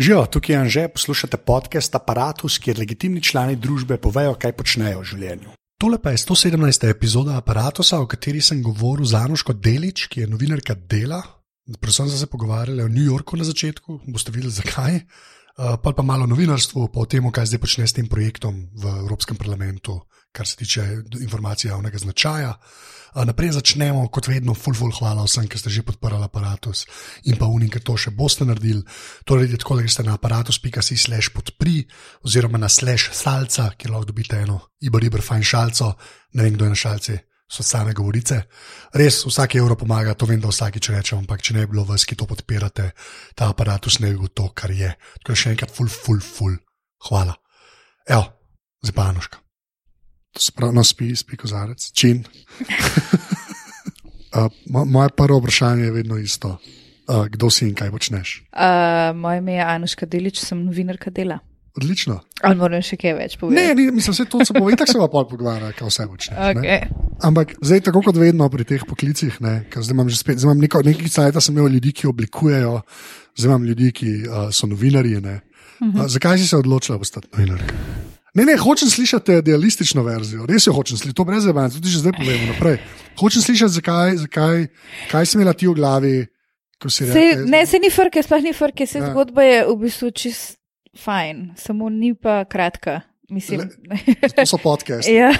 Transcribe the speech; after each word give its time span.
Živijo, 0.00 0.26
tukaj 0.26 0.54
je 0.54 0.58
Anže, 0.58 0.88
poslušate 0.88 1.36
podcast 1.36 1.94
Apparatus, 1.94 2.54
kjer 2.58 2.78
legitimni 2.78 3.20
člani 3.22 3.56
družbe 3.56 3.98
povejo, 4.00 4.32
kaj 4.32 4.54
počnejo 4.56 5.02
v 5.02 5.08
življenju. 5.10 5.50
Tole 5.76 5.98
pa 6.00 6.14
je 6.14 6.22
117. 6.22 6.86
epizoda 6.88 7.34
Apparatusa, 7.36 7.98
o 8.00 8.06
kateri 8.08 8.40
sem 8.40 8.62
govoril 8.64 9.04
z 9.04 9.18
Anuško 9.18 9.52
Delič, 9.52 10.06
ki 10.08 10.22
je 10.22 10.28
novinarka 10.30 10.72
Dela. 10.88 11.20
Predvsem 11.68 12.08
smo 12.08 12.16
se 12.16 12.30
pogovarjali 12.32 12.82
o 12.82 12.88
New 12.88 13.04
Yorku 13.04 13.36
na 13.36 13.44
začetku, 13.44 13.98
boste 14.08 14.32
videli 14.32 14.54
zakaj. 14.56 14.96
Uh, 15.02 15.76
pa 15.84 15.92
pa 15.92 16.02
malo 16.02 16.24
novinarstvo, 16.24 16.88
pa 16.88 17.04
o 17.04 17.04
tem, 17.04 17.28
kaj 17.28 17.52
zdaj 17.52 17.60
počne 17.60 17.84
s 17.84 17.92
tem 17.92 18.08
projektom 18.08 18.70
v 18.72 18.96
Evropskem 19.04 19.36
parlamentu, 19.36 19.98
kar 20.32 20.48
se 20.48 20.56
tiče 20.56 20.86
informacij 21.20 21.74
javnega 21.74 22.00
značaja. 22.00 22.54
Uh, 23.10 23.24
naprej 23.26 23.56
začnemo, 23.58 24.04
kot 24.14 24.28
vedno, 24.30 24.54
full, 24.54 24.76
full, 24.78 24.94
hvala 24.94 25.24
vsem, 25.26 25.48
ki 25.50 25.58
ste 25.58 25.70
že 25.72 25.82
podprli 25.82 26.22
aparatus 26.22 26.86
in 27.26 27.34
pa 27.34 27.48
unim, 27.50 27.66
ki 27.66 27.82
to 27.82 27.96
še 27.98 28.14
boste 28.14 28.46
naredili. 28.46 28.84
Torej, 29.26 29.56
tako 29.58 29.78
da 29.78 29.82
greste 29.82 30.04
na 30.06 30.14
aparatus.si 30.14 30.94
slash 30.94 31.34
podpri 31.34 31.82
oziroma 32.22 32.58
na 32.58 32.70
slash 32.70 33.10
salca, 33.10 33.72
kjer 33.74 33.90
lahko 33.90 34.12
dobite 34.12 34.38
eno 34.38 34.60
iber, 34.78 35.02
iber, 35.04 35.24
fajn 35.26 35.42
šalco, 35.42 35.90
ne 36.38 36.46
vem, 36.46 36.54
kdo 36.54 36.68
je 36.68 36.76
na 36.76 36.78
šalci. 36.78 37.18
So 37.50 37.66
same 37.66 37.90
govorice. 37.98 38.44
Res, 38.94 39.24
vsak 39.26 39.56
evro 39.58 39.74
pomaga, 39.74 40.14
to 40.14 40.28
vem, 40.30 40.38
da 40.38 40.52
vsakič 40.52 40.92
rečem, 40.94 41.18
ampak 41.18 41.42
če 41.42 41.58
ne 41.58 41.66
bi 41.66 41.74
bilo 41.74 41.82
vas, 41.88 42.06
ki 42.06 42.14
to 42.14 42.28
podpirate, 42.30 42.92
ta 43.34 43.50
aparatus 43.50 43.98
ne 43.98 44.12
bi 44.14 44.22
bil 44.22 44.30
to, 44.30 44.46
kar 44.54 44.70
je. 44.70 44.94
Tako 45.18 45.34
še 45.34 45.56
enkrat, 45.56 45.74
full, 45.74 45.90
full, 45.90 46.22
full, 46.22 46.54
hvala. 47.10 47.34
Evo, 48.06 48.30
zdaj 48.86 48.94
pa 48.94 49.10
Anuška. 49.10 49.49
To 50.32 50.40
se 50.40 50.52
pravi, 50.54 50.74
no, 50.76 50.84
spi, 50.84 51.10
spi 51.16 51.36
kozarec, 51.36 51.88
čin. 51.92 52.22
uh, 54.36 54.46
moje 54.86 55.08
prvo 55.16 55.38
vprašanje 55.38 55.84
je 55.84 55.90
vedno 55.92 56.18
isto. 56.18 56.56
Uh, 57.08 57.26
kdo 57.26 57.50
si 57.50 57.66
in 57.68 57.74
kaj 57.74 57.90
počneš? 57.90 58.44
Uh, 58.54 59.16
moje 59.16 59.38
ime 59.38 59.52
je 59.58 59.64
Anuška 59.64 60.06
Delič, 60.06 60.38
sem 60.38 60.64
novinarka 60.64 61.10
dela. 61.10 61.38
Odlično. 61.76 62.20
Ali 62.42 62.58
moram 62.58 62.82
še 62.82 62.96
kaj 62.98 63.12
več 63.14 63.34
Ne, 63.34 63.40
povedati? 63.40 63.74
ni, 63.78 63.90
mislim, 63.94 64.14
vse 64.14 64.24
to 64.26 64.44
se 64.44 64.54
bo, 64.54 64.70
tako 64.70 64.92
se 64.92 64.98
bo 64.98 65.06
pol 65.10 65.26
pogovarjal, 65.30 65.72
kaj 65.74 65.86
vse 65.88 66.06
počneš. 66.10 66.38
ne. 66.38 66.62
Okay. 66.62 66.80
Ampak 67.26 67.54
zdaj, 67.62 67.80
tako 67.86 68.02
kot 68.02 68.16
vedno 68.18 68.48
pri 68.50 68.64
teh 68.66 68.82
poklicih, 68.86 69.38
ne, 69.40 69.66
zdaj 69.70 69.94
imam 69.94 70.08
že 70.10 70.18
spet, 70.18 70.38
zdaj 70.38 70.50
imam 70.50 70.62
neko, 70.62 70.82
nekaj 70.86 71.08
cajt, 71.08 71.38
sem 71.42 71.54
imel 71.54 71.70
ljudi, 71.74 71.92
ki 71.92 72.10
oblikujejo, 72.10 72.80
zdaj 73.38 73.48
imam 73.50 73.66
ljudi, 73.70 73.90
ki 73.92 74.10
uh, 74.26 74.48
so 74.54 74.66
novinarji. 74.66 75.20
Ne. 75.22 75.40
Uh, 75.80 76.06
zakaj 76.10 76.38
si 76.38 76.46
se 76.50 76.58
odločila 76.58 76.98
postati 76.98 77.30
novinarka? 77.34 77.74
Ne, 78.32 78.44
ne, 78.44 78.54
hočem 78.56 78.86
slišati 78.86 79.32
idealistično 79.34 80.02
verzijo, 80.02 80.46
res 80.46 80.62
jo 80.62 80.72
hočem 80.72 80.96
slišati, 80.96 81.16
to 81.16 81.24
brez 81.24 81.42
zabavanja, 81.42 81.72
tudi 81.72 81.88
že 81.88 81.98
zdaj 81.98 82.14
povem 82.14 82.44
naprej. 82.48 82.76
Hočem 83.16 83.42
slišati, 83.42 83.74
zakaj, 83.74 84.16
zakaj, 84.18 84.66
kaj 85.10 85.24
si 85.24 85.34
imela 85.34 85.52
ti 85.52 85.66
v 85.66 85.74
glavi, 85.74 86.14
ko 86.76 86.86
si 86.88 87.02
Se, 87.02 87.10
rekla. 87.10 87.44
ne, 87.48 87.66
se 87.66 87.78
ni 87.78 87.90
frke, 87.90 88.22
sploh 88.22 88.40
ni 88.40 88.52
frke, 88.52 88.86
se 88.86 88.98
Ja. 88.98 89.10
zgodba 89.10 89.42
je 89.42 89.58
v 89.64 89.74
bistvu 89.78 90.10
čist 90.12 90.56
fajn, 90.96 91.54
samo 91.56 91.88
ni 91.88 92.14
pa 92.14 92.44
kratka. 92.44 93.00
Mislim, 93.28 93.60
To 94.32 94.42
so 94.44 94.58
podcasti. 94.58 95.12
ja. 95.12 95.30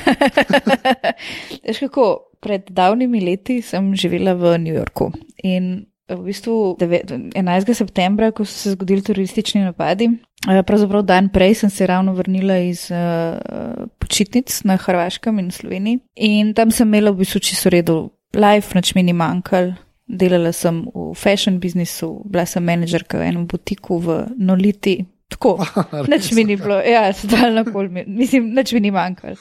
Veš 1.64 1.78
kako, 1.80 2.04
pred 2.38 2.62
davnimi 2.68 3.20
leti 3.20 3.60
sem 3.60 3.94
živela 3.94 4.34
v 4.34 4.58
New 4.58 4.70
Yorku 4.72 5.10
in 5.38 5.86
v 6.06 6.20
bistvu 6.20 6.76
deve- 6.76 7.02
11. 7.32 7.70
septembra, 7.72 8.30
ko 8.30 8.44
so 8.44 8.54
se 8.54 8.70
zgodili 8.70 8.98
teroristični 9.00 9.60
napadi, 9.62 10.08
pravzaprav 10.46 11.02
dan 11.04 11.28
prej 11.28 11.54
sem 11.54 11.70
se 11.70 11.86
ravno 11.86 12.14
vrnila 12.16 12.58
iz 12.58 12.88
uh, 12.90 13.86
počitnic 13.98 14.62
na 14.64 14.76
Hrvaškem 14.76 15.38
in 15.38 15.50
Sloveniji 15.50 15.98
in 16.16 16.54
tam 16.54 16.70
sem 16.70 16.88
imela 16.88 17.12
v 17.12 17.20
bistvu 17.24 17.40
čisto 17.40 17.70
redo 17.70 18.10
life, 18.34 18.74
nič 18.74 18.94
mi 18.94 19.02
ni 19.02 19.12
manjkal. 19.12 19.74
Delala 20.10 20.50
sem 20.52 20.82
v 20.90 21.12
fashion 21.14 21.60
biznisu, 21.62 22.24
bila 22.26 22.42
sem 22.46 22.64
menedžerka 22.66 23.18
v 23.18 23.28
enem 23.30 23.46
butiku 23.46 24.00
v 24.02 24.24
Noliti. 24.42 25.04
Tako, 25.30 25.60
nič 26.10 26.32
mi 26.34 26.42
ni 26.44 26.56
bilo, 26.58 26.80
ja, 26.82 27.12
stalno 27.14 27.62
kol, 27.68 27.86
mi- 27.86 28.08
mislim, 28.08 28.50
nič 28.54 28.72
mi 28.74 28.80
ni 28.80 28.90
manjkalo. 28.90 29.38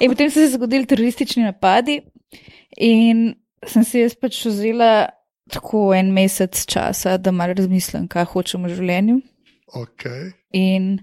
In 0.00 0.10
potem 0.10 0.30
so 0.30 0.42
se 0.42 0.56
zgodili 0.56 0.88
teroristični 0.90 1.46
napadi 1.46 2.00
in 2.74 3.36
sem 3.66 3.84
si 3.86 4.02
jaz 4.02 4.16
pač 4.18 4.40
vzela 4.48 5.06
tako 5.50 5.92
en 5.94 6.10
mesec 6.14 6.58
časa, 6.66 7.16
da 7.18 7.30
malo 7.30 7.54
razmislim, 7.58 8.08
kaj 8.10 8.26
hočem 8.34 8.66
v 8.66 8.74
življenju. 8.74 9.20
Okay. 9.76 10.32
In 10.56 10.98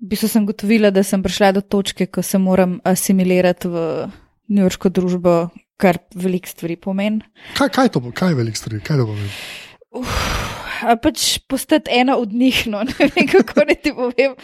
v 0.00 0.12
bistvu 0.12 0.28
sem 0.28 0.46
gotovila, 0.46 0.90
da 0.94 1.02
sem 1.04 1.22
prišla 1.22 1.52
do 1.58 1.60
točke, 1.60 2.06
ko 2.06 2.22
se 2.22 2.38
moram 2.38 2.80
asimilirati 2.84 3.68
v 3.68 4.06
njurško 4.48 4.88
družbo, 4.88 5.34
kar 5.80 5.98
veliko 6.14 6.48
stvari 6.48 6.76
pomeni. 6.80 7.20
Kaj, 7.58 7.68
kaj 7.74 7.88
to 7.94 8.00
bo, 8.04 8.12
kaj 8.14 8.28
je 8.34 8.40
velik 8.40 8.56
stvari, 8.56 8.80
kaj 8.84 8.96
to 9.00 9.06
pomeni? 9.10 9.32
A 10.84 10.96
pač 11.00 11.38
postati 11.48 11.90
ena 11.94 12.16
od 12.20 12.32
njih, 12.32 12.66
no 12.72 12.78
ne 12.88 12.94
vem, 12.98 13.26
kako 13.30 13.60
ne 13.68 13.74
ti 13.74 13.92
povem. 13.96 14.32
uh, 14.34 14.40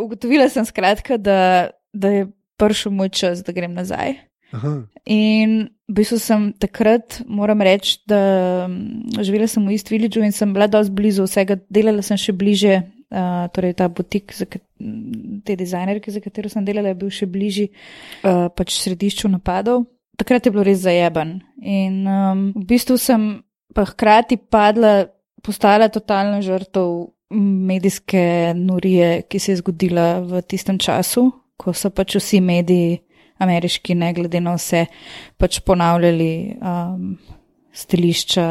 ugotovila 0.04 0.48
sem 0.50 0.64
skratka, 0.66 1.16
da, 1.16 1.70
da 1.92 2.08
je 2.08 2.26
prišel 2.60 2.92
moj 2.94 3.08
čas, 3.14 3.42
da 3.44 3.52
grem 3.52 3.74
nazaj. 3.74 4.14
Aha. 4.54 4.74
In 5.10 5.54
v 5.88 5.94
bistvu 5.98 6.18
sem 6.22 6.48
takrat, 6.62 7.20
moram 7.28 7.60
reči, 7.64 7.98
da 8.08 8.66
mm, 8.68 9.20
živela 9.26 9.48
sem 9.50 9.64
v 9.66 9.74
East 9.74 9.90
Villageu 9.92 10.24
in 10.24 10.32
sem 10.32 10.52
bila 10.54 10.68
dosti 10.70 10.94
blizu 10.94 11.26
vsega, 11.26 11.58
delala 11.68 12.04
sem 12.06 12.20
še 12.20 12.32
bliže, 12.32 12.78
uh, 13.12 13.46
torej 13.52 13.74
ta 13.80 13.90
butik, 13.92 14.32
za 14.32 14.46
te 14.48 15.56
dizajnerke, 15.58 16.12
za 16.14 16.22
katero 16.24 16.48
sem 16.52 16.64
delala, 16.64 16.94
je 16.94 17.00
bil 17.02 17.12
še 17.12 17.28
bližje 17.28 17.66
uh, 17.70 18.48
pač 18.54 18.78
središču 18.78 19.28
napadov. 19.32 19.84
Takrat 20.16 20.46
je 20.46 20.54
bilo 20.54 20.64
res 20.64 20.84
zajeban. 20.84 21.40
In 21.58 22.04
um, 22.06 22.46
v 22.54 22.64
bistvu 22.70 22.96
sem 23.00 23.42
pa 23.74 23.84
hkrati 23.90 24.38
padla, 24.38 25.10
postala 25.44 25.90
totalna 25.92 26.38
žrtev 26.44 27.10
medijske 27.34 28.54
norije, 28.54 29.24
ki 29.28 29.38
se 29.42 29.52
je 29.52 29.58
zgodila 29.58 30.22
v 30.22 30.40
tistem 30.46 30.78
času, 30.78 31.26
ko 31.58 31.74
so 31.74 31.90
pač 31.90 32.14
vsi 32.20 32.38
mediji 32.40 33.02
ameriški, 33.44 33.94
ne 33.94 34.12
glede 34.16 34.40
na 34.42 34.56
vse, 34.58 34.86
pač 35.40 35.60
ponavljali 35.64 36.30
um, 36.58 37.14
stališča 37.74 38.44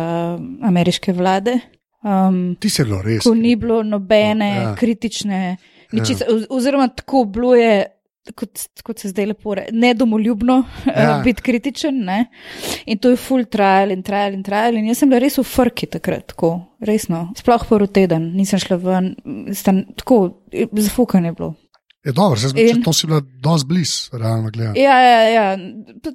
ameriške 0.69 1.13
vlade. 1.13 1.57
Um, 2.03 2.55
Ti 2.59 2.69
si 2.69 2.83
bilo 2.83 3.01
res. 3.01 3.23
ko 3.23 3.31
ni 3.35 3.55
bilo 3.55 3.81
nobene 3.83 4.49
Ja. 4.49 4.61
ja. 4.61 4.75
kritične, 4.75 5.57
ničice, 5.95 6.25
ja. 6.27 6.39
oziroma 6.51 6.89
tako 6.91 7.25
bilo 7.25 7.55
je. 7.55 7.85
Kot, 8.39 8.55
kot 8.87 9.01
se 9.03 9.09
zdaj 9.11 9.25
lepo 9.33 9.51
reče, 9.55 9.73
nedomoljubno 9.75 10.53
Ja. 10.87 11.01
ja. 11.03 11.15
biti 11.25 11.41
kritičen. 11.43 11.97
Ne? 12.07 12.25
In 12.85 12.97
to 13.03 13.09
je 13.11 13.17
full 13.19 13.43
trial 13.51 13.91
in 13.91 13.99
trial 14.03 14.31
in 14.37 14.43
trial. 14.47 14.77
In 14.79 14.85
jaz 14.87 15.01
sem 15.01 15.09
bila 15.11 15.19
res 15.19 15.35
v 15.37 15.43
frki 15.43 15.89
takrat, 15.91 16.29
tako 16.31 16.53
resno. 16.79 17.25
Sploh 17.35 17.65
prvi 17.67 17.89
teden 17.91 18.29
nisem 18.37 18.61
šla 18.63 18.77
ven, 18.79 19.09
stan, 19.51 19.81
tako 19.99 20.21
zafukanje 20.71 21.33
je 21.33 21.35
bilo. 21.41 21.51
Je 22.03 22.11
dobro, 22.11 22.35
zdaj, 22.35 22.61
In- 22.61 22.77
In... 22.77 22.83
to 22.83 22.93
si 22.93 23.07
bila 23.07 23.21
dosti 23.39 23.67
blizu, 23.67 24.17
realno 24.17 24.49
gledano. 24.51 24.75
Ja, 24.75 24.97
ja, 24.99 25.21
ja. 25.29 25.45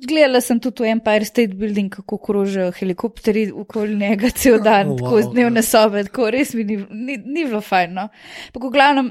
Gledala 0.09 0.41
sem 0.41 0.61
tudi 0.61 0.83
v 0.85 0.91
Empire 0.93 1.25
State 1.25 1.55
Building, 1.55 1.89
kako 1.89 2.19
krožijo 2.19 2.73
helikopteri 2.77 3.47
okoli 3.53 3.97
njega 3.97 4.29
cel 4.31 4.61
dan, 4.69 4.89
Oh, 4.89 4.93
wow, 4.93 4.99
tako 4.99 5.19
iz 5.19 5.31
dnevne 5.33 5.59
ja. 5.59 5.63
sobe, 5.65 6.05
tako 6.05 6.31
res 6.31 6.53
mi 6.55 6.65
ni, 6.65 6.77
ni, 6.91 7.17
ni 7.17 7.47
bilo 7.47 7.61
fajn. 7.65 7.95
No. 7.97 8.09
Pa, 8.53 8.61
v 8.61 8.71
glavnem, 8.71 9.09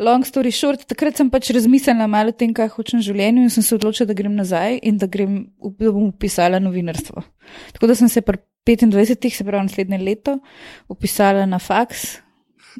long 0.00 0.24
story 0.24 0.50
short, 0.52 0.86
takrat 0.88 1.20
sem 1.20 1.28
pač 1.30 1.50
razmislila 1.52 2.08
malo 2.08 2.32
o 2.32 2.36
tem, 2.36 2.54
kaj 2.56 2.72
hočem 2.78 3.00
v 3.00 3.10
življenju 3.10 3.44
in 3.44 3.52
sem 3.52 3.62
se 3.64 3.76
odločila, 3.76 4.08
da 4.08 4.16
grem 4.16 4.34
nazaj 4.36 4.80
in 4.88 4.96
da, 4.96 5.06
grem, 5.06 5.36
da 5.76 5.92
bom 5.92 6.08
upisala 6.08 6.58
novinarstvo. 6.60 7.22
Tako 7.76 7.92
da 7.92 7.94
sem 7.94 8.08
se 8.08 8.24
pri 8.24 8.40
25, 8.66 9.30
se 9.36 9.44
pravi 9.44 9.68
naslednje 9.68 9.98
leto, 10.00 10.38
upisala 10.88 11.44
na 11.46 11.60
faks, 11.60 12.16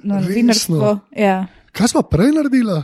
na 0.03 0.19
Resno? 0.19 0.25
novinarstvo. 0.25 0.99
Ja. 1.17 1.37
Kaj 1.77 1.93
smo 1.93 2.03
prej 2.03 2.33
naredila? 2.33 2.81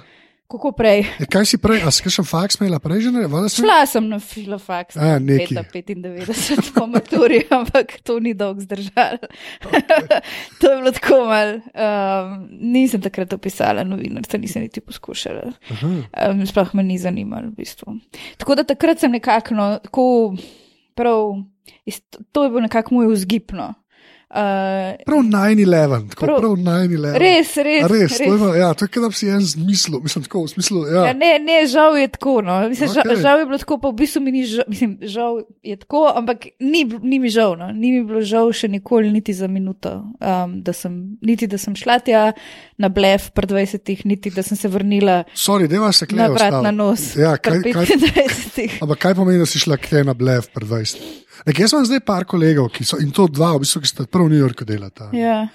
Kako 0.52 0.72
prej? 0.76 1.06
E, 1.16 1.24
kaj 1.24 1.46
si 1.46 1.56
prej, 1.56 1.80
a 1.80 1.88
si 1.88 2.04
kakšen 2.04 2.26
faks 2.28 2.60
imela 2.60 2.76
prej 2.76 3.06
že? 3.06 3.10
ne? 3.10 3.24
Si- 3.48 3.62
Šla 3.62 3.86
sem 3.88 4.04
na 4.04 4.18
filofaks, 4.18 4.98
A, 5.00 5.16
neki. 5.16 5.54
leta 5.54 5.64
95 5.64 6.74
po 6.76 6.84
maturi, 6.86 7.40
ampak 7.50 8.04
to 8.04 8.20
ni 8.20 8.34
dolgo 8.34 8.60
zdržalo. 8.60 9.16
to 10.60 10.64
je 10.66 10.76
bilo 10.76 10.92
tako 10.92 11.24
mal. 11.24 11.48
Um, 11.72 12.36
nisem 12.52 13.00
takrat 13.00 13.32
opisala 13.32 13.80
novinarstva, 13.82 14.38
nisem 14.38 14.62
niti 14.62 14.80
poskušala. 14.80 15.52
Aha. 15.70 15.88
Um, 16.28 16.44
sploh 16.44 16.74
me 16.74 16.82
ni 16.82 16.98
zanimalo 16.98 17.48
v 17.48 17.56
bistvu. 17.56 17.96
Tako 18.36 18.54
da 18.54 18.64
takrat 18.66 19.00
sem 19.00 19.10
nekako, 19.10 19.54
no, 19.54 19.78
tako 19.80 20.36
prav, 20.94 21.40
to 22.28 22.44
je 22.44 22.50
bil 22.50 22.60
nekako 22.60 22.94
moj 22.94 23.14
vzgibno. 23.14 23.72
Uh, 24.32 24.96
Prav 25.04 25.18
9-11, 25.28 26.08
tako 26.10 26.24
Prav- 26.26 26.38
prav 26.40 26.52
9-11. 26.56 27.18
res, 27.20 27.56
res. 27.56 27.84
Res, 27.84 28.18
res. 28.18 28.28
bilo- 28.28 28.54
ja, 28.56 28.72
to 28.74 28.84
je 28.88 29.00
da 29.02 29.08
bi 29.08 29.14
si 29.14 29.28
en 29.28 29.40
zmislil, 29.40 30.00
mislim, 30.00 30.24
tako, 30.24 30.44
v 30.44 30.48
smislu, 30.48 30.86
ja. 30.88 31.02
Ja, 31.06 31.12
ne, 31.12 31.36
ne, 31.38 31.66
žal 31.66 31.98
je 31.98 32.08
tako. 32.08 32.40
No. 32.40 32.68
Mislim, 32.68 32.88
okay. 32.88 32.94
žal, 32.94 33.16
žal 33.20 33.38
je 33.38 33.46
bilo 33.46 33.58
tako, 33.58 33.76
pa 33.78 33.88
v 33.88 33.92
bistvu 33.92 34.22
mi 34.24 34.32
ni 34.32 34.46
žal, 34.48 34.64
mislim, 34.68 34.96
žal 35.02 35.42
je 35.62 35.76
tako, 35.76 36.08
ampak 36.16 36.46
ni, 36.60 36.88
ni 37.02 37.18
mi 37.18 37.28
žal. 37.28 37.56
No. 37.60 37.68
Ni 37.72 37.92
mi 37.92 38.00
bilo 38.08 38.22
žal 38.24 38.48
še 38.52 38.72
nikoli, 38.72 39.12
niti 39.12 39.36
za 39.36 39.46
minuto. 39.46 39.92
Um, 40.16 40.62
da 40.64 40.72
sem, 40.72 41.18
niti 41.20 41.44
da 41.46 41.60
sem 41.60 41.76
šla 41.76 41.98
tja 42.00 42.32
na 42.80 42.88
blef 42.88 43.30
pred 43.36 43.52
20, 43.52 44.04
niti 44.08 44.32
da 44.32 44.40
sem 44.42 44.56
se 44.56 44.68
vrnila 44.68 45.24
Sorry, 45.36 45.68
deva 45.68 45.92
se 45.92 46.08
na 46.08 46.32
klejo. 46.32 46.32
vrat 46.34 46.56
na 46.64 46.70
nos. 46.72 47.16
Ja, 47.20 47.36
kaj, 47.36 47.60
kaj, 47.68 47.84
25. 47.84 48.80
ampak 48.80 48.98
kaj 48.98 49.14
pomeni, 49.14 49.38
da 49.38 49.46
si 49.46 49.60
šla 49.60 49.76
k 49.76 49.92
tej 49.92 50.08
na 50.08 50.16
blev 50.16 50.48
pred 50.54 50.64
20? 50.68 50.96
Nek, 51.46 51.58
jaz 51.58 51.72
imam 51.72 51.86
zdaj 51.86 52.00
par 52.00 52.24
kolegov, 52.24 52.70
ki 52.70 52.84
so, 52.84 52.98
in 52.98 53.10
to 53.10 53.26
dva, 53.26 53.54
v 53.56 53.64
bistvu, 53.64 53.82
ki 53.82 53.88
sta 53.88 54.06
prav 54.06 54.26
v 54.26 54.34
New 54.34 54.40
Yorku 54.40 54.64
delata. 54.64 55.10
Ja. 55.12 55.48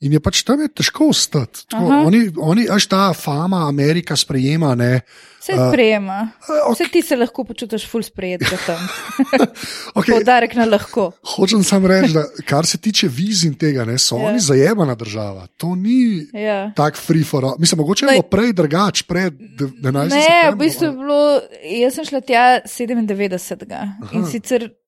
In 0.00 0.12
je 0.12 0.20
pač 0.20 0.42
tam 0.44 0.60
je 0.60 0.68
težko 0.68 1.06
ostati. 1.08 1.62
Tako, 1.70 1.86
Aha. 1.86 1.98
Oni, 2.04 2.26
oni, 2.36 2.64
až 2.68 2.86
ta 2.86 3.12
fama 3.16 3.62
Amerika 3.68 4.16
sprejema, 4.16 4.74
ne. 4.74 5.00
Vse 5.40 5.54
sprejema. 5.54 6.16
ok. 6.66 6.74
Vse 6.74 6.84
ti 6.92 7.00
se 7.02 7.16
lahko 7.16 7.44
počutiš 7.44 7.86
ful 7.88 8.02
sprejet, 8.02 8.42
tam. 8.66 8.80
Okay, 9.96 10.10
Poudarek 10.10 10.54
na 10.54 10.64
lahko. 10.64 11.12
hočem 11.36 11.62
samo 11.62 11.88
reči, 11.88 12.12
da 12.12 12.24
kar 12.44 12.66
se 12.66 12.78
tiče 12.78 13.08
viz 13.08 13.44
in 13.44 13.54
tega, 13.54 13.84
ne, 13.84 13.96
so 13.98 14.18
Ja. 14.18 14.28
oni 14.28 14.40
zajemana 14.40 14.94
država. 14.94 15.46
To 15.56 15.74
ni 15.74 16.26
Ja. 16.34 16.72
tak 16.72 16.96
free 16.96 17.24
for 17.24 17.44
all. 17.44 17.56
Mislim, 17.58 17.78
mogoče 17.78 18.04
je 18.04 18.10
bilo 18.10 18.22
prej 18.24 18.52
drugač, 18.52 19.02
pred 19.02 19.32
11. 19.80 20.10
Ne, 20.10 20.16
v 20.16 20.20
septembrom, 20.20 20.58
bistvu 20.58 20.84
je 20.84 20.92
bilo, 20.92 21.20
jaz 21.78 21.94
sem 21.94 22.04
šla 22.04 22.20
tja 22.20 22.44
97. 22.66 23.92
In 24.12 24.26
sicer 24.26 24.62
uh, 24.64 24.83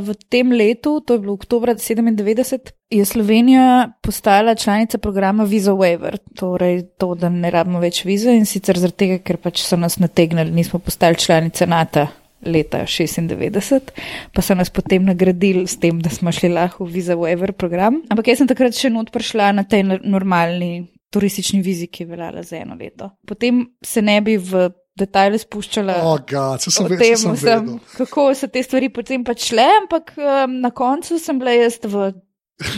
v 0.00 0.14
tem 0.28 0.52
letu, 0.52 1.00
to 1.00 1.14
je 1.14 1.20
bilo 1.20 1.32
oktober 1.36 1.74
97, 1.76 2.72
je 2.90 3.04
Slovenija 3.04 3.92
postala 4.02 4.54
članica 4.54 4.98
programa 4.98 5.44
Visa 5.44 5.72
Waiver, 5.72 6.16
torej 6.34 6.82
to, 6.98 7.14
da 7.14 7.28
ne 7.28 7.50
rabimo 7.50 7.80
več 7.80 8.04
vize 8.04 8.32
in 8.32 8.46
sicer 8.46 8.78
zaradi 8.78 8.96
tega, 8.96 9.18
ker 9.18 9.36
pač 9.36 9.62
so 9.62 9.76
nas 9.76 9.98
nategnili, 10.00 10.50
nismo 10.50 10.80
postali 10.80 11.16
članice 11.16 11.66
NATO. 11.66 12.06
Leta 12.40 12.86
96, 12.88 13.90
pa 14.32 14.40
so 14.40 14.54
nas 14.56 14.70
potem 14.72 15.04
nagradili 15.04 15.66
s 15.68 15.76
tem, 15.76 15.98
da 16.00 16.08
smo 16.08 16.32
šli 16.32 16.48
lahko 16.48 16.86
v 16.86 16.94
Visa 16.94 17.12
Waiver 17.12 17.52
program. 17.52 17.98
Ampak 18.08 18.32
jaz 18.32 18.40
sem 18.40 18.48
takrat 18.48 18.72
še 18.72 18.88
not 18.88 19.12
prišla 19.12 19.50
na 19.52 19.66
tej 19.68 19.84
nor- 19.84 20.00
normalni 20.08 20.86
turistični 21.12 21.60
vizi, 21.60 21.90
ki 21.92 22.02
je 22.02 22.08
veljala 22.08 22.42
za 22.42 22.56
eno 22.56 22.78
leto. 22.80 23.10
Potem 23.28 23.66
se 23.84 24.02
ne 24.02 24.20
bi 24.24 24.38
v 24.40 24.70
detajle 25.00 25.38
spuščala. 25.40 25.98
O, 26.06 26.16
gad, 26.28 26.62
se 26.64 26.70
sem 26.70 26.86
O 26.86 26.90
ve- 26.92 26.98
tem, 27.00 27.16
se 27.16 27.22
sem 27.26 27.36
sem, 27.36 27.62
vedel. 27.66 27.78
kako 27.96 28.30
so 28.38 28.48
te 28.52 28.62
stvari 28.64 28.90
potem 28.92 29.24
pač 29.26 29.50
šle, 29.50 29.66
ampak 29.82 30.12
um, 30.18 30.58
na 30.62 30.70
koncu 30.70 31.18
sem 31.20 31.38
bila 31.40 31.56
jaz 31.56 31.80
v 31.84 32.10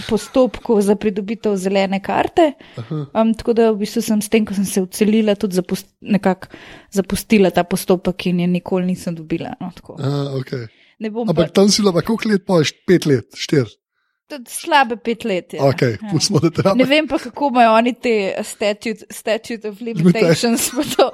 postopku 0.07 0.77
za 0.81 0.95
pridobitev 0.95 1.57
zelene 1.59 1.99
karte. 2.03 2.53
Um, 2.91 3.33
tako 3.35 3.55
da 3.59 3.71
v 3.73 3.81
bistvu 3.83 4.03
sem 4.07 4.23
s 4.23 4.31
tem, 4.31 4.47
ko 4.47 4.55
sem 4.55 4.67
se 4.69 4.83
ucelila, 4.85 5.35
tudi 5.35 5.59
zapust, 5.59 5.89
nekako 6.01 6.53
zapustila 6.95 7.51
ta 7.51 7.65
postopek 7.67 8.29
in 8.31 8.45
je 8.45 8.47
nikoli 8.47 8.93
nisem 8.93 9.17
dobila. 9.19 9.57
No, 9.61 9.73
tako. 9.75 9.97
A, 9.99 10.39
okay. 10.39 10.69
ne 11.03 11.11
bom 11.11 11.27
Ampak 11.29 11.51
pa, 11.51 11.59
tam 11.61 11.69
si 11.73 11.83
bila, 11.83 11.99
koliko 11.99 12.31
let 12.31 12.47
pojš? 12.47 12.73
Pet 12.87 13.11
let, 13.11 13.35
štiri. 13.35 13.75
Slabe 14.49 14.97
pet 14.97 15.25
let. 15.25 15.53
Je, 15.53 15.61
Okay, 15.61 15.97
ja. 16.03 16.41
da 16.41 16.51
te 16.51 16.75
Ne 16.77 16.85
vem 16.85 17.09
pa, 17.09 17.19
kako 17.19 17.49
imajo 17.49 17.73
oni 17.75 17.93
te 17.95 18.13
statute, 18.43 19.05
statute 19.11 19.69
of 19.69 19.81
limitations. 19.81 20.71
da- 20.97 21.11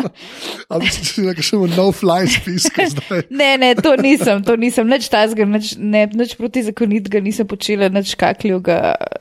Ali 0.72 0.88
si 0.88 1.04
si 1.04 1.26
rekel, 1.26 1.42
še 1.44 1.56
imamo 1.56 1.68
no-fly 1.76 2.24
spisko 2.30 2.86
zdaj? 2.94 3.22
Ne, 3.30 3.50
ne, 3.58 3.74
to 3.74 3.92
nisem, 3.96 4.40
to 4.42 4.56
nisem, 4.56 4.88
nič 4.88 5.10
tazga, 5.12 5.44
nič, 5.44 5.74
ne, 5.76 6.06
nič 6.06 6.34
protizakonitega 6.40 7.20
nisem 7.20 7.46
počela, 7.46 7.90
nič 7.92 8.14
kakljega. 8.14 8.78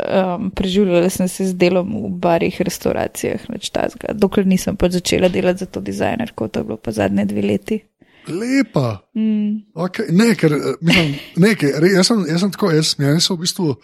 Um, 0.09 0.49
preživljala 0.55 1.09
sem 1.11 1.27
se 1.27 1.49
z 1.51 1.57
delom 1.59 1.91
v 2.07 2.13
barih, 2.23 2.55
restauracijah, 2.61 3.49
nič 3.51 3.69
tazga. 3.75 4.15
Dokler 4.15 4.47
nisem 4.47 4.79
pač 4.79 4.95
začela 4.95 5.27
delati 5.29 5.65
za 5.65 5.69
to 5.69 5.83
dizajnerko, 5.83 6.47
to 6.47 6.63
je 6.63 6.69
bilo 6.71 6.77
pa 6.79 6.95
zadnje 6.95 7.25
dve 7.25 7.41
leti. 7.45 7.81
Lepa. 8.31 9.01
Mm. 9.17 9.63
Okay. 9.87 10.11
Ne, 10.15 10.31
ker 10.39 10.53
eh, 10.55 10.77
mislim, 10.81 11.15
ne, 11.43 11.53
ker, 11.59 11.85
jaz, 11.91 12.11
sem, 12.11 12.23
jaz 12.29 12.45
sem 12.45 12.53
tako, 12.55 12.71
jaz, 12.75 12.93
jaz 12.99 13.27
sem 13.27 13.35
v 13.35 13.43
bistvu 13.43 13.75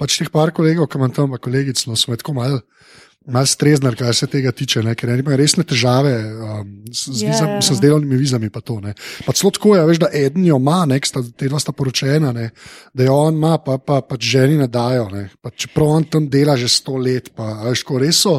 pač 0.00 0.18
teh 0.20 0.30
par 0.32 0.54
kolegov, 0.56 0.88
ki 0.90 1.00
imam 1.00 1.12
tam, 1.14 1.34
pa 1.34 1.40
kolegic, 1.42 1.80
no, 1.88 1.98
so 1.98 2.12
me 2.12 2.20
tako 2.20 2.36
malo. 2.38 2.62
Mal 3.24 3.46
strezner, 3.48 3.94
kar 3.96 4.12
se 4.14 4.26
tega 4.28 4.52
tiče, 4.52 4.82
ne? 4.84 4.92
ker 4.94 5.08
imajo 5.16 5.38
resne 5.40 5.64
težave 5.64 6.12
um, 6.28 6.66
s, 6.92 7.06
z, 7.08 7.22
Ja, 7.24 7.30
vizam, 7.32 7.48
ja. 7.56 7.60
s 7.62 7.80
delovnimi 7.80 8.18
vizami. 8.20 8.50
Pa 8.52 8.60
to, 8.60 8.80
ne. 8.84 8.92
pa 9.24 9.32
celo 9.32 9.50
tako 9.50 9.76
je, 9.76 9.86
veš, 9.88 10.00
da 10.02 10.10
eden 10.12 10.44
jo 10.44 10.58
ima, 10.60 10.82
ne, 10.86 10.98
sta, 11.00 11.22
te 11.36 11.48
dva 11.48 11.58
sta 11.62 11.72
poročena, 11.72 12.34
ne, 12.36 12.50
da 12.92 13.06
jo 13.08 13.14
on 13.16 13.38
ima, 13.40 13.56
pa, 13.64 13.78
pa, 13.78 14.02
pa 14.04 14.18
ženi 14.20 14.58
ne 14.60 14.68
dajo. 14.68 15.08
Ne. 15.08 15.30
Pa 15.40 15.50
čeprav 15.50 15.88
on 15.88 16.04
tam 16.04 16.28
dela 16.28 16.56
že 16.60 16.68
sto 16.68 16.98
let, 17.00 17.32
pa 17.34 17.64
veš, 17.64 17.82
ko 17.88 17.98
res 18.02 18.20
so, 18.26 18.34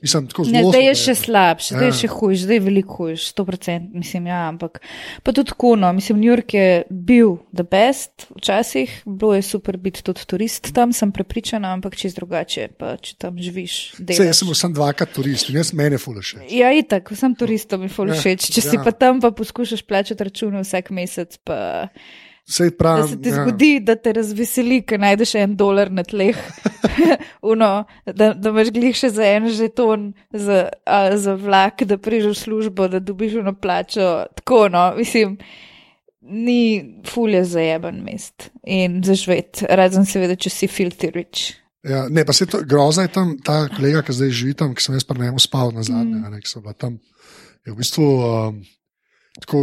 mislim, 0.00 0.30
Ne, 0.50 0.62
zdaj 0.64 0.84
je 0.86 0.94
še 0.96 1.14
slabše, 1.14 1.74
zdaj 1.74 1.86
je 1.86 1.92
Ja. 1.92 1.98
še 2.00 2.08
hujš, 2.08 2.44
zdaj 2.46 2.56
je 2.56 2.64
veliko 2.64 2.96
hujš, 2.96 3.26
100%, 3.34 3.90
mislim, 3.92 4.26
ja, 4.32 4.48
ampak 4.48 4.80
pa 5.22 5.32
tudi 5.36 5.52
tako, 5.52 5.74
no, 5.76 5.92
mislim, 5.92 6.20
New 6.20 6.30
York 6.32 6.54
je 6.56 6.84
bil 6.88 7.36
the 7.52 7.64
best 7.68 8.24
včasih, 8.36 8.88
bilo 9.04 9.34
je 9.36 9.42
super 9.44 9.76
biti 9.76 10.02
tudi 10.02 10.24
turist 10.26 10.72
tam, 10.72 10.92
sem 10.96 11.12
prepričana, 11.12 11.74
ampak 11.76 11.96
čez 12.00 12.16
drugače, 12.16 12.70
pa 12.80 12.96
če 12.96 13.18
tam 13.20 13.36
živiš, 13.36 14.00
delaš. 14.00 14.29
Jaz 14.30 14.40
sem 14.40 14.54
sam 14.56 14.74
dvakrat 14.76 15.12
turist 15.14 15.50
in 15.50 15.60
jaz 15.60 15.74
mene 15.76 15.98
fulaše. 16.00 16.44
Ja, 16.54 16.72
itak, 16.76 17.10
vsem 17.12 17.36
turistom 17.38 17.86
je 17.86 17.92
ful 17.92 18.14
Ja. 18.14 18.36
Če 18.40 18.62
si 18.64 18.76
ja. 18.78 18.82
pa 18.84 18.94
tam, 18.96 19.20
pa 19.22 19.30
poskušaš 19.36 19.84
plačati 19.86 20.24
račune 20.24 20.64
vsak 20.64 20.90
mesec, 20.94 21.36
pa 21.44 21.88
Sej 22.50 22.72
da 22.72 22.76
pravim, 22.78 23.08
se 23.08 23.22
ti 23.22 23.28
ja. 23.28 23.42
zgodi, 23.42 23.70
da 23.86 23.94
te 23.94 24.12
razveseli, 24.16 24.80
ker 24.82 24.98
najdeš 24.98 25.36
en 25.38 25.52
dolar 25.56 25.90
na 25.92 26.02
tleh, 26.02 26.38
Uno, 27.52 27.84
da, 28.06 28.32
da 28.34 28.50
imaš 28.50 28.70
glih 28.74 28.96
še 28.96 29.12
za 29.14 29.26
en 29.36 29.48
žeton 29.54 30.10
za, 30.32 30.64
a, 30.84 31.00
za 31.16 31.34
vlak, 31.38 31.84
da 31.88 31.98
priješ 31.98 32.30
v 32.30 32.36
službo, 32.42 32.88
da 32.90 33.00
dobiš 33.00 33.38
eno 33.40 33.54
plačo. 33.54 34.10
Tako, 34.40 34.68
no, 34.68 34.90
mislim. 34.98 35.38
Ni 36.20 37.00
fulje 37.08 37.40
zajeben 37.48 38.02
mest 38.04 38.50
in 38.62 38.98
zaživeti, 39.02 39.64
razen 39.66 40.04
seveda, 40.06 40.36
če 40.36 40.50
si 40.52 40.68
filter 40.68 41.14
rich. 41.16 41.54
Ja, 41.82 42.08
ne, 42.12 42.24
pa 42.28 42.32
se 42.36 42.44
to 42.46 42.60
groza 42.68 43.02
je 43.06 43.12
tam, 43.12 43.38
ta 43.44 43.62
kolega, 43.72 44.02
ki 44.04 44.12
zdaj 44.12 44.30
živi 44.36 44.54
tam, 44.54 44.74
ki 44.76 44.84
sem 44.84 44.94
jaz 44.98 45.04
pri 45.08 45.22
njemu 45.22 45.40
spal 45.40 45.72
na 45.72 45.82
zadnje, 45.82 46.18
Mm. 46.18 46.26
mm. 46.26 46.30
ne, 46.36 46.40
ki 46.40 46.48
so 46.48 46.60
bila 46.60 46.72
tam. 46.76 46.98
Je 47.66 47.72
v 47.72 47.76
bistvu, 47.76 48.04
um, 48.04 48.58
tako, 49.40 49.62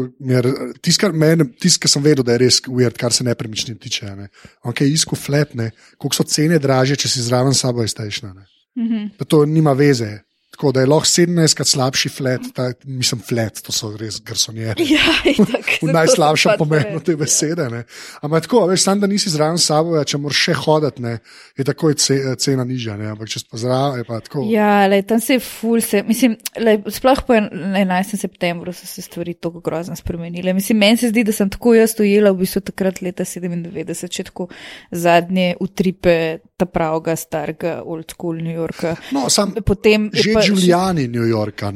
tisto, 0.82 1.02
kar 1.02 1.14
meni, 1.14 1.46
tisto, 1.62 1.82
kar 1.84 1.90
sem 1.90 2.04
vedel, 2.04 2.26
da 2.26 2.34
je 2.34 2.42
res 2.46 2.62
weird, 2.66 2.98
kar 2.98 3.14
se 3.14 3.24
nepremičnin 3.24 3.78
tiče. 3.78 4.16
Ne. 4.16 4.30
On 4.64 4.74
je 4.74 4.90
iskal 4.90 5.18
flat, 5.18 5.54
ne, 5.54 5.72
koliko 5.98 6.16
so 6.16 6.24
cene 6.24 6.60
dražje, 6.60 6.96
če 6.96 7.10
si 7.10 7.22
zraven 7.22 7.54
sabo 7.54 7.84
iztejšna. 7.84 8.34
Mhm. 8.78 9.08
Da 9.20 9.26
to 9.26 9.46
nima 9.46 9.74
veze. 9.74 10.24
Tako 10.58 10.72
da 10.74 10.82
je 10.82 10.88
lahko 10.90 11.06
17 11.06 11.54
krat 11.54 11.70
slabši 11.70 12.10
flat, 12.10 12.46
ta, 12.58 12.72
mislim, 12.90 13.20
flat, 13.22 13.60
to 13.62 13.70
so 13.72 13.92
res 13.98 14.16
garsonjeri. 14.26 14.88
Ja, 14.90 15.04
itak, 15.30 15.68
V 15.86 15.92
najslabšem 15.94 16.56
pač 16.56 16.58
pomenu 16.58 17.02
te 17.06 17.14
ja. 17.14 17.20
besede. 17.20 17.68
Ne. 17.70 17.84
Ampak 18.26 18.48
tako, 18.48 18.64
veš, 18.72 18.82
sam 18.88 19.04
da 19.04 19.06
nisi 19.08 19.30
zraven 19.30 19.62
sabo, 19.62 19.94
če 20.02 20.18
moraš 20.18 20.40
še 20.48 20.56
hoditi, 20.58 21.04
ne, 21.06 21.12
je 21.60 21.66
takoj 21.68 21.94
ce, 22.02 22.18
cena 22.42 22.66
nižja. 22.66 22.96
Ne. 22.98 23.12
Ampak 23.14 23.30
če 23.30 23.44
zraven, 23.54 24.00
je 24.02 24.08
pa 24.08 24.18
tako. 24.26 24.48
Ja, 24.50 24.88
lej, 24.90 25.04
tam 25.12 25.22
se 25.22 25.38
je 25.38 25.44
ful, 25.46 25.78
se, 25.86 26.02
mislim, 26.08 26.34
lej, 26.58 26.82
sploh 26.98 27.22
po 27.28 27.38
en- 27.38 27.52
11. 27.78 28.18
septembru 28.18 28.74
so 28.74 28.90
se 28.90 29.06
stvari 29.06 29.38
tako 29.38 29.62
grozno 29.62 29.94
spremenile. 30.00 30.58
Mislim, 30.58 30.82
meni 30.82 30.98
se 30.98 31.12
zdi, 31.14 31.22
da 31.28 31.38
sem 31.38 31.54
tako 31.54 31.76
jaz 31.78 31.94
ujela 32.02 32.34
v 32.34 32.42
bistvu 32.42 32.64
takrat 32.72 33.04
leta 33.06 33.28
97, 33.30 34.10
če 34.10 34.26
tako 34.32 34.50
zadnje 34.90 35.54
utripe 35.62 36.18
ta 36.58 36.66
pravega, 36.66 37.14
starega, 37.14 37.78
old 37.86 38.10
school 38.10 38.42
New 38.42 38.58
Yorka. 38.58 38.96
No, 39.14 39.30
sam, 39.30 39.54
Potem 39.62 40.10
že 40.14 40.34
pa 40.34 40.47
Giuliani 40.48 41.08
New 41.08 41.28
Yorka, 41.28 41.72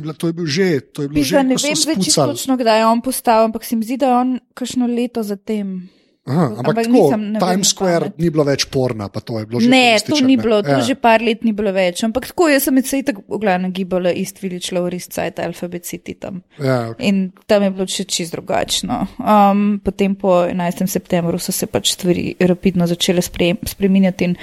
bila, 0.00 0.14
to 0.14 0.26
je 0.26 0.32
bil 0.32 0.46
že, 0.46 0.80
to 0.92 1.02
je 1.02 1.08
bilo 1.08 1.24
že, 1.24 1.36
Pizda, 1.36 1.42
ne 1.42 1.56
vem 1.56 1.76
spucali. 1.76 2.34
točno, 2.34 2.56
kdaj 2.56 2.78
je 2.78 2.86
on 2.86 3.00
postal, 3.00 3.44
ampak 3.44 3.64
se 3.64 3.76
mi 3.76 3.84
zdi, 3.84 3.96
da 3.96 4.06
je 4.06 4.16
on 4.16 4.38
kakšno 4.54 4.86
leto 4.86 5.22
zatem. 5.22 5.88
Aha, 6.20 6.52
ampak, 6.52 6.58
ampak 6.68 6.84
tako, 6.84 6.92
nisem- 6.92 7.38
Times 7.40 7.68
Square 7.68 8.00
pamet. 8.02 8.18
ni 8.18 8.28
bilo 8.30 8.44
več 8.44 8.64
porna, 8.66 9.08
pa 9.08 9.20
to 9.20 9.38
je 9.38 9.46
bilo 9.46 9.60
že. 9.60 9.68
Ne, 9.68 9.96
to 9.98 10.20
ni 10.20 10.36
bilo, 10.36 10.60
to 10.62 10.68
ja. 10.70 10.80
že 10.82 10.94
par 10.94 11.18
let 11.18 11.42
ni 11.42 11.52
bilo 11.52 11.72
več. 11.72 12.04
Ampak 12.04 12.26
tako, 12.26 12.48
jaz 12.48 12.62
sem 12.62 12.76
se 12.82 12.98
itak 12.98 13.24
v 13.24 13.38
glavnem 13.38 13.72
gibala 13.72 14.12
East 14.12 14.38
Village, 14.38 14.68
East 14.92 15.12
Side, 15.12 15.40
Alphabet 15.40 15.82
City 15.82 16.14
tam. 16.14 16.42
Ja, 16.58 16.92
okay. 16.92 17.08
In 17.08 17.32
tam 17.46 17.62
je 17.62 17.70
bilo 17.70 17.86
še 17.86 18.04
čist 18.04 18.32
drugačno. 18.32 19.08
Um, 19.18 19.80
potem 19.80 20.14
po 20.14 20.44
11. 20.44 20.86
septembru 20.86 21.38
so 21.38 21.52
se 21.52 21.66
pač 21.66 21.96
stvari 21.96 22.36
rapidno 22.38 22.86
začele 22.86 23.22
spre, 23.22 23.56
spreminjati 23.64 24.24
in 24.24 24.36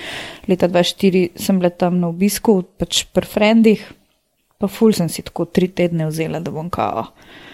leta 0.47 0.67
2004 0.67 1.37
sem 1.37 1.59
bila 1.59 1.69
tam 1.69 1.99
na 1.99 2.09
obisku, 2.09 2.63
pač 2.75 3.05
pri 3.05 3.23
frendih, 3.23 3.85
pa 4.57 4.65
ful 4.67 4.91
sem 4.91 5.07
si 5.07 5.21
tako 5.21 5.45
tri 5.45 5.69
tedne 5.69 6.07
vzela, 6.07 6.41
da 6.41 6.49
bom 6.49 6.69
kao. 6.69 7.13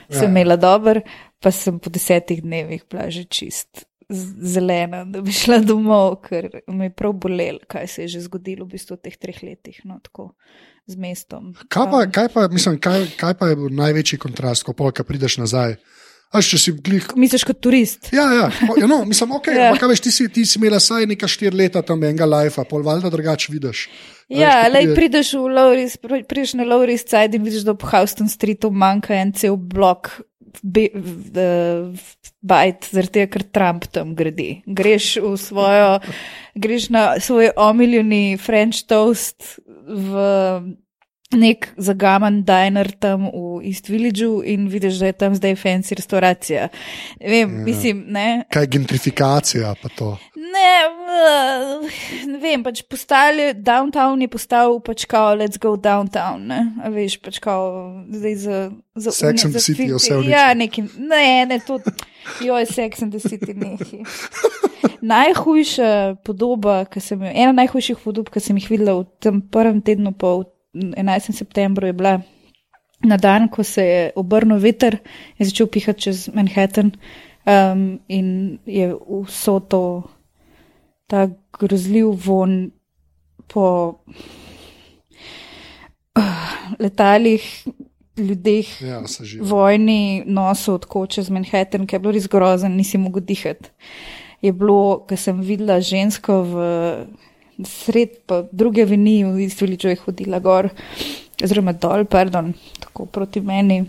Sem 0.09 0.23
Ja. 0.23 0.29
imela 0.31 0.55
dober, 0.55 1.03
pa 1.39 1.51
sem 1.51 1.75
po 1.77 1.91
desetih 1.91 2.39
dnevih 2.39 2.87
bila 2.87 3.11
že 3.11 3.25
čist 3.25 3.83
zelena, 4.53 5.03
da 5.05 5.21
bi 5.21 5.31
šla 5.31 5.59
domov, 5.59 6.19
ker 6.27 6.49
me 6.67 6.85
je 6.85 6.93
prav 6.93 7.13
bolelo, 7.13 7.59
kaj 7.67 7.87
se 7.87 8.01
je 8.05 8.07
že 8.15 8.21
zgodilo 8.27 8.65
v 8.65 8.75
bistvu 8.75 8.95
v 8.97 9.03
teh 9.09 9.17
treh 9.17 9.43
letih, 9.43 9.81
no 9.85 9.99
tako 10.03 10.33
z 10.87 10.95
mestom. 10.99 11.53
Kaj 11.67 11.85
pa, 11.91 12.05
kaj 12.11 12.27
pa, 12.33 12.47
mislim, 12.47 12.79
kaj, 12.79 13.07
kaj 13.17 13.33
pa 13.39 13.47
je 13.47 13.55
bil 13.55 13.69
največji 13.71 14.19
kontrast, 14.19 14.63
ko 14.63 14.73
polka 14.73 15.03
prideš 15.03 15.37
nazaj? 15.39 15.77
Až 16.33 16.47
če 16.49 16.57
si 16.57 16.71
glih. 16.73 17.05
Misliš 17.13 17.43
kot 17.45 17.59
turist? 17.61 18.07
Ja, 18.09 18.23
ja, 18.33 18.47
ja 18.81 18.87
no, 18.89 19.03
mislim, 19.05 19.31
ok, 19.37 19.47
Ja. 19.53 19.67
kaj 19.77 19.91
veš, 19.91 19.99
ti 20.01 20.11
si, 20.11 20.25
ti 20.33 20.45
si 20.49 20.57
imela 20.57 20.79
saj 20.81 21.05
neka 21.05 21.29
štiri 21.29 21.53
leta 21.55 21.83
tam 21.85 22.01
enega 22.03 22.25
lajfa, 22.25 22.65
pol 22.65 22.81
valjda 22.81 23.11
drugače 23.13 23.51
vidiš. 23.53 23.83
Ja, 24.33 24.63
veš, 24.65 24.73
lej, 24.73 24.83
pride- 24.87 24.95
prideš 24.97 25.29
pri- 26.01 26.23
prideš 26.25 26.55
na 26.57 26.65
East 26.89 27.13
Side 27.13 27.37
in 27.37 27.43
vidiš, 27.45 27.61
da 27.67 27.75
po 27.77 27.85
Houston 27.91 28.25
Streetu 28.29 28.71
manjka 28.73 29.13
en 29.13 29.29
cel 29.37 29.55
blok. 29.57 30.09
Bajt, 32.43 32.89
zaradi 32.91 33.13
tega, 33.17 33.31
ker 33.33 33.43
Trump 33.55 33.87
tam 33.93 34.13
gradi. 34.15 34.61
Greš 34.65 35.17
svojo, 35.41 35.99
greš 36.55 36.89
na 36.93 37.03
svoj 37.23 37.51
omiljeni 37.55 38.37
French 38.37 38.85
toast 38.87 39.59
v 39.87 40.13
nek 41.37 41.69
zagaman 41.77 42.41
diner 42.47 42.91
tam 42.99 43.27
v 43.29 43.61
East 43.67 43.89
Villageu 43.89 44.41
in 44.45 44.67
vidiš, 44.71 44.99
da 45.01 45.11
je 45.11 45.17
tam 45.23 45.35
zdaj 45.35 45.55
fancy 45.55 45.97
restauracija. 45.97 46.69
Ne 47.21 47.29
vem, 47.29 47.57
ja. 47.59 47.65
mislim, 47.65 48.05
ne. 48.07 48.27
Kaj 48.53 48.63
je 48.63 48.71
gentrifikacija 48.77 49.75
pa 49.81 49.89
to? 49.89 50.17
Ne, 50.35 50.71
ne 52.27 52.39
vem, 52.41 52.63
pač 52.65 52.83
postali, 52.89 53.51
downtown 53.55 54.21
je 54.21 54.29
postal 54.31 54.79
pač 54.83 55.05
kao, 55.09 55.35
let's 55.39 55.59
go 55.61 55.75
downtown, 55.79 56.47
ne, 56.49 56.61
A 56.83 56.91
veš, 56.93 57.17
pač 57.23 57.39
kao, 57.43 58.03
zdaj 58.11 58.35
za. 58.35 58.59
za 58.95 59.11
Sex 59.11 59.45
and 59.45 59.55
the 59.55 59.63
City 59.63 59.87
je 59.89 59.99
vse 59.99 60.17
v 60.19 60.29
Ja, 60.29 60.51
neki, 60.57 60.85
ne, 60.99 61.45
ne, 61.49 61.59
to, 61.63 61.79
jo 62.43 62.57
je 62.59 62.65
Sex 62.65 63.05
and 63.05 63.15
the 63.15 63.21
City 63.23 63.55
neki. 63.55 64.03
Najhujša 65.03 66.23
podoba, 66.23 66.83
ki 66.87 67.01
sem 67.03 67.23
jo, 67.23 67.31
ena 67.31 67.51
najhujših 67.55 67.99
podob, 68.03 68.29
ki 68.31 68.39
sem 68.39 68.59
jih 68.59 68.69
videla 68.71 69.01
v 69.01 69.07
tem 69.19 69.41
prvem 69.41 69.81
tednu 69.83 70.13
po 70.15 70.43
11. 70.73 71.33
septembru 71.33 71.87
je 71.87 71.93
bila 71.93 72.21
na 73.03 73.17
dan, 73.17 73.49
ko 73.49 73.63
se 73.63 73.85
je 73.85 74.11
obrnil 74.15 74.57
veter 74.57 74.97
in 75.37 75.45
začel 75.45 75.67
pihati 75.67 76.01
čez 76.01 76.29
Manhattan 76.33 76.91
um, 77.45 77.99
in 78.07 78.59
je 78.65 78.95
vso 79.27 79.59
to 79.59 80.03
ta 81.07 81.27
grozljiv 81.59 82.07
von 82.25 82.71
po 83.47 83.99
uh, 86.17 86.23
letalih, 86.79 87.67
ljudeh, 88.17 88.81
Ja, 88.81 89.01
vojni 89.41 90.23
nosil 90.25 90.77
tako 90.79 91.05
čez 91.05 91.29
Manhattan, 91.29 91.87
ki 91.87 91.95
je 91.95 91.99
bilo 91.99 92.13
res 92.15 92.27
grozen, 92.27 92.77
nisi 92.77 92.97
mogel 92.97 93.21
dihati. 93.27 93.69
Je 94.41 94.51
bilo, 94.53 95.05
ko 95.07 95.17
sem 95.17 95.41
videla 95.41 95.79
žensko 95.81 96.41
v 96.43 96.53
sred, 97.65 98.23
pa 98.25 98.43
druge 98.51 98.85
vini, 98.85 99.23
v 99.25 99.45
isti 99.45 99.67
liču 99.67 99.91
je 99.91 99.99
hodila 100.05 100.39
gor, 100.43 100.69
oziroma 101.43 101.73
dol, 101.73 102.05
pardon, 102.09 102.53
tako 102.79 103.05
proti 103.05 103.41
meni. 103.41 103.83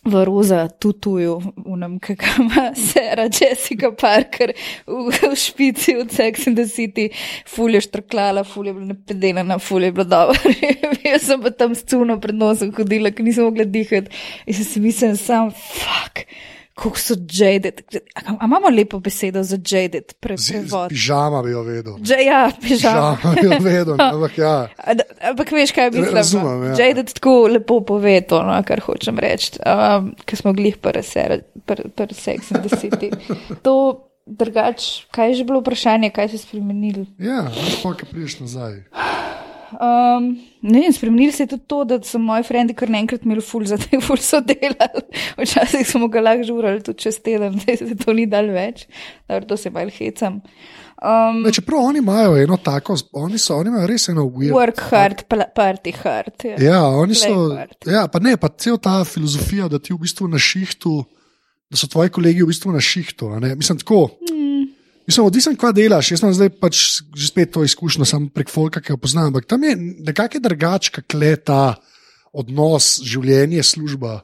V 0.00 0.22
roza 0.24 0.62
tutuju, 0.80 1.34
unem, 1.68 1.98
kakor 2.00 2.38
ima 2.40 2.70
Sara 2.88 3.26
Jessica 3.28 3.90
Parker 3.92 4.54
v, 4.86 5.10
v 5.12 5.34
špici 5.36 5.92
od 6.00 6.08
Sex 6.08 6.48
and 6.48 6.56
the 6.56 6.64
City, 6.64 7.10
fulje 7.44 7.82
štrklala, 7.84 8.44
fulje 8.48 8.72
bila 8.78 8.94
napedelana, 8.94 9.58
fulje 9.60 9.92
bila 9.92 10.08
dobra. 10.08 10.54
Jaz 11.04 11.28
sem 11.28 11.44
pa 11.44 11.52
tam 11.52 11.76
s 11.76 11.84
cuno 11.84 12.16
pred 12.16 12.32
nosom 12.32 12.72
hodila, 12.72 13.12
ker 13.12 13.28
nisem 13.28 13.44
mogla 13.44 13.68
dihati 13.68 14.08
in 14.48 14.56
sem 14.56 14.64
si 14.64 14.80
mislila 14.80 15.20
sam, 15.20 15.52
fuck, 15.52 16.24
kako 16.80 16.98
so 16.98 17.14
jaded. 17.32 17.82
A, 18.14 18.44
imamo 18.44 18.68
lepo 18.68 19.00
besedo 19.00 19.42
za 19.42 19.58
jaded, 19.70 20.14
pre, 20.20 20.36
Z, 20.36 20.42
z 20.42 20.50
prevod. 20.52 20.88
pižama 20.88 21.42
bi 21.42 21.50
jo 21.50 21.62
vedel. 21.62 21.96
J, 22.04 22.24
ja, 22.24 22.50
pižama. 22.62 23.16
Pižama 23.20 23.34
bi 23.40 23.46
jo 23.46 23.58
vedel, 23.60 23.96
ne, 23.96 24.10
ampak 24.14 24.38
ja. 24.38 24.54
Ampak 25.30 25.52
veš, 25.52 25.72
kaj 25.76 25.90
mislim? 25.90 26.14
Razumem, 26.14 26.64
ja. 26.64 26.74
Jaded 26.84 27.12
tako 27.12 27.34
lepo 27.52 27.80
pove 27.84 28.20
to, 28.20 28.42
no, 28.42 28.56
kar 28.66 28.80
hočem 28.80 29.18
reči, 29.20 29.58
um, 29.60 30.12
ker 30.24 30.40
smo 30.40 30.52
glih 30.56 30.80
prvi 30.80 31.04
pr, 31.66 32.14
Sex 32.14 32.52
and 32.52 32.64
the 32.64 32.76
City. 32.76 33.10
To 33.62 34.06
drugač, 34.26 35.04
kaj 35.10 35.28
je 35.28 35.34
že 35.34 35.44
bilo 35.44 35.60
vprašanje, 35.60 36.10
kaj 36.10 36.28
se 36.28 36.34
je 36.34 36.44
spremenilo? 36.46 37.04
Ja, 37.18 37.48
veš 37.50 37.82
pa, 37.82 37.94
kaj 37.94 38.10
priješ 38.10 38.40
nazaj. 38.40 38.82
Um, 39.70 40.32
ne 40.62 40.80
vem, 40.80 40.92
spremenili 40.92 41.32
se 41.32 41.42
je 41.42 41.52
tudi 41.52 41.62
to, 41.66 41.84
da 41.84 42.00
so 42.02 42.18
moji 42.18 42.42
frendi 42.46 42.74
kar 42.74 42.90
naenkrat 42.90 43.22
imeli 43.24 43.42
ful 43.44 43.62
za 43.68 43.78
te 43.78 44.00
ful 44.06 44.18
so 44.18 44.40
delali. 44.42 45.04
Včasih 45.38 45.86
smo 45.86 46.08
ga 46.10 46.22
lahko 46.24 46.48
žurali 46.48 46.82
tudi 46.82 47.04
čez 47.06 47.20
teden, 47.22 47.60
zdaj 47.62 47.76
se 47.76 47.96
to 48.00 48.14
ni 48.16 48.26
dal 48.26 48.50
več, 48.50 48.88
Dobro, 49.28 49.46
to 49.52 49.56
se 49.60 49.70
mal 49.70 49.92
hecam. 49.94 50.40
Um, 51.00 51.38
Ne, 51.46 51.52
čeprav 51.54 51.80
oni 51.80 52.02
imajo 52.02 52.34
eno 52.42 52.58
tako, 52.60 52.96
oni, 53.12 53.38
so, 53.38 53.56
oni 53.56 53.70
imajo 53.70 53.86
res 53.88 54.08
eno 54.12 54.26
weird. 54.26 54.52
work 54.52 54.82
hard, 54.90 55.22
party 55.56 55.94
hard. 56.02 56.44
Ja. 56.44 56.58
Ja, 56.60 56.82
oni 56.88 57.14
Play 57.14 57.32
so. 57.32 57.46
hard. 57.56 57.78
Ja, 57.86 58.04
pa 58.08 58.20
ne, 58.20 58.34
pa 58.36 58.50
cel 58.52 58.76
ta 58.76 58.98
filozofija, 59.04 59.68
da 59.68 59.78
ti 59.78 59.94
v 59.94 60.02
bistvu 60.02 60.28
na 60.28 60.38
šihtu, 60.38 60.98
da 61.70 61.78
so 61.80 61.88
tvoji 61.88 62.12
kolegi 62.12 62.42
v 62.42 62.50
bistvu 62.50 62.74
na 62.74 62.82
šihtu. 62.84 63.30
Mislim, 63.56 63.80
tako. 63.80 64.08
Mm. 64.28 64.39
Mislim, 65.10 65.26
odvisen, 65.26 65.56
kaj 65.58 65.72
delaš. 65.74 66.12
Jaz 66.12 66.20
imam 66.22 66.34
zdaj 66.36 66.52
pač 66.62 66.80
že 67.18 67.26
spet 67.26 67.50
to 67.50 67.64
izkušnjo, 67.66 68.06
samo 68.06 68.28
prek 68.30 68.46
folka, 68.46 68.78
ki 68.78 68.92
jo 68.92 68.98
poznam. 69.02 69.32
Ampak 69.32 69.48
tam 69.50 69.64
je 69.66 69.72
nekako 70.06 70.38
drugače, 70.38 70.92
kako 71.00 71.18
le 71.18 71.30
ta 71.34 71.62
odnos, 72.30 73.00
življenje, 73.02 73.64
služba. 73.66 74.20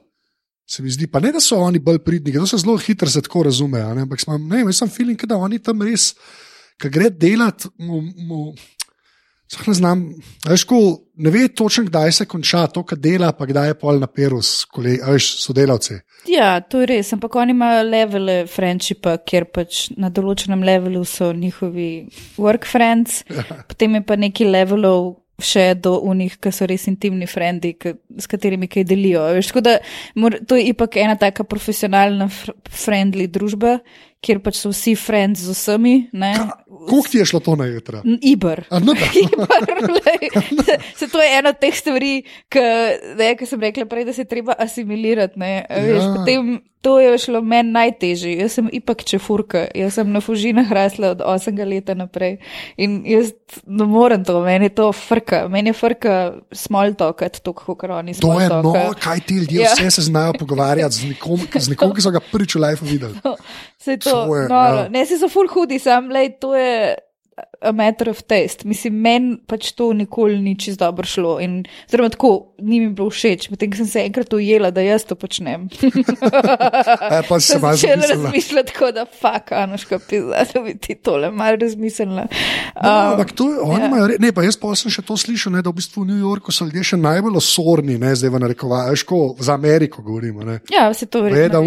Se 0.71 0.85
mi 0.85 0.95
zdi, 0.95 1.09
pa 1.11 1.19
ne, 1.19 1.33
da 1.35 1.43
so 1.43 1.59
oni 1.59 1.83
bolj 1.83 1.99
pridni, 2.07 2.31
to 2.31 2.47
se 2.47 2.61
zelo 2.63 2.77
hitro 2.79 3.11
se 3.11 3.19
tako 3.27 3.43
razume. 3.49 3.83
Ampak 3.83 4.23
sem, 4.23 4.47
ne, 4.47 4.63
jaz 4.63 4.85
sem 4.85 4.93
feeling, 4.95 5.27
da 5.27 5.41
oni 5.43 5.59
tam 5.59 5.83
res, 5.83 6.13
ki 6.79 6.93
gre 6.95 7.11
delat, 7.11 7.67
mu, 7.83 8.05
mu, 8.23 8.41
Sploh 9.47 9.69
ne 9.71 9.75
znam, 9.79 10.01
veš, 10.49 10.65
ko 10.67 10.79
ne 11.23 11.31
ve 11.31 11.47
točno, 11.49 11.85
kdaj 11.87 12.13
se 12.13 12.25
konča 12.27 12.65
to, 12.67 12.83
kar 12.83 12.99
dela, 12.99 13.31
pa 13.33 13.47
kdaj 13.47 13.69
je 13.69 13.77
pol 13.79 14.01
na 14.03 14.09
peru 14.11 14.41
s 14.43 14.65
kolegi, 14.65 14.99
veš, 15.07 15.29
sodelavci. 15.45 16.01
Ja, 16.27 16.57
to 16.61 16.83
je 16.83 16.89
res, 16.91 17.13
ampak 17.15 17.37
oni 17.39 17.55
imajo 17.55 17.85
levele 17.87 18.37
friendshipa, 18.51 19.17
kjer 19.23 19.47
pač 19.55 19.85
na 19.97 20.11
določenem 20.11 20.65
levelu 20.67 21.05
so 21.07 21.31
njihovi 21.31 21.91
work 22.43 22.67
friends, 22.67 23.23
potem 23.71 24.01
je 24.01 24.03
pa 24.09 24.19
neki 24.19 24.51
levelov 24.51 25.15
še 25.43 25.75
do 25.79 25.99
unih, 26.09 26.39
ki 26.41 26.51
so 26.55 26.67
res 26.67 26.87
intimni 26.91 27.29
frendi, 27.29 27.75
ki, 27.79 27.93
s 28.19 28.29
katerimi 28.31 28.71
kaj 28.73 28.87
delijo. 28.89 29.23
Veš, 29.37 29.53
tako 29.53 29.63
da 29.69 29.77
mor, 30.17 30.39
to 30.49 30.57
je 30.59 30.71
ipak 30.73 30.97
ena 31.03 31.15
taka 31.21 31.45
profesionalna, 31.45 32.31
fr 32.33 32.57
friendly 32.73 33.29
družba, 33.31 33.79
kjer 34.27 34.41
pač 34.41 34.59
so 34.59 34.71
vsi 34.71 34.97
friends 34.97 35.41
z 35.41 35.55
vsemi. 35.55 35.95
Koliko 36.87 37.09
ti 37.09 37.19
je 37.19 37.27
šlo 37.27 37.41
to 37.41 37.55
na 37.55 37.67
jutra? 37.67 38.03
N- 38.05 38.19
Iber. 38.21 38.65
A, 38.69 38.79
no, 38.79 38.93
da. 38.93 39.07
Iber, 39.23 39.67
lej. 39.89 40.31
Se 40.99 41.07
to 41.07 41.19
je 41.19 41.39
ena 41.39 41.49
od 41.49 41.59
teh 41.59 41.75
stvari, 41.75 42.25
ki 42.51 43.47
sem 43.47 43.61
rekla 43.61 43.87
prej, 43.87 44.05
da 44.05 44.13
se 44.13 44.25
treba 44.25 44.55
asimilirati. 44.59 45.39
ne, 45.39 45.63
a 45.63 45.75
Veš, 45.77 46.03
Ja. 46.03 46.15
potem 46.17 46.59
to 46.81 47.01
je 47.01 47.19
šlo 47.19 47.41
meni 47.43 47.73
najtežje. 47.73 48.37
Jaz 48.39 48.53
sem 48.53 48.69
ipak 48.71 49.03
čefurka, 49.03 49.67
jaz 49.75 49.95
sem 49.95 50.07
na 50.07 50.21
fužinah 50.21 50.71
rasla 50.71 51.09
od 51.09 51.19
8 51.21 51.51
leta 51.65 51.95
naprej 51.95 52.39
in 52.77 53.03
jaz 53.05 53.33
ne 53.67 53.85
morem 53.85 54.23
to, 54.23 54.39
meni 54.41 54.65
je 54.65 54.75
to 54.77 54.93
frka, 54.93 55.49
meni 55.49 55.69
je 55.69 55.75
frka 55.75 56.15
small 56.53 56.95
talk, 56.95 57.19
to, 57.41 57.53
kako 57.53 57.75
oni 57.93 58.15
To 58.15 58.21
small 58.21 58.39
je 58.39 58.49
no, 58.49 58.63
kaj 58.95 59.21
ti 59.21 59.35
ljudje 59.35 59.61
Ja. 59.61 59.75
vse 59.75 59.91
se 59.91 60.03
znajo 60.03 60.33
pogovarjati 60.33 60.95
z 60.95 61.05
nekom, 61.09 61.41
z 61.53 61.69
nekom 61.69 61.91
ki 61.91 62.01
so 62.01 62.11
ga 62.11 62.21
prvič 62.23 62.55
v 62.55 62.61
življenju 62.61 62.87
videli. 62.87 63.15
Se 63.75 63.76
to, 63.95 64.11
To 64.11 64.37
je, 64.37 64.49
noro. 64.51 64.85
ja. 64.85 64.89
Ne, 64.91 65.07
se 65.07 65.19
so 65.19 65.31
full 65.31 65.49
hudi, 65.53 65.79
sam, 65.79 66.11
lej, 66.11 66.35
to 66.43 66.55
je 66.59 66.97
a 67.61 67.73
matter 67.73 68.09
of 68.09 68.23
taste. 68.23 68.65
Mislim, 68.69 68.95
meni 69.01 69.35
pač 69.49 69.73
to 69.77 69.91
nikoli 69.97 70.39
ni 70.41 70.55
čist 70.61 70.81
dobro 70.81 71.05
šlo. 71.09 71.35
In, 71.45 71.59
oziroma, 71.89 72.09
tako 72.13 72.31
ni 72.65 72.81
mi 72.81 72.89
bilo 72.97 73.11
všeč, 73.13 73.49
potem 73.53 73.73
ko 73.73 73.81
sem 73.81 73.89
se 73.91 74.05
enkrat 74.09 74.33
ujela, 74.33 74.71
da 74.73 74.85
jaz 74.85 75.05
to 75.09 75.17
počnem. 75.19 75.69
E, 77.07 77.21
pa 77.29 77.39
se 77.41 77.55
Sem 77.55 77.61
malo 77.63 77.77
začela 77.77 78.07
razmišljati, 78.09 78.73
tako 78.73 78.89
da 78.93 79.05
fuck, 79.07 79.53
Anoška, 79.53 79.99
pizda, 80.09 80.45
da 80.55 80.61
bi 80.61 80.75
ti 80.79 80.95
tole 80.95 81.31
malo 81.31 81.57
razmislila. 81.61 82.27
No, 82.27 82.27
Um, 82.77 83.13
ampak 83.13 83.33
to 83.33 83.47
je, 83.53 83.59
oni 83.61 83.81
ja. 83.81 83.87
imajo, 83.87 84.09
ne, 84.19 84.33
pa 84.33 84.43
jaz 84.45 84.57
pa 84.61 84.73
sem 84.77 84.93
še 84.93 85.03
to 85.07 85.17
slišal, 85.17 85.55
ne, 85.57 85.63
da 85.65 85.71
v 85.71 85.79
bistvu 85.79 86.05
v 86.05 86.11
New 86.11 86.21
Yorku 86.21 86.53
so 86.53 86.67
ljudje 86.67 86.93
še 86.93 86.99
najbolj 87.01 87.39
osorni, 87.41 87.97
ne, 88.01 88.13
zdaj 88.17 88.33
v 88.35 88.41
narekovaju, 88.43 88.93
veš, 88.97 89.05
ko 89.09 89.21
za 89.41 89.55
Ameriko 89.57 90.03
govorimo. 90.05 90.45
Ne. 90.45 90.61
ja, 90.73 90.89
se 90.95 91.07
to 91.07 91.25
Je, 91.25 91.31
verjetno. 91.31 91.63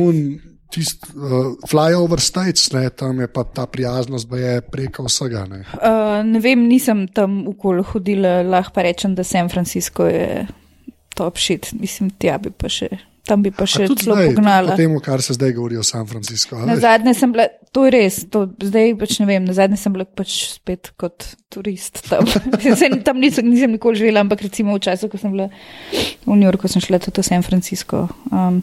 Tist, 0.70 1.06
uh, 1.16 1.56
flyover 1.70 2.22
states, 2.22 2.72
ne, 2.74 2.90
tam 2.90 3.20
je 3.20 3.28
pa 3.28 3.44
ta 3.44 3.66
prijaznost, 3.66 4.30
pa 4.30 4.38
je 4.38 4.62
preko 4.62 5.08
vsega. 5.08 5.46
Ne. 5.50 5.64
Uh, 5.74 6.20
ne 6.26 6.42
vem, 6.44 6.68
nisem 6.70 7.08
tam 7.08 7.42
okoli 7.50 7.84
hodila, 7.94 8.40
lahko 8.46 8.76
pa 8.78 8.86
rečem, 8.86 9.16
da 9.18 9.26
San 9.26 9.50
Francisco 9.50 10.08
je 10.08 10.46
top 11.18 11.38
shit. 11.38 11.72
Mislim, 11.80 12.12
tja 12.22 12.38
bi 12.42 12.54
pa 12.54 12.70
še, 12.72 12.90
tam 13.30 13.44
bi 13.46 13.52
pa 13.54 13.68
še 13.70 13.86
zdaj, 13.86 13.90
tudi 13.94 14.28
pognala. 14.34 14.74
po 14.74 14.80
tem, 14.80 14.96
kar 15.06 15.22
se 15.24 15.36
zdaj 15.38 15.54
govori 15.58 15.78
o 15.80 15.84
San 15.86 16.08
Franciscu. 16.10 16.58
Na 16.66 16.76
zadnje 16.82 17.14
sem 17.18 17.34
bila, 17.36 17.46
to 17.76 17.86
je 17.86 17.94
res, 17.94 18.20
to, 18.34 18.46
zdaj 18.66 18.96
pač 19.00 19.18
ne 19.22 19.28
vem, 19.30 19.46
na 19.46 19.56
zadnje 19.58 19.80
sem 19.82 19.96
bila 19.96 20.06
pač 20.06 20.36
spet 20.56 20.92
kot 21.00 21.28
turist 21.54 22.02
tam. 22.10 22.28
Saj 22.82 23.00
tam 23.06 23.22
nisem, 23.22 23.48
nisem 23.50 23.76
nikoli 23.78 24.02
živela, 24.02 24.26
ampak 24.26 24.44
recimo 24.48 24.78
v 24.78 24.84
času, 24.90 25.12
ko 25.12 25.22
sem 25.22 25.34
bila 25.36 25.50
v 26.26 26.34
New 26.34 26.48
Yorku, 26.48 26.72
sem 26.72 26.84
šla 26.84 27.02
tudi 27.04 27.22
v 27.22 27.30
San 27.30 27.46
Francisco. 27.46 28.08
Um, 28.34 28.62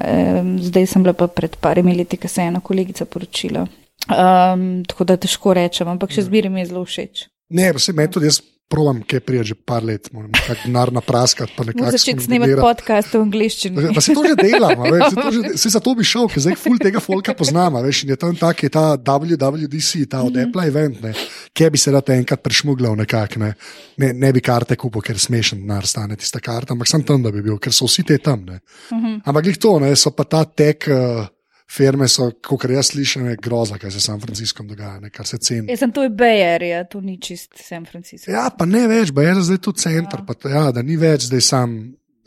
um, 0.00 0.54
zdaj 0.64 0.88
sem 0.90 1.04
bila 1.04 1.16
pa 1.16 1.28
pred 1.28 1.60
parimi 1.60 1.96
leti, 1.98 2.20
ko 2.20 2.30
se 2.30 2.44
je 2.44 2.52
ena 2.52 2.64
kolegica 2.64 3.08
poročila. 3.08 3.68
Um, 4.08 4.84
tako 4.88 5.04
da 5.04 5.18
težko 5.20 5.52
rečem, 5.58 5.88
ampak 5.90 6.14
še 6.14 6.24
zmeraj 6.30 6.52
mi 6.52 6.64
je 6.64 6.70
zelo 6.72 6.86
všeč. 6.88 7.28
Ne, 7.52 7.72
pa 7.72 7.80
se 7.80 7.92
meni 7.96 8.12
tudi 8.12 8.28
jaz 8.28 8.40
provam, 8.68 9.00
kaj 9.02 9.20
prije 9.24 9.44
že 9.44 9.54
par 9.54 9.84
let, 9.84 10.10
moram 10.12 10.30
nekako 10.30 10.60
denar 10.64 10.92
napraskati. 10.92 11.52
začeti 11.90 12.24
snemati 12.24 12.56
podcast 12.60 13.14
v 13.14 13.20
angliščini. 13.24 13.94
Pa 13.96 14.00
se 14.04 14.14
to 14.14 14.24
že 14.28 14.36
dela, 14.36 14.68
veš, 14.76 15.04
se, 15.08 15.16
to 15.16 15.30
že, 15.32 15.52
se 15.56 15.72
za 15.72 15.80
to 15.80 15.94
bi 15.96 16.04
šel, 16.04 16.28
ker 16.28 16.44
zdaj 16.44 16.56
ful 16.60 16.76
tega 16.82 17.00
folka 17.00 17.34
poznama, 17.34 17.80
veš, 17.84 18.04
in 18.04 18.12
je 18.12 18.18
tam 18.20 18.36
tak, 18.36 18.62
je 18.62 18.70
ta 18.72 18.96
WWDC, 19.00 20.04
ta 20.10 20.20
od 20.22 20.32
mm 20.32 20.36
-hmm. 20.36 20.48
Apple 20.48 20.66
event, 20.66 21.00
ne, 21.02 21.14
kje 21.52 21.70
bi 21.70 21.78
se 21.78 21.92
rad 21.92 22.10
enkrat 22.10 22.42
prešmugljal 22.42 22.96
nekako, 22.96 23.40
ne. 23.40 23.54
ne, 23.96 24.12
ne 24.12 24.32
bi 24.32 24.40
karte 24.40 24.76
kupil, 24.76 25.00
ker 25.00 25.18
smešen 25.18 25.60
denar 25.60 25.86
stane 25.86 26.16
tista 26.16 26.40
karta, 26.40 26.72
ampak 26.72 26.88
sem 26.88 27.02
tam, 27.02 27.22
da 27.22 27.30
bi 27.30 27.42
bil, 27.42 27.58
ker 27.58 27.72
so 27.72 27.86
vsi 27.86 28.02
te 28.02 28.18
tam, 28.18 28.44
ne. 28.44 28.60
Mm 28.92 28.98
-hmm. 28.98 29.20
Ampak 29.24 29.46
jih 29.46 29.58
to, 29.58 29.78
ne, 29.78 29.96
so 29.96 30.10
pa 30.10 30.24
ta 30.24 30.44
tek 30.44 30.84
uh, 30.88 31.26
firme 31.70 32.08
so, 32.08 32.30
kot 32.44 32.64
jaz 32.70 32.92
slišim, 32.92 33.26
je 33.28 33.36
groza, 33.42 33.78
kaj 33.78 33.90
se 33.90 34.00
San 34.00 34.20
Franciscom 34.20 34.68
dogaja, 34.68 34.98
ne, 35.00 35.10
kar 35.10 35.26
se 35.28 35.38
ceni. 35.38 35.68
Jaz 35.70 35.84
sem 35.84 35.92
to 35.92 36.02
je 36.06 36.10
Bay 36.10 36.42
Area, 36.54 36.82
to 36.88 37.00
ni 37.04 37.18
čist 37.20 37.60
San 37.60 37.86
Francisco. 37.86 38.30
Ja, 38.32 38.48
pa 38.50 38.66
ne 38.66 38.86
več, 38.88 39.12
pa 39.14 39.26
je 39.26 39.34
zdaj 39.50 39.62
tu 39.64 39.72
center, 39.72 40.22
ja. 40.22 40.26
Pa, 40.26 40.50
ja, 40.50 40.64
da 40.72 40.82
ni 40.82 40.96
več 40.96 41.28
zdaj 41.28 41.44
sam. 41.44 41.78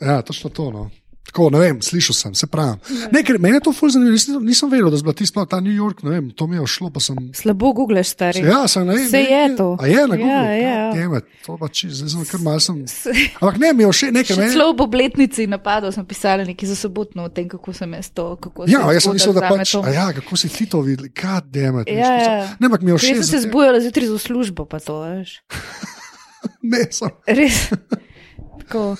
Ja, 0.02 0.20
točno 0.26 0.50
to. 0.50 0.70
No. 0.74 0.88
Tako, 1.22 1.50
ne 1.50 1.58
vem, 1.60 1.76
slišal 1.80 2.14
sem, 2.14 2.32
se 2.34 2.46
pravi. 2.46 2.76
Ne, 3.08 3.22
ker 3.22 3.38
meni 3.38 3.56
je 3.56 3.62
to 3.62 3.72
fuz 3.72 3.94
zanimivo, 3.94 4.12
nisem, 4.12 4.42
nisem 4.44 4.68
vedel, 4.68 4.90
da 4.90 4.98
je 4.98 5.02
bilo 5.06 5.44
ta 5.46 5.60
New 5.60 5.72
York, 5.72 6.02
ne 6.02 6.10
vem, 6.10 6.26
to 6.30 6.44
mi 6.46 6.56
je 6.56 6.66
šlo, 6.66 6.90
pa 6.90 7.00
sem. 7.00 7.16
Slabo 7.32 7.70
googleš, 7.72 8.10
stari. 8.10 8.42
Ja, 8.42 8.68
sem 8.68 8.84
ne. 8.84 8.98
Se 9.08 9.22
je 9.22 9.56
to. 9.56 9.76
A 9.80 9.86
je 9.86 10.02
na 10.02 10.16
Google. 10.16 10.28
Ja, 10.28 10.52
ja. 10.52 10.92
Teme, 10.92 11.22
to 11.46 11.56
pa 11.56 11.70
či, 11.70 11.88
zdaj 11.88 12.10
sem 12.10 12.26
kar 12.26 12.40
mal 12.40 12.60
sem. 12.60 12.82
Ampak 13.40 13.56
ne, 13.56 13.72
mi 13.72 13.82
je 13.82 13.92
še 13.94 14.10
nekaj. 14.10 14.34
Še 14.34 14.40
meni- 14.40 14.52
celo 14.52 14.66
ob 14.68 14.80
obletnici 14.80 15.46
napadov 15.46 15.94
sem 15.94 16.04
pisala 16.04 16.44
nekaj 16.44 16.68
za 16.68 16.76
sobotno 16.76 17.24
o 17.24 17.30
tem, 17.30 17.48
kako 17.48 17.72
sem 17.72 17.94
jaz 17.94 18.10
to. 18.10 18.36
kako 18.36 18.66
se 18.66 18.72
Ja, 18.72 18.82
jaz 18.90 19.02
sem 19.02 19.14
mislil, 19.14 19.32
da 19.32 19.48
pač, 19.48 19.72
a 19.74 19.88
ja, 19.88 20.06
kako 20.12 20.36
si 20.36 20.50
ti 20.50 20.66
to 20.66 20.82
videl, 20.82 21.08
kaj 21.08 21.40
demet. 21.46 21.88
Ja, 21.88 22.12
ja. 22.12 22.34
Ne, 22.58 22.66
ampak 22.66 22.82
mi 22.82 22.90
je 22.90 22.98
všeč. 22.98 23.08
Jaz 23.08 23.24
sem 23.24 23.30
se 23.30 23.46
zbujala 23.46 23.80
zjutraj 23.80 24.10
za 24.10 24.18
službo, 24.20 24.66
pa 24.66 24.82
to 24.82 25.00
veš. 25.00 25.38
Ne, 26.62 26.90
sem. 26.90 27.08
Res. 27.24 27.70
Tako. 28.60 28.96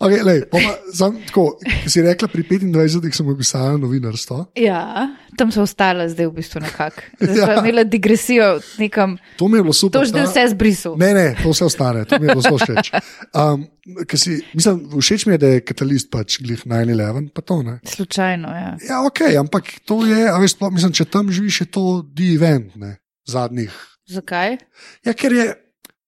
Okay, 0.00 0.22
lej, 0.22 0.44
pa, 0.50 0.58
sam, 0.94 1.16
tako, 1.26 1.58
si 1.86 2.02
rekla, 2.02 2.28
pri 2.28 2.42
25-ih 2.42 3.14
sem 3.14 3.28
opisala 3.28 3.76
novinarstvo. 3.80 4.52
Ja, 4.58 5.08
tam 5.38 5.52
so 5.54 5.62
ostala 5.62 6.08
zdaj 6.10 6.28
v 6.30 6.34
bistvu 6.38 6.62
nekako. 6.64 7.02
Zdaj 7.20 7.38
Ja. 7.38 7.48
ja. 7.48 7.60
imela 7.60 7.84
digresijo 7.84 8.60
nekam. 8.78 9.16
To 9.38 9.48
mi 9.48 9.58
je 9.58 9.62
bilo 9.62 9.72
super. 9.72 10.00
To 10.00 10.04
že 10.04 10.24
vse 10.26 10.46
zbrisal. 10.54 10.96
Ne, 10.98 11.12
ne, 11.14 11.26
to 11.42 11.50
vse 11.50 11.64
ostane, 11.64 12.04
to 12.04 12.18
mi 12.18 12.26
je 12.26 12.34
bilo 12.34 12.42
zelo 12.42 12.58
všeč. 12.58 12.92
Um, 13.32 13.66
si, 14.14 14.42
mislim, 14.54 14.84
všeč 15.00 15.26
mi 15.26 15.34
je, 15.34 15.38
da 15.38 15.48
je 15.56 15.64
katalist 15.64 16.10
pač 16.12 16.38
glih 16.42 16.62
9-11, 16.66 17.32
pa 17.34 17.42
to 17.42 17.62
ne. 17.62 17.78
Slučajno, 17.84 18.48
ja. 18.48 18.76
Ja, 18.88 19.02
ok, 19.06 19.24
ampak 19.40 19.72
to 19.88 20.02
je, 20.06 20.28
a 20.28 20.36
veš, 20.42 20.58
sploh, 20.58 20.72
mislim, 20.74 20.92
če 20.94 21.08
tam 21.10 21.32
živiš, 21.32 21.64
je 21.64 21.68
to 21.72 21.84
di 22.06 22.34
event, 22.36 22.76
ne, 22.76 22.96
zadnjih. 23.28 23.74
Zakaj? 24.12 24.58
Ja, 25.06 25.14
ker 25.16 25.32
je, 25.32 25.46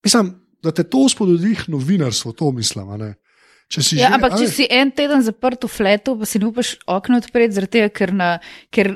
mislim, 0.05 0.35
da 0.65 0.73
te 0.73 0.85
to 0.85 1.09
spodbudi 1.09 1.57
novinarstvo, 1.69 2.33
to 2.33 2.53
mislim, 2.53 2.91
ne. 3.01 3.15
Če 3.73 3.83
si 3.83 3.97
Ja, 3.97 4.09
že- 4.09 4.15
ampak 4.15 4.37
če 4.39 4.47
si 4.53 4.67
en 4.71 4.91
teden 4.93 5.23
zaprt 5.25 5.65
v 5.65 5.69
fletu, 5.73 6.13
pa 6.19 6.27
si 6.29 6.39
ne 6.39 6.47
upaš 6.47 6.77
okno 6.87 7.17
odpreti, 7.17 7.55
zaradi 7.57 7.73
tega, 7.81 7.89
ker, 7.89 8.13
na, 8.13 8.39
ker 8.71 8.93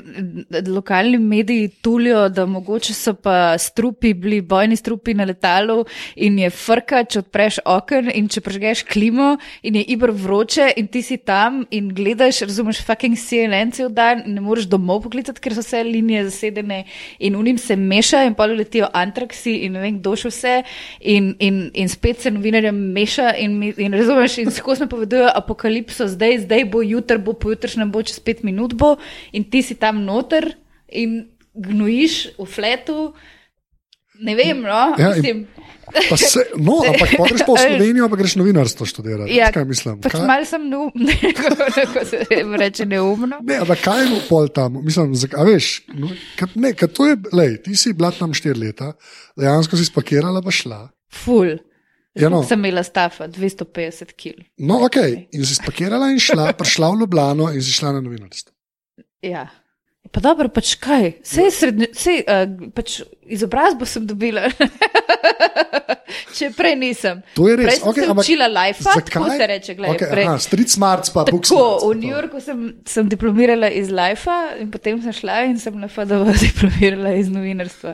lokalni 0.69 1.17
mediji 1.17 1.71
tulijo, 1.81 2.29
da 2.29 2.45
mogoče 2.45 2.93
so 2.93 3.13
pa 3.17 3.57
strupi, 3.57 4.13
bili 4.13 4.41
bojni 4.41 4.77
strupi 4.77 5.13
na 5.17 5.25
letalu 5.25 5.85
in 6.15 6.37
je 6.39 6.49
frka, 6.53 7.01
če 7.03 7.19
odpreš 7.25 7.59
okno 7.65 8.13
in 8.13 8.29
če 8.29 8.41
prežgeš 8.45 8.85
klimo 8.87 9.37
in 9.63 9.75
je 9.75 9.83
ibr 9.95 10.11
vroče 10.13 10.69
in 10.77 10.87
ti 10.87 11.01
si 11.01 11.17
tam 11.17 11.65
in 11.71 11.89
gledaš, 11.89 12.43
razumeš, 12.45 12.83
fucking 12.85 13.17
CNN 13.17 13.73
cel 13.73 13.89
dan 13.89 14.21
in 14.25 14.35
ne 14.37 14.41
moreš 14.41 14.69
domov 14.69 15.01
poklicati, 15.07 15.41
ker 15.41 15.57
so 15.57 15.65
vse 15.65 15.83
linije 15.83 16.29
zasedene 16.29 16.83
in 17.19 17.35
unim 17.35 17.57
se 17.57 17.75
meša 17.75 18.23
in 18.29 18.35
pa 18.37 18.45
letijo 18.45 18.87
antraksi 18.93 19.57
in 19.65 19.73
ne 19.73 19.81
vem, 19.81 19.99
kdo 19.99 20.15
še 20.15 20.29
vse 20.29 20.55
in, 21.01 21.33
in, 21.39 21.71
in 21.73 21.89
spet 21.89 22.21
se 22.21 22.31
novinarjem 22.31 22.75
meša 22.93 23.33
in, 23.41 23.59
in 23.75 23.93
razumeš, 23.97 24.37
in 24.45 24.51
skozi 24.59 24.83
napovedujejo 24.83 25.31
apokalipso, 25.33 26.07
zdaj, 26.07 26.43
zdaj 26.43 26.67
bo, 26.67 26.83
jutr 26.83 27.17
bo, 27.17 27.33
pojutrišnjem 27.33 27.89
bo, 27.89 28.03
čez 28.03 28.19
pet 28.19 28.43
minut 28.43 28.75
bo 28.75 28.95
in 29.31 29.43
ti 29.45 29.61
si 29.61 29.75
tam 29.75 30.03
noter 30.03 30.51
in 30.87 31.25
gnojiš 31.55 32.35
v 32.37 32.45
fletu. 32.47 32.99
Ne 34.19 34.33
vem, 34.35 34.59
no, 34.59 34.95
Ja, 34.99 35.13
mislim. 35.15 35.45
pa 36.09 36.17
se, 36.19 36.41
no, 36.59 36.81
ampak 36.89 37.13
pa 37.15 37.23
greš 37.23 37.43
pa 37.47 37.53
v 37.53 37.61
Slovenijo, 37.63 38.09
pa 38.11 38.17
greš 38.19 38.33
novinarstvo 38.35 38.83
študirati. 38.83 39.31
Ja, 39.31 39.47
kaj 39.47 39.63
mislim? 39.63 40.01
Pač 40.03 40.11
Kaj- 40.11 40.25
malo 40.27 40.43
sem 40.43 40.65
neumna, 40.67 41.15
kako 41.39 42.03
se 42.03 42.19
reče 42.59 42.83
neumno. 42.85 43.39
Ne, 43.39 43.61
ampak 43.63 43.79
kaj 43.79 44.03
je 44.03 44.19
pol 44.27 44.51
tam? 44.51 44.75
Mislim, 44.83 45.15
zak, 45.15 45.37
a 45.39 45.47
veš, 45.47 45.87
no, 45.95 46.11
kad, 46.35 46.51
ne, 46.59 46.73
kad 46.75 46.91
to 46.91 47.07
je, 47.07 47.15
lej, 47.31 47.61
ti 47.63 47.79
si 47.79 47.95
bila 47.95 48.11
tam 48.11 48.35
štiri 48.35 48.59
leta, 48.59 48.91
dejansko 49.39 49.79
si 49.79 49.87
spakirala 49.87 50.43
pa 50.43 50.51
šla. 50.51 50.81
Ful. 51.15 51.55
Ja, 52.19 52.29
no. 52.29 52.41
Sem 52.43 52.59
imela 52.59 52.83
stafa 52.83 53.27
250 53.31 54.13
kg. 54.19 54.43
No, 54.57 54.81
ok, 54.85 54.99
in 55.31 55.45
si 55.47 55.55
spakirala 55.55 56.11
in 56.13 56.19
šla, 56.23 56.51
prišla 56.57 56.91
v 56.91 57.01
Ljubljano 57.03 57.49
in 57.55 57.63
si 57.63 57.73
šla 57.75 57.95
na 57.95 58.03
novinarstvo. 58.03 58.53
Ja. 59.25 59.47
Pa 60.11 60.23
dobro, 60.23 60.49
pač 60.49 60.73
kaj, 60.81 61.11
vse 61.21 61.45
je 61.45 61.53
srednje, 61.53 61.89
vse, 61.93 62.15
uh, 62.23 62.71
pač 62.75 62.99
izobrazbo 63.29 63.87
sem 63.87 64.07
dobila. 64.09 64.47
Če 66.33 66.49
prej 66.57 66.75
nisem. 66.75 67.21
To 67.35 67.47
je 67.49 67.55
res, 67.55 67.65
Prej 67.65 67.79
sem 67.79 67.89
okej, 67.89 68.03
se 68.03 68.09
ampak 68.09 68.25
učila 68.25 68.47
life, 68.47 68.83
tako 68.83 69.29
se 69.29 69.47
reče. 69.47 69.75
Glej, 69.75 69.89
Okay, 69.89 70.09
prej, 70.11 70.25
aha, 70.25 70.37
street 70.39 70.69
smarts 70.69 71.09
pa 71.13 71.23
book 71.25 71.45
smarts. 71.45 71.83
v 71.85 71.93
New. 71.99 72.09
Yorku 72.09 72.41
sem, 72.41 72.59
sem 72.85 73.09
diplomirala 73.09 73.69
iz 73.69 73.89
life, 73.89 74.29
in 74.59 74.71
potem 74.71 75.01
sem 75.01 75.13
šla 75.13 75.43
in 75.49 75.59
sem 75.59 75.75
na 75.79 75.87
FDV 75.87 76.33
diplomirala 76.47 77.13
iz 77.19 77.29
novinarstva. 77.29 77.93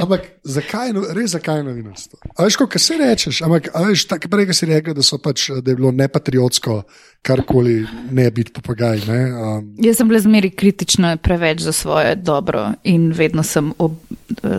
Ampak 0.00 0.26
zakaj, 0.44 0.92
no- 0.92 1.06
res 1.16 1.34
zakaj 1.34 1.62
novinarstvo? 1.66 2.20
A 2.36 2.46
veš, 2.46 2.56
kaj 2.56 2.78
se 2.78 2.98
rečeš? 3.00 3.42
Ampak, 3.42 3.70
veš, 3.88 4.06
tako 4.10 4.28
prej, 4.28 4.52
si 4.54 4.66
rekel, 4.70 4.94
da, 4.94 5.02
pač, 5.22 5.50
da 5.62 5.70
je 5.70 5.76
bilo 5.76 5.90
nepatriotsko 5.92 6.82
karkoli 7.22 7.86
ne 8.10 8.30
biti 8.30 8.52
papagaj. 8.52 9.00
Ne? 9.08 9.20
Um, 9.32 9.74
Jaz 9.78 9.96
sem 9.96 10.08
bila 10.08 10.20
zmeri 10.20 10.50
kritična 10.50 11.16
preveč 11.16 11.60
za 11.60 11.72
svoje 11.72 12.14
dobro 12.14 12.72
in 12.84 13.12
vedno 13.12 13.42
sem 13.42 13.72
ob, 13.78 13.92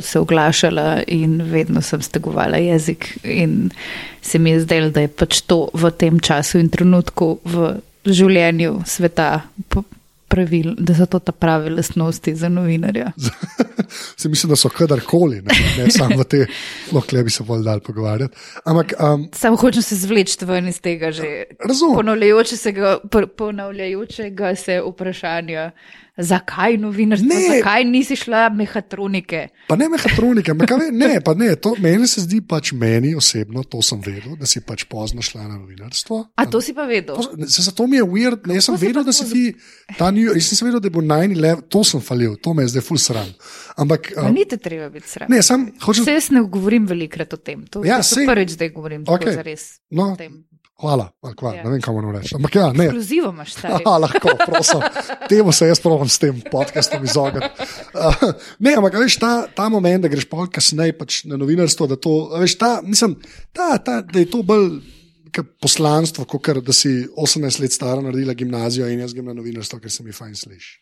se 0.02 0.20
oglašala 0.20 1.02
in 1.08 1.42
vedno 1.42 1.82
sem 1.82 2.02
stegovala 2.02 2.58
jezik 2.58 3.18
in 3.24 3.70
se 4.22 4.40
mi 4.40 4.50
je 4.50 4.60
zdelo, 4.60 4.90
da 4.90 5.02
je 5.02 5.08
pač 5.08 5.42
to 5.42 5.70
v 5.74 5.92
tem 5.92 6.20
času 6.20 6.60
in 6.60 6.70
trenutku 6.70 7.40
v 7.46 7.74
življenju 8.06 8.82
sveta 8.86 9.42
p- 9.70 9.84
pravil, 10.32 10.74
da 10.80 10.96
so 10.96 11.06
to 11.06 11.20
ta 11.20 11.32
pravi 11.36 11.70
lastnosti 11.76 12.34
za 12.36 12.50
novinarja. 12.50 13.12
se 14.20 14.30
mislim, 14.30 14.50
da 14.50 14.56
so 14.56 14.70
kadarkoli, 14.70 15.42
ne, 15.42 15.58
ne 15.78 15.90
samo 15.92 16.22
v 16.22 16.28
te, 16.32 16.46
lahko 16.96 17.24
bi 17.24 17.34
se 17.34 17.44
bolj 17.44 17.64
dal 17.68 17.80
pogovarjati. 17.84 18.38
Ampak 18.66 18.94
um, 19.00 19.28
Samo 19.36 19.60
hočem 19.60 19.84
se 19.84 19.96
zvleči 19.96 20.46
ven 20.46 20.68
iz 20.72 20.80
tega 20.82 21.12
že 21.12 21.44
razumem. 21.60 21.96
ponavljajočega, 22.00 23.00
pr- 23.12 23.28
ponavljajočega 23.28 24.56
se 24.56 24.82
vprašanja. 24.88 25.72
Zakaj 26.22 26.78
novinarstvo? 26.78 27.28
Ne. 27.28 27.58
Zakaj 27.58 27.84
nisi 27.86 28.16
šla 28.16 28.50
mehatronike? 28.52 29.48
Pa 29.68 29.76
ne 29.76 29.88
mehatronike, 29.88 30.52
ampak 30.52 30.70
ve- 30.72 30.92
ne, 30.92 31.20
pa 31.20 31.34
ne, 31.34 31.56
to 31.56 31.76
meni 31.78 32.06
se 32.06 32.22
zdi 32.22 32.42
pač 32.42 32.72
meni 32.74 33.14
osebno, 33.14 33.64
to 33.64 33.82
sem 33.82 34.00
vedel, 34.00 34.36
da 34.36 34.46
si 34.46 34.62
pač 34.62 34.84
pozno 34.86 35.22
šla 35.22 35.44
na 35.44 35.58
novinarstvo. 35.58 36.20
A 36.34 36.46
to 36.46 36.60
si 36.60 36.74
pa 36.74 36.84
vedel? 36.84 37.16
To, 37.16 37.24
se, 37.46 37.62
zato 37.62 37.88
mi 37.88 37.98
je 37.98 38.04
weird, 38.06 38.46
ne, 38.46 38.56
jaz 38.56 38.66
sem 38.66 38.78
se 38.78 38.84
vedel, 38.84 39.04
da 39.04 39.12
si 39.12 39.26
ti 39.26 39.44
ta 39.94 40.10
New 40.10 40.22
York, 40.22 40.36
jaz 40.36 40.52
nisem 40.52 40.68
vedel, 40.68 40.80
da 40.80 40.90
bo 40.90 41.02
9-11, 41.02 41.68
to 41.68 41.84
sem 41.84 42.02
falil, 42.02 42.36
to 42.38 42.54
me 42.54 42.64
je 42.64 42.70
zdaj 42.70 42.84
full 42.84 43.00
sram. 43.00 43.30
Ampak, 43.76 44.12
Pa 44.14 44.22
um, 44.24 44.34
ni 44.34 44.46
te 44.46 44.58
treba 44.58 44.90
biti 44.90 45.08
sram. 45.08 45.28
ne, 45.28 45.42
sam 45.42 45.72
hočem, 45.80 46.04
Se 46.04 46.14
jaz 46.14 46.30
ne 46.30 46.42
govorim 46.44 46.86
velikrat 46.86 47.34
o 47.34 47.38
tem. 47.40 47.66
To, 47.68 47.82
Ja, 47.82 47.98
to 48.00 48.04
sej. 48.12 48.26
prvič 48.26 48.50
zdaj 48.52 48.70
govorim, 48.70 49.06
tako 49.06 49.24
okay. 49.24 49.36
zares. 49.36 49.80
no, 49.90 50.12
o 50.12 50.16
tem. 50.16 50.44
Hvala, 50.82 51.08
ali 51.22 51.36
kva, 51.38 51.54
Ja. 51.56 51.64
ne 51.64 51.70
vem, 51.76 51.82
kam 51.82 51.96
moram 51.96 52.16
reči. 52.16 52.36
Ampak 52.36 52.56
ja, 52.56 52.70
ne. 52.74 52.86
Ekskluzivo 52.90 53.30
imaš 53.30 53.54
stari. 53.54 53.74
Aha, 53.80 53.98
lahko, 54.06 54.36
prosim. 54.46 54.82
Temu 55.30 55.52
se 55.56 55.68
jaz 55.70 55.80
pravim 55.80 56.10
s 56.10 56.20
tem 56.20 56.42
podcastom 56.52 57.04
izogniti. 57.06 57.48
Uh, 57.94 58.24
ne, 58.66 58.76
ampak 58.82 58.98
veš, 59.00 59.20
ta, 59.22 59.34
ta 59.56 59.70
moment, 59.70 60.02
da 60.04 60.12
greš 60.12 60.26
pol 60.32 60.50
kasneje 60.52 60.98
pač 60.98 61.24
na 61.30 61.38
novinarstvo, 61.40 61.88
da, 61.88 61.96
to, 61.96 62.16
veš, 62.42 62.58
ta, 62.60 62.80
mislim, 62.84 63.16
ta, 63.54 63.78
ta, 63.78 64.02
da 64.02 64.20
je 64.20 64.30
to 64.32 64.44
bolj 64.44 64.82
poslanstvo, 65.64 66.26
kot 66.28 66.42
kar, 66.44 66.60
da 66.62 66.74
si 66.76 67.08
18 67.16 67.62
let 67.64 67.72
stara 67.72 68.02
naredila 68.04 68.34
gimnazijo 68.36 68.90
in 68.92 69.00
jaz 69.00 69.14
grem 69.16 69.30
na 69.32 69.34
novinarstvo, 69.38 69.80
ker 69.80 69.92
se 69.92 70.04
mi 70.04 70.12
fajn 70.12 70.36
sliši. 70.36 70.74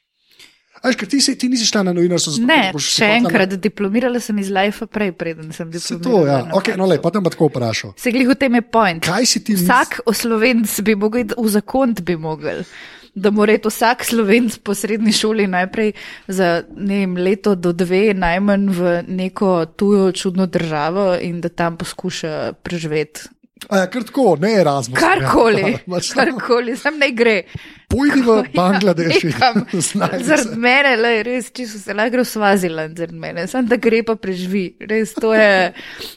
A 0.79 0.87
Veš, 0.87 0.95
ker 0.95 1.07
ti, 1.07 1.19
si, 1.19 1.35
ti 1.35 1.47
nisi 1.47 1.65
šla 1.65 1.83
na 1.83 1.91
novinarstvo, 1.91 2.33
zato, 2.33 2.45
Ne, 2.45 2.59
ker 2.61 2.73
boš 2.73 2.85
še 2.85 2.91
hotela 2.95 3.11
na- 3.11 3.17
enkrat, 3.21 3.49
diplomirala 3.59 4.19
sem 4.19 4.37
iz 4.37 4.49
Life 4.49 4.85
prej, 4.87 5.11
preden 5.11 5.51
sem 5.51 5.67
Se 5.69 5.95
diplomirala. 5.95 6.05
to, 6.05 6.49
ja. 6.49 6.53
Okay, 6.53 6.77
no, 6.77 6.85
lej, 6.85 6.99
potem 6.99 7.19
pa 7.19 7.29
tako 7.29 7.49
vprašal. 7.49 7.93
Se 7.95 8.09
glih 8.09 8.27
v 8.27 8.35
tem 8.35 8.53
je 8.53 8.61
point. 8.63 9.03
Kaj 9.03 9.25
si 9.25 9.39
ti 9.39 9.55
Vsak 9.55 9.99
oslovenc 10.05 10.71
bi 10.79 10.95
mogel, 10.95 11.25
v 11.27 11.47
zakon 11.49 11.93
bi 11.95 12.15
mogel. 12.15 12.63
Da 13.11 13.29
mora 13.29 13.57
vsak 13.57 14.05
slovenc 14.05 14.57
po 14.59 14.71
srednji 14.71 15.11
šoli 15.11 15.47
najprej 15.47 15.93
za 16.27 16.63
ne 16.71 16.99
vem, 16.99 17.17
leto 17.17 17.55
do 17.55 17.73
dve 17.73 18.13
najmanj 18.13 18.69
v 18.69 18.79
neko 19.05 19.65
tujo 19.67 20.11
čudno 20.11 20.45
državo 20.45 21.17
in 21.17 21.41
da 21.41 21.49
tam 21.49 21.75
poskuša 21.75 22.53
preživeti. 22.55 23.27
A 23.67 23.77
ja, 23.77 23.87
kar 23.91 24.03
tako, 24.03 24.37
ne 24.39 24.53
Erasmus. 24.55 24.95
Karkoli, 24.99 25.61
Ja, 25.71 25.79
pač, 25.91 26.13
karkoli, 26.15 26.77
sem 26.79 26.95
ne 26.97 27.09
gre. 27.11 27.43
Pojdi 27.91 28.21
v 28.21 28.35
Bangladeš 28.55 29.23
Nekam. 29.27 29.65
znajdi 29.89 30.23
se. 30.23 30.27
Zaradi 30.29 30.55
mene, 30.55 30.93
le, 30.95 31.11
res, 31.23 31.49
čisto 31.51 31.79
se 31.79 31.93
lahko 31.93 32.13
gre 32.13 32.23
v 32.23 32.29
Svaziland, 32.29 32.95
zaradi 32.97 33.19
mene, 33.19 33.43
sem 33.47 33.67
da 33.67 33.75
gre 33.77 33.99
pa 34.03 34.15
preživi. 34.15 34.63
Res, 34.79 35.11
to 35.13 35.33
je, 35.33 35.73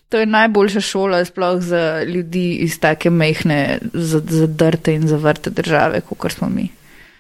to 0.09 0.19
je 0.19 0.29
najboljša 0.29 0.81
šola, 0.83 1.25
sploh 1.25 1.59
za 1.61 1.83
ljudi 2.05 2.63
iz 2.63 2.79
take 2.79 3.11
mehne, 3.11 3.59
za- 3.93 4.23
zadrte 4.23 4.95
in 4.95 5.09
zavrte 5.09 5.51
države, 5.51 6.01
kot 6.07 6.33
smo 6.33 6.49
mi. 6.49 6.69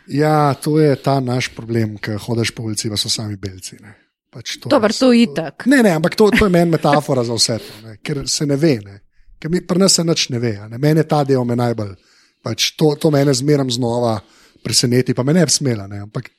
Ja, 0.07 0.55
to 0.55 0.79
je 0.81 0.95
ta 0.97 1.21
naš 1.21 1.49
problem, 1.49 1.97
ki 1.99 2.17
hodiš 2.21 2.51
po 2.51 2.63
ulici, 2.63 2.91
pa 2.91 2.97
so 2.97 3.09
sami 3.09 3.37
belci. 3.37 3.77
Ne. 3.83 3.95
Pač 4.31 4.57
to, 4.57 4.69
Dobar, 4.69 4.91
je- 4.91 4.99
to 4.99 5.13
itak. 5.13 5.67
Ne, 5.67 5.83
ne, 5.83 5.91
ampak 5.91 6.15
to, 6.15 6.31
to 6.31 6.45
je 6.45 6.51
meni 6.51 6.71
metafora 6.71 7.25
za 7.25 7.35
vse 7.35 7.59
to, 7.59 7.73
ne, 7.85 7.97
ker 7.99 8.23
se 8.27 8.47
ne 8.47 8.57
ve. 8.57 8.77
Ne. 8.81 9.01
Ker 9.43 9.51
mi 9.51 9.61
pri 9.67 9.83
nas 9.83 9.99
se 9.99 10.05
nič 10.07 10.29
ne 10.31 10.39
ve. 10.39 10.55
Ne. 10.71 10.79
Mene 10.79 11.03
ta 11.09 11.25
del 11.27 11.43
me 11.45 11.59
najbolj. 11.59 11.97
Pač 12.43 12.73
to, 12.79 12.95
to 12.99 13.11
mene 13.11 13.35
zmeram 13.35 13.71
znova 13.71 14.21
preseneti, 14.63 15.15
pa 15.15 15.25
me 15.27 15.35
ne 15.35 15.43
bi 15.47 15.51
smela. 15.51 15.89
Ne? 15.91 16.05
Ampak 16.07 16.31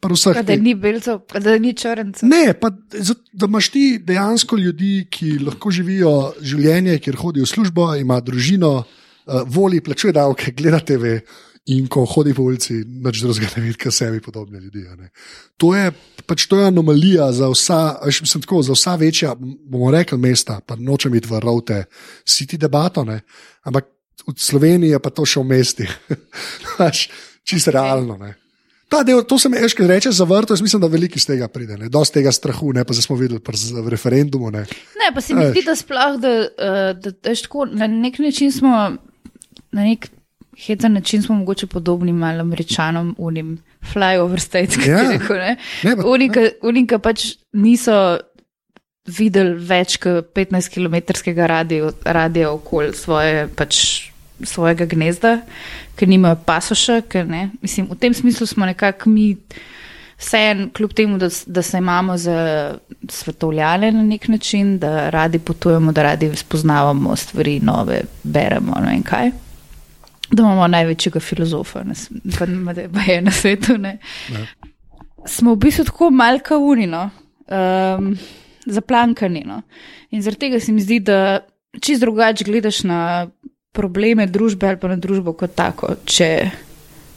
pri 0.00 0.16
vseh. 0.16 0.40
Da 0.46 0.56
ni 0.56 0.74
belcev, 0.78 1.20
da 1.42 1.56
ni 1.60 1.74
črncev. 1.76 2.28
Ne, 2.28 2.54
pa 2.60 2.70
da 2.70 3.48
imaš 3.48 3.70
ti 3.74 3.84
dejansko 4.04 4.56
ljudi, 4.60 5.06
ki 5.10 5.38
lahko 5.46 5.72
živijo 5.74 6.12
življenje, 6.40 6.98
kjer 7.04 7.18
hodijo 7.20 7.46
v 7.46 7.50
službo, 7.50 7.88
ima 8.00 8.20
družino, 8.24 8.72
uh, 8.80 9.42
voli, 9.52 9.82
plačuje 9.84 10.14
davke, 10.16 10.54
gleda 10.56 10.80
TV. 10.80 11.18
In 11.66 11.88
ko 11.90 12.04
hodi 12.06 12.30
po 12.34 12.44
ulici, 12.46 12.76
nič 12.86 13.20
drugega 13.24 13.48
ne 13.56 13.64
vidi, 13.64 13.78
kot 13.82 13.94
sebi 13.94 14.20
podobne 14.22 14.60
ljudi. 14.62 14.84
To 15.58 15.72
je, 15.74 15.90
pač 16.22 16.46
to 16.46 16.60
je 16.60 16.68
anomalija 16.70 17.26
za 17.34 17.48
vsa, 17.50 17.80
veš, 18.04 18.20
mislim, 18.22 18.44
tako, 18.44 18.60
za 18.62 18.76
vsa 18.76 18.94
večja, 19.00 19.34
bomo 19.38 19.90
rekli, 19.90 20.18
mesta, 20.22 20.60
pa 20.62 20.76
nočem 20.78 21.14
iti 21.18 21.26
v 21.26 21.40
rote, 21.42 21.82
siti 22.22 22.58
debato, 22.58 23.02
ne. 23.04 23.20
ampak 23.66 23.90
v 24.26 24.38
Sloveniji 24.38 24.94
je 24.94 25.02
pa 25.02 25.10
to 25.10 25.26
še 25.26 25.42
v 25.42 25.46
mestih. 25.50 25.90
Čisto 27.46 27.74
realno. 27.74 28.14
Ne. 28.18 28.34
Ta 28.86 29.02
del, 29.02 29.24
to 29.26 29.38
se 29.38 29.50
mi 29.50 29.58
reče, 29.58 29.86
reče 29.86 30.10
zavrto, 30.14 30.54
jaz 30.54 30.62
mislim, 30.62 30.80
da 30.82 30.90
veliko 30.90 31.18
iz 31.18 31.26
tega 31.26 31.48
pride, 31.50 31.78
ne. 31.78 31.90
dosti 31.90 32.20
tega 32.20 32.30
strahu, 32.30 32.70
ne, 32.78 32.86
pa 32.86 32.94
zdaj 32.94 33.08
smo 33.08 33.18
videli 33.18 33.42
v 33.42 33.90
referendumu. 33.90 34.54
Ne. 34.54 34.62
Ne, 35.02 35.10
pa 35.14 35.20
se 35.20 35.34
mi 35.34 35.50
zdi, 35.50 35.66
da 35.66 35.74
sploh, 35.74 36.14
da, 36.22 36.34
uh, 36.46 36.92
da, 36.94 37.10
da 37.10 37.34
je 37.34 37.42
tako, 37.42 37.66
na 37.66 37.90
nek 37.90 38.22
način 38.22 38.54
smo, 38.54 38.70
na 39.74 39.82
nek 39.82 40.06
hecen 40.56 40.92
način 40.92 41.22
smo 41.22 41.34
mogoče 41.34 41.66
podobni 41.66 42.12
malo 42.12 42.40
američanom, 42.40 43.14
unim 43.18 43.58
flyover 43.84 44.38
states, 44.38 44.76
ki 44.76 44.90
Ja. 44.90 44.98
je 44.98 45.08
rekel, 45.10 45.36
ne. 45.36 45.56
Ne, 45.84 45.96
pa- 45.96 46.02
Unika, 46.04 46.40
unika 46.62 46.98
pač 46.98 47.24
niso 47.52 48.18
videli 49.08 49.54
več 49.56 49.96
kot 49.96 50.32
15 50.34 50.68
km 50.68 50.94
radio, 51.46 51.92
radio 52.04 52.52
okoli 52.52 52.94
svoje, 52.94 53.48
pač, 53.48 53.76
svojega 54.42 54.84
gnezda, 54.86 55.40
ker 55.94 56.08
nimajo 56.08 56.36
pasoša, 56.36 57.00
ker 57.02 57.26
ne. 57.26 57.50
Mislim, 57.62 57.86
v 57.86 57.96
tem 57.96 58.14
smislu 58.14 58.46
smo 58.46 58.66
nekako 58.66 59.10
mi. 59.10 59.36
Vseeno, 60.18 60.70
kljub 60.72 60.92
temu, 60.92 61.18
da, 61.18 61.28
da 61.46 61.62
se 61.62 61.78
imamo 61.78 62.16
za 62.16 62.36
svetovljane 63.08 63.92
na 63.92 64.02
nek 64.02 64.28
način, 64.28 64.78
da 64.78 65.10
radi 65.10 65.38
potujemo, 65.38 65.92
da 65.92 66.02
radi 66.02 66.30
spoznavamo 66.34 67.16
stvari, 67.16 67.60
nove, 67.60 68.00
beremo 68.22 68.78
ne 68.80 68.90
vem 68.90 69.02
kaj. 69.02 69.30
Da 70.30 70.42
imamo 70.42 70.66
največjega 70.68 71.20
filozofa, 71.20 71.84
na 71.84 71.94
je 73.06 73.20
na 73.22 73.30
svetu. 73.30 73.78
Ne. 73.78 73.98
Ne. 74.32 74.46
Smo 75.26 75.54
v 75.54 75.60
bistvu 75.66 75.84
tako 75.84 76.10
malka 76.10 76.58
unino, 76.58 77.10
um, 77.46 78.16
zaplankani. 78.66 79.44
No. 79.46 79.62
In 80.10 80.22
zaradi 80.22 80.46
tega 80.46 80.60
se 80.60 80.72
mi 80.72 80.82
zdi, 80.82 81.00
da 81.00 81.40
čist 81.82 82.00
drugače 82.00 82.44
gledaš 82.44 82.82
na 82.84 83.00
probleme 83.76 84.26
družbe 84.26 84.68
ali 84.68 84.80
pa 84.80 84.88
na 84.88 84.96
družbo 84.96 85.34
kot 85.36 85.54
tako, 85.54 85.94
če 86.08 86.30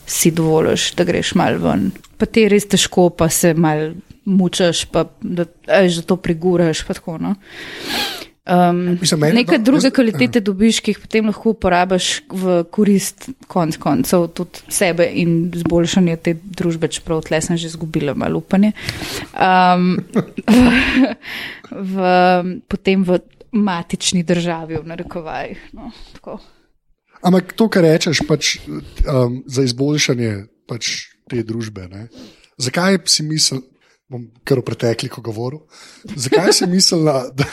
si 0.09 0.31
dovoliš, 0.35 0.93
da 0.97 1.05
greš 1.07 1.33
mal 1.39 1.59
ven. 1.61 1.89
Pa 2.17 2.27
ti 2.27 2.43
je 2.43 2.51
res 2.51 2.65
težko, 2.67 3.09
pa 3.13 3.29
se 3.31 3.53
mal 3.53 3.91
mučaš, 4.25 4.83
pa 4.91 5.05
da, 5.21 5.45
veš, 5.67 6.01
da 6.01 6.07
to 6.09 6.17
priguraš. 6.21 6.83
Tako, 6.89 7.17
no. 7.21 7.35
Um, 8.49 8.97
Mislim, 9.01 9.19
meni 9.19 9.31
je 9.31 9.35
neke 9.43 9.57
to- 9.57 9.63
druge 9.63 9.87
jaz- 9.87 9.95
kvalitete 9.95 10.41
dobiš, 10.41 10.79
ki 10.81 10.91
jih 10.91 10.99
potem 10.99 11.29
lahko 11.29 11.53
uporabiš 11.53 12.09
v 12.29 12.63
korist 12.71 13.29
konc 13.47 13.77
koncev 13.77 14.27
tudi 14.33 14.65
sebe 14.69 15.05
in 15.13 15.51
izboljšanje 15.55 16.17
te 16.17 16.33
družbe, 16.33 16.87
čeprav 16.87 17.21
tle 17.27 17.41
sem 17.41 17.57
že 17.57 17.67
izgubila 17.67 18.13
malo 18.13 18.41
upanje. 18.41 18.71
Um, 19.33 19.97
v, 20.47 20.71
v, 21.71 21.95
potem 22.67 23.03
v 23.03 23.19
matični 23.51 24.23
državi, 24.23 24.77
v 24.77 24.85
narekovajih. 24.85 25.59
No, 25.73 25.91
tako. 26.13 26.39
Ampak 27.25 27.53
to, 27.53 27.67
kar 27.67 27.83
rečeš, 27.83 28.21
pač, 28.27 28.59
um, 28.67 29.41
za 29.49 29.63
izboljšanje 29.65 30.47
pač, 30.69 31.09
te 31.29 31.43
družbe. 31.43 31.87
Ne? 31.91 32.07
Zakaj 32.57 33.01
si 33.05 33.23
mislil, 33.23 33.61
bom 34.09 34.25
kar 34.43 34.59
o 34.59 34.65
pretekliku 34.65 35.21
govoril, 35.21 35.61
zakaj 36.15 36.53
si 36.57 36.67
mislila, 36.67 37.27
da, 37.33 37.45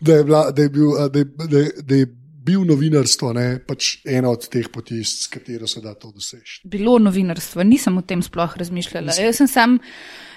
da, 0.00 0.14
je, 0.14 0.24
bila, 0.24 0.42
da, 0.50 0.62
je, 0.62 0.68
bil, 0.72 0.90
da, 0.96 1.18
je, 1.18 1.24
da, 1.24 1.58
je, 1.58 1.70
da 1.82 2.00
je 2.00 2.06
bil 2.42 2.64
novinarstvo 2.66 3.32
ne, 3.36 3.46
pač 3.66 3.98
ena 4.08 4.32
od 4.32 4.48
teh 4.50 4.66
poti, 4.72 5.02
s 5.06 5.28
katero 5.30 5.68
se 5.70 5.82
da 5.84 5.94
to 5.94 6.10
doseči? 6.10 6.62
bilo 6.68 6.96
novinarstvo, 6.98 7.62
nisem 7.66 7.98
o 7.98 8.02
tem 8.02 8.22
sploh 8.24 8.56
razmišljala. 8.58 9.14
Jaz 9.20 9.38
sem, 9.42 9.50
sam, 9.50 9.76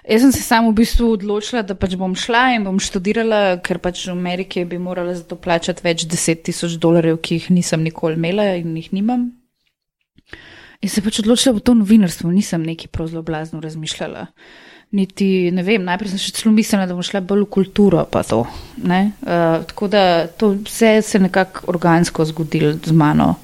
jaz 0.04 0.26
sem 0.26 0.36
se 0.36 0.44
sam 0.46 0.70
v 0.70 0.76
bistvu 0.82 1.14
odločila, 1.16 1.64
da 1.66 1.78
pač 1.80 1.96
bom 2.00 2.14
šla 2.20 2.44
in 2.58 2.68
bom 2.68 2.78
študirala, 2.82 3.58
ker 3.66 3.82
pač 3.82 4.06
v 4.10 4.14
Ameriki 4.14 4.66
bi 4.70 4.80
morala 4.82 5.16
za 5.18 5.26
to 5.26 5.40
plačati 5.40 5.86
več 5.86 6.06
deset 6.12 6.46
tisoč 6.46 6.78
dolarjev, 6.82 7.18
ki 7.24 7.40
jih 7.40 7.50
nisem 7.58 7.84
nikoli 7.86 8.20
imela 8.20 8.52
in 8.60 8.76
jih 8.78 8.92
nimam. 8.94 9.32
In 10.84 10.92
se 10.92 11.02
pač 11.02 11.24
odločila 11.24 11.56
v 11.58 11.66
to 11.66 11.74
novinarstvo, 11.80 12.30
nisem 12.30 12.62
neki 12.62 12.92
prav 12.94 13.10
zelo 13.10 13.26
blazno 13.26 13.64
razmišljala. 13.64 14.28
Niti, 14.92 15.52
ne 15.52 15.64
vem, 15.66 15.84
najprej 15.84 16.14
sem 16.14 16.22
še 16.22 16.36
celo 16.38 16.54
mislila, 16.56 16.86
da 16.88 16.96
bom 16.96 17.04
šla 17.04 17.24
bolj 17.26 17.46
v 17.46 17.50
kulturo, 17.58 18.04
pa 18.08 18.22
to. 18.24 18.44
ne. 18.86 19.12
Uh, 19.26 19.64
tako 19.68 19.90
da 19.92 20.28
to 20.28 20.54
vse 20.68 21.02
se 21.02 21.18
je 21.18 21.24
nekako 21.26 21.66
organsko 21.74 22.26
zgodilo 22.26 22.76
z 22.86 22.94
mano, 22.96 23.36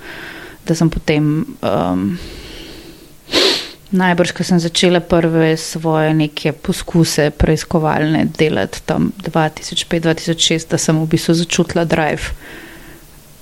da 0.68 0.78
sem 0.78 0.90
potem. 0.90 1.34
Um, 1.62 2.16
Najbrž, 3.92 4.32
ko 4.32 4.44
sem 4.48 4.60
začela 4.64 5.02
prve 5.04 5.58
svoje 5.60 6.14
neke 6.16 6.54
poskuse 6.56 7.26
preiskovalne 7.36 8.22
delati 8.38 8.80
tam 8.88 9.10
2005-2006, 9.26 10.70
da 10.72 10.80
sem 10.80 10.96
v 10.96 11.10
bistvu 11.12 11.36
začutila 11.36 11.84
drive, 11.84 12.32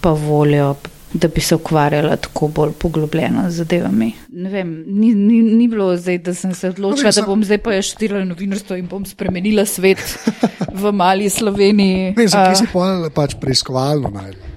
pa 0.01 0.15
voljo, 0.17 0.71
da 1.13 1.28
bi 1.28 1.41
se 1.41 1.56
ukvarjala 1.56 2.15
tako 2.15 2.48
bolj 2.48 2.72
poglobljeno 2.72 3.50
z 3.50 3.56
zadevami. 3.56 4.12
Ne 4.30 4.50
vem, 4.50 4.84
ni, 4.88 5.13
ni, 5.15 5.41
ni 5.41 5.67
bilo 5.67 5.98
zdaj, 5.98 6.17
da 6.17 6.34
sem 6.34 6.54
se 6.54 6.69
odločila, 6.69 7.12
da 7.15 7.22
bom 7.26 7.43
zdaj 7.43 7.58
pa 7.58 7.74
jaz 7.74 7.86
študirala 7.86 8.26
novinarstvo 8.26 8.78
in 8.78 8.88
bom 8.88 9.06
spremenila 9.06 9.65
svet 9.65 10.04
v 10.74 10.91
mali 10.91 11.30
Sloveniji. 11.30 12.13
Ne, 12.17 12.28
zakaj 12.28 12.56
si 12.62 12.69
pa 12.74 13.10
pač 13.15 13.36
preiskovalno 13.41 14.13
najdel? 14.13 14.48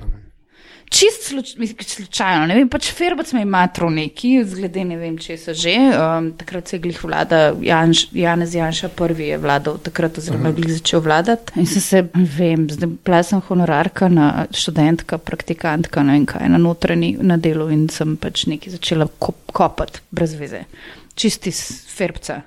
Čist 0.93 1.23
sluč, 1.29 1.55
slučajno, 1.81 2.45
ne 2.51 2.57
vem, 2.59 2.69
pač 2.69 2.91
Ferbac 2.93 3.31
me 3.33 3.41
je 3.41 3.49
matro 3.49 3.89
neki, 3.91 4.35
zglede 4.45 4.85
ne 4.85 4.99
vem, 5.01 5.15
če 5.17 5.39
se 5.41 5.55
že. 5.57 5.73
Um, 5.97 6.29
takrat 6.37 6.69
se 6.69 6.77
je 6.77 6.83
glih 6.85 6.99
vlada, 7.01 7.41
Janš, 7.65 8.05
Janez 8.13 8.53
Janša 8.59 8.91
prvi 8.97 9.31
je 9.31 9.39
vladal, 9.41 9.79
takrat 9.81 10.21
oziroma 10.21 10.53
je 10.53 10.59
glih 10.61 10.75
začel 10.77 11.01
vladati. 11.01 11.57
In 11.57 11.71
sem 11.71 11.87
se, 11.87 12.05
vem, 12.37 12.69
zdaj 12.69 12.93
bila 13.09 13.23
sem 13.25 13.41
honorarka, 13.49 14.11
na, 14.13 14.47
študentka, 14.53 15.17
praktikantka, 15.17 16.05
ne 16.05 16.19
vem 16.19 16.29
kaj, 16.29 16.53
na 16.53 16.61
notranji 16.61 17.15
na 17.25 17.41
delu 17.41 17.71
in 17.73 17.89
sem 17.93 18.19
pač 18.21 18.45
nekaj 18.53 18.77
začela 18.77 19.09
kop, 19.17 19.41
kopati 19.57 20.05
brez 20.13 20.37
veze. 20.37 20.67
Čisti 21.17 21.53
iz 21.53 21.65
Ferbca. 21.89 22.43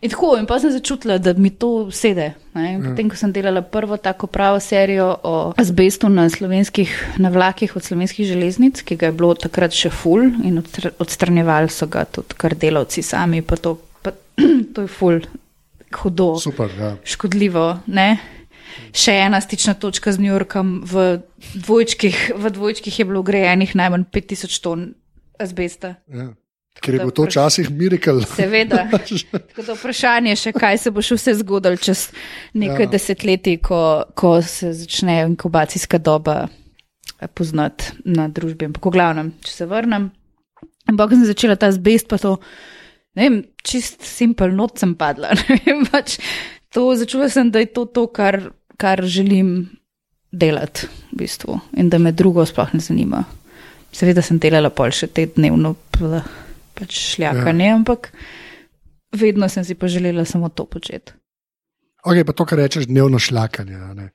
In 0.00 0.08
tako, 0.08 0.30
in 0.40 0.46
pa 0.48 0.56
sem 0.56 0.72
začutila, 0.72 1.18
da 1.20 1.34
mi 1.36 1.50
to 1.52 1.90
sede. 1.92 2.30
In 2.56 2.80
Potem, 2.80 3.10
ko 3.12 3.18
sem 3.20 3.32
delala 3.36 3.60
prvo 3.60 3.98
tako 4.00 4.30
pravo 4.32 4.60
serijo 4.60 5.10
o 5.22 5.34
azbestu 5.60 6.08
na 6.08 6.24
slovenskih, 6.30 6.88
na 7.20 7.28
vlakih 7.28 7.76
od 7.76 7.84
slovenskih 7.84 8.26
železnic, 8.26 8.80
ki 8.80 8.96
ga 8.96 9.10
je 9.10 9.16
bilo 9.18 9.34
takrat 9.36 9.76
še 9.76 9.92
ful 9.92 10.24
in 10.24 10.56
odstr- 10.62 10.94
odstranjevali 10.98 11.68
so 11.68 11.86
ga 11.86 12.06
tudi 12.08 12.38
kar 12.40 12.56
delavci 12.56 13.04
sami, 13.04 13.42
pa 13.44 13.60
to, 13.60 13.76
pa, 14.00 14.16
to 14.74 14.88
je 14.88 14.88
ful, 14.88 15.20
hudo, 16.00 16.32
Super, 16.40 16.72
ja. 16.80 16.96
škodljivo. 17.04 17.68
Ne? 17.92 18.16
Še 18.96 19.20
ena 19.26 19.44
stična 19.44 19.76
točka 19.76 20.16
z 20.16 20.24
New 20.24 20.32
Yorkom, 20.32 20.80
v 20.88 21.20
dvojčkih, 21.60 22.40
v 22.40 22.56
dvojčkih 22.56 23.02
je 23.02 23.04
bilo 23.04 23.20
grejenih 23.26 23.76
najmanj 23.76 24.08
5000 24.08 24.62
ton 24.64 24.94
azbesta. 25.36 25.98
ja. 26.08 26.32
Ker 26.80 26.94
je 26.94 27.00
bil 27.02 27.10
to 27.10 27.26
včasih 27.26 27.66
mirakel. 27.70 28.22
Seveda. 28.24 28.86
Tako 29.52 29.62
da 29.66 29.74
vprašanje 29.74 30.30
je 30.30 30.36
še, 30.36 30.52
kaj 30.54 30.78
se 30.78 30.90
bo 30.90 31.02
še 31.04 31.18
vse 31.18 31.34
zgodilo 31.42 31.76
čez 31.76 32.06
nekaj 32.56 32.86
Ja. 32.86 32.90
desetletij, 32.94 33.58
ko, 33.60 33.80
ko 34.14 34.38
se 34.42 34.70
začne 34.72 35.18
inkubacijska 35.26 35.98
doba 35.98 36.46
eh, 36.46 37.28
poznati 37.28 37.90
na 38.06 38.28
družbi. 38.28 38.70
Ampak 38.70 38.86
v 38.86 38.94
glavnem, 38.94 39.32
če 39.44 39.52
se 39.52 39.66
vrnem, 39.68 40.08
ampak 40.88 41.12
sem 41.12 41.26
začela 41.28 41.58
ta 41.60 41.68
zbest, 41.74 42.08
pa 42.08 42.16
to, 42.16 42.38
ne 43.18 43.26
vem, 43.28 43.36
čist 43.66 44.00
simpel 44.06 44.54
not 44.56 44.78
sem 44.80 44.94
padla. 44.96 45.34
vem, 45.66 45.84
Pač 45.90 46.16
to, 46.72 46.94
začula 46.96 47.28
sem, 47.28 47.50
da 47.52 47.60
je 47.60 47.74
to 47.76 47.84
to, 47.92 48.06
kar, 48.08 48.40
kar 48.80 49.02
želim 49.04 49.66
delati 50.32 50.86
v 51.10 51.18
bistvu 51.26 51.58
in 51.76 51.90
da 51.90 51.98
me 51.98 52.12
drugo 52.14 52.46
sploh 52.46 52.70
ne 52.72 52.80
zanima. 52.80 53.24
Seveda 53.92 54.22
sem 54.22 54.38
delala 54.40 54.70
pol 54.70 54.94
še 54.94 55.10
te 55.10 55.26
dnevno 55.26 55.74
pl- 55.92 56.22
pač 56.80 56.96
šljakanje, 57.14 57.66
ja. 57.68 57.76
ampak 57.76 58.10
vedno 59.12 59.48
sem 59.52 59.64
si 59.66 59.74
pa 59.76 59.90
želela 59.90 60.24
samo 60.24 60.48
to 60.48 60.64
početi. 60.64 61.12
Ok, 62.00 62.22
pa 62.24 62.32
to, 62.32 62.46
kar 62.48 62.58
rečeš, 62.62 62.86
dnevno 62.88 63.18
šlakanje. 63.20 63.76
a 63.76 63.92
ne. 63.94 64.06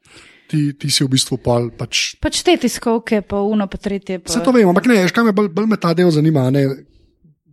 Ti, 0.49 0.73
ti 0.77 0.89
si 0.93 1.01
v 1.05 1.09
bistvu 1.09 1.37
pol 1.41 1.71
pač 1.73 2.15
Pač 2.21 2.43
te 2.45 2.53
tiskovke, 2.61 3.21
pa 3.25 3.41
uno, 3.41 3.65
pa 3.69 3.77
tretje. 3.81 4.19
Pa... 4.21 4.29
Vse 4.29 4.41
to 4.45 4.53
vem, 4.53 4.65
ampak 4.69 4.85
ne, 4.89 4.99
veš, 5.05 5.13
kaj 5.13 5.25
me 5.29 5.33
bolj, 5.33 5.49
bolj 5.53 5.69
me 5.69 5.77
ta 5.81 5.93
del 5.97 6.09
zanima, 6.13 6.47
a 6.49 6.53
ne 6.53 6.65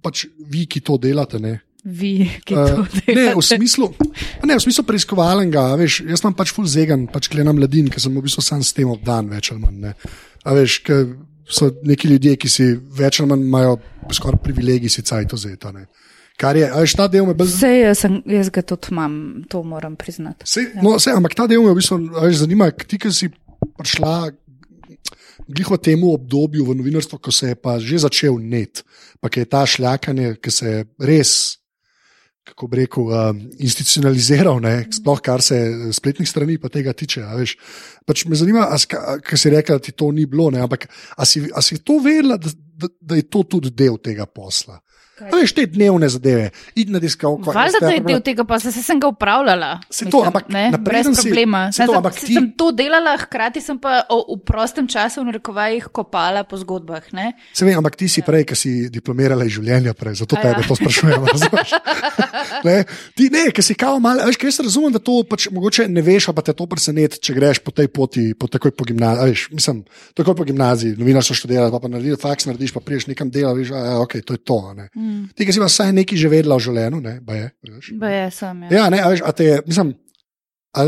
pač 0.04 0.26
vi, 0.48 0.64
ki 0.68 0.80
to 0.84 0.96
delate. 1.00 1.40
Ne, 1.40 1.60
Vi, 1.82 2.28
ki 2.46 2.54
Eh, 2.54 2.68
to 2.76 2.84
delate. 2.94 3.16
ne, 3.16 3.24
v 3.34 3.42
smislu, 3.42 3.88
ne, 4.46 4.54
v 4.54 4.62
smislu 4.62 4.84
preiskovalnega, 4.86 5.64
veš, 5.80 6.02
jaz 6.06 6.20
sem 6.22 6.34
pač 6.36 6.52
full 6.54 6.68
zegan, 6.70 7.08
pač 7.10 7.26
gledam 7.32 7.56
mladin, 7.58 7.88
ker 7.90 7.98
sem 7.98 8.12
v 8.14 8.22
bistvu 8.22 8.44
sam 8.44 8.62
s 8.62 8.70
tem 8.76 8.86
obdan, 8.92 9.26
več 9.32 9.50
ali 9.50 9.60
manj. 9.64 9.80
Ne. 9.88 9.92
A 10.46 10.54
veš, 10.54 10.78
ker 10.86 11.08
so 11.52 11.70
neki 11.84 12.08
ljudje, 12.08 12.36
ki 12.40 12.48
si 12.50 12.68
več 12.98 13.20
ali 13.20 13.30
manj 13.30 13.44
imajo 13.46 13.76
skoraj 14.12 14.40
privilegij, 14.44 14.90
si 14.90 15.04
caj 15.06 15.28
to 15.30 15.38
zeta. 15.40 15.72
Ne. 15.72 15.86
Kar 16.40 16.56
je, 16.56 16.66
ali 16.66 16.96
ta 16.96 17.06
del 17.12 17.26
me 17.28 17.34
bolj 17.36 17.50
Vse 17.52 17.70
jaz, 17.70 18.02
sem, 18.02 18.18
jaz 18.26 18.50
ga 18.50 18.64
tudi 18.66 18.90
imam, 18.90 19.14
to 19.50 19.62
moram 19.62 19.96
priznati. 19.96 20.48
Se, 20.48 20.64
no, 20.82 20.96
se, 21.02 21.12
ampak 21.14 21.36
ta 21.38 21.46
del 21.50 21.62
me 21.62 21.74
v 21.74 21.78
bistvu 21.78 21.98
a 22.16 22.26
veš, 22.26 22.42
zanima, 22.42 22.70
ti, 22.72 22.98
ki 22.98 23.12
si 23.14 23.28
prišla 23.78 24.16
glih 25.52 25.72
v 25.74 25.78
tem 25.82 26.04
obdobju 26.06 26.66
v 26.66 26.76
novinarstvu, 26.78 27.18
ko 27.20 27.34
se 27.34 27.52
je 27.52 27.58
pa 27.58 27.76
že 27.82 28.02
začel 28.06 28.38
net, 28.40 28.84
pa 29.20 29.30
je 29.32 29.44
ta 29.44 29.66
šljakanje, 29.66 30.36
ki 30.42 30.50
se 30.50 30.66
je 30.70 30.84
res. 30.98 31.34
Kako 32.42 32.66
bi 32.66 32.80
rekel, 32.80 33.06
um, 33.06 33.40
institucionaliziral, 33.62 34.58
ne, 34.64 34.88
sploh 34.90 35.20
kar 35.22 35.42
se 35.46 35.58
spletnih 35.94 36.26
strani 36.28 36.56
pa 36.58 36.68
tega 36.68 36.92
tiče. 36.92 37.22
pač 38.06 38.24
me 38.26 38.36
zanima, 38.36 38.66
kaj 39.22 39.38
si 39.38 39.50
rekel, 39.50 39.78
da 39.78 39.84
ti 39.84 39.92
to 39.92 40.10
ni 40.10 40.26
bilo, 40.26 40.50
ne, 40.50 40.58
ampak 40.60 40.88
a 41.16 41.24
si, 41.24 41.44
a 41.54 41.62
si 41.62 41.78
to 41.78 42.00
vedela, 42.02 42.36
da, 42.36 42.50
da, 42.50 42.88
da 43.00 43.16
je 43.16 43.28
to 43.30 43.44
tudi 43.44 43.70
del 43.70 44.00
tega 44.02 44.26
posla? 44.26 44.80
A 45.22 45.36
Veš, 45.36 45.52
te 45.54 45.66
dnevne 45.66 46.08
zadeve, 46.08 46.50
id 46.74 46.90
na 46.90 46.98
diskavko. 46.98 47.52
Valjda, 47.52 47.78
da 47.80 47.90
je 47.90 48.00
del 48.00 48.20
tega 48.20 48.44
posla, 48.44 48.72
saj 48.72 48.82
sem 48.82 49.00
ga 49.00 49.06
upravljala. 49.06 49.80
Saj 49.90 50.10
to, 50.10 50.22
ampak 50.26 50.48
ne, 50.48 50.64
brez 50.78 51.06
si- 51.06 51.28
problema. 51.28 51.68
Saj 51.72 51.86
to, 51.86 51.98
ampak 51.98 52.14
ti- 52.18 52.34
sem 52.34 52.50
to 52.56 52.72
delala, 52.72 53.14
hkrati 53.16 53.60
sem 53.60 53.78
pa 53.78 54.02
v 54.10 54.38
prostem 54.44 54.88
času 54.88 55.22
v 55.22 55.30
narekovajih 55.30 55.86
kopala 55.92 56.42
po 56.44 56.56
zgodbah. 56.56 57.06
Ne? 57.12 57.32
Se 57.54 57.64
vem, 57.64 57.78
ampak 57.78 57.96
ti 57.96 58.08
si 58.08 58.22
prej, 58.22 58.44
ki 58.44 58.56
si 58.56 58.72
diplomirala 58.90 59.44
iz 59.46 59.52
življenja, 59.52 59.94
prej, 59.94 60.14
zato 60.24 60.36
A 60.36 60.42
tebe 60.42 60.62
ja. 60.62 60.68
to 60.68 60.74
sprašujem. 60.76 61.22
ne, 62.68 62.76
ti 63.14 63.28
ne, 63.32 63.44
ki 63.54 63.62
si 63.62 63.74
kao 63.78 63.98
malo, 64.02 64.26
veš, 64.26 64.38
jaz 64.42 64.60
razumem, 64.60 64.92
da 64.92 65.00
to 65.02 65.22
pač 65.28 65.48
mogoče 65.52 65.86
ne 65.88 66.02
veš, 66.02 66.30
pa 66.34 66.42
te 66.42 66.52
to 66.56 66.66
preseneti, 66.66 67.20
če 67.22 67.34
greš 67.36 67.62
po 67.64 67.70
tej 67.74 67.88
poti, 67.88 68.24
po 68.34 68.48
takoj 68.50 68.72
po 68.74 68.84
gimnaziji. 68.88 69.30
Veš, 69.32 69.42
mislim, 69.52 69.82
takoj 70.18 70.36
po 70.38 70.44
gimnaziji, 70.48 70.96
novinarstvo 70.98 71.36
študiraš, 71.36 71.72
pa, 71.74 71.80
pa 71.80 71.88
narediš 71.92 72.20
faks, 72.22 72.48
narediš, 72.50 72.72
pa 72.74 72.80
priješ 72.80 73.06
nekam 73.12 73.30
dela, 73.30 73.52
veš, 73.56 73.72
a, 73.76 73.98
ok, 74.02 74.18
to 74.26 74.36
je 74.38 74.42
to. 74.42 74.58
a 74.70 74.72
Ne. 74.72 74.88
Mm. 74.96 75.11
Ti, 75.36 75.46
ki 75.46 75.54
si 75.54 75.62
pa 75.62 75.68
vsaj 75.70 75.94
nekaj 75.96 76.20
že 76.20 76.30
vedela 76.32 76.58
o 76.58 76.62
življenju, 76.62 77.00
ne, 77.04 77.14
ba 77.24 77.38
je. 77.38 77.48
Veš. 77.68 77.92
Ba 78.00 78.12
je, 78.12 78.26
sem, 78.36 78.62
ja. 78.66 78.74
Ja, 78.78 78.90
ne, 78.92 79.00
a 79.02 79.08
veš, 79.12 79.24
a 79.26 79.32
te 79.36 79.48
mislim, 79.66 79.94
a, 80.76 80.86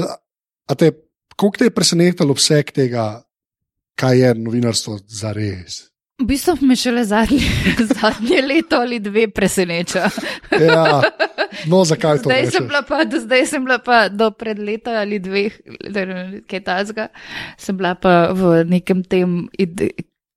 a 0.70 0.76
te, 0.80 0.92
koliko 1.36 1.62
te 1.62 1.70
je 1.70 1.74
presenetil 1.74 2.34
obseg 2.34 2.72
tega, 2.74 3.08
kaj 4.00 4.20
je 4.20 4.30
novinarstvo 4.38 4.98
za 5.08 5.34
res? 5.36 5.84
V 6.22 6.28
bistvu 6.30 6.54
me 6.62 6.76
šele 6.78 7.02
zadnje, 7.04 7.42
zadnje 7.98 8.42
leto 8.42 8.78
ali 8.78 9.00
dve 9.02 9.26
preseneča. 9.34 10.06
Ja, 10.62 11.02
no, 11.70 11.82
zakaj 11.84 12.22
to 12.22 12.30
Zdaj 12.30 12.50
sem, 12.54 12.68
pa, 12.86 13.02
do 13.02 13.18
zdaj 13.18 13.46
sem 13.50 13.64
bila 13.66 13.80
pa 13.82 14.06
do 14.08 14.30
pred 14.30 14.58
leta 14.62 15.00
ali 15.00 15.18
dveh, 15.18 15.58
kaj 16.46 16.62
tazga, 16.62 17.08
sem 17.58 17.74
bila 17.74 17.96
pa 17.98 18.30
v 18.30 18.62
nekem 18.70 19.02
tem 19.02 19.48
ide, 19.58 19.90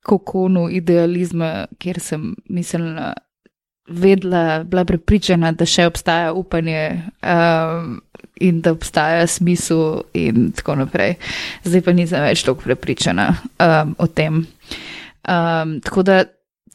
kokonu 0.07 0.65
idealizma, 0.73 1.67
kjer 1.77 1.99
sem 2.01 2.31
mislila, 2.49 3.11
vedela, 3.87 4.63
bila 4.63 4.85
prepričana, 4.85 5.51
da 5.51 5.65
še 5.65 5.87
obstaja 5.87 6.33
upanje 6.33 7.01
um, 7.23 8.01
in 8.39 8.61
da 8.61 8.71
obstaja 8.71 9.27
smisel 9.27 10.01
in 10.13 10.51
tako 10.51 10.75
naprej. 10.83 11.15
Zdaj 11.65 11.81
pa 11.81 11.93
nisem 11.95 12.21
več 12.23 12.43
tako 12.45 12.67
prepričana 12.67 13.29
um, 13.33 13.95
o 13.97 14.07
tem. 14.07 14.43
Um, 15.27 15.79
tako 15.83 16.03
da 16.03 16.23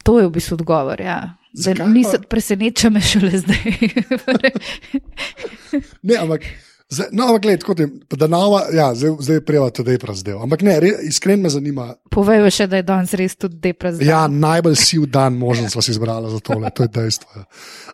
to 0.03 0.19
je 0.19 0.27
v 0.27 0.33
bistvu 0.35 0.59
odgovor. 0.59 1.01
Ja. 1.01 1.37
Pa- 1.53 1.85
nisem 1.85 2.23
preseneča 2.29 2.89
me 2.89 3.01
šele 3.01 3.37
zdaj. 3.37 3.63
Ne, 6.03 6.15
ampak, 6.21 6.43
zdaj, 6.93 7.09
no, 7.11 7.27
ampak 7.27 7.41
gled, 7.45 7.63
kot 7.65 7.79
je, 7.81 7.87
da 8.19 8.27
nova, 8.31 8.61
ja, 8.73 8.91
zdaj, 8.95 9.15
zdaj 9.19 9.39
je 9.39 9.43
prijava 9.45 9.69
tudi 9.73 9.97
prazdel. 9.99 10.37
Ampak 10.43 10.61
ne, 10.61 10.77
re, 10.79 10.91
iskreno 11.09 11.43
me 11.43 11.51
zanima. 11.53 11.87
Povejo 12.13 12.49
še, 12.53 12.67
da 12.71 12.79
je 12.79 12.85
danes 12.87 13.13
res 13.19 13.35
tudi 13.39 13.59
deprazden. 13.63 14.07
Ja, 14.07 14.23
najbolj 14.27 14.77
siv 14.79 15.05
dan 15.11 15.37
možen 15.39 15.69
smo 15.73 15.81
si 15.81 15.93
izbrali 15.95 16.31
za 16.31 16.39
tole, 16.45 16.71
to 16.75 16.87
je 16.87 16.93
dejstvo. 16.93 17.29
ja. 17.35 17.45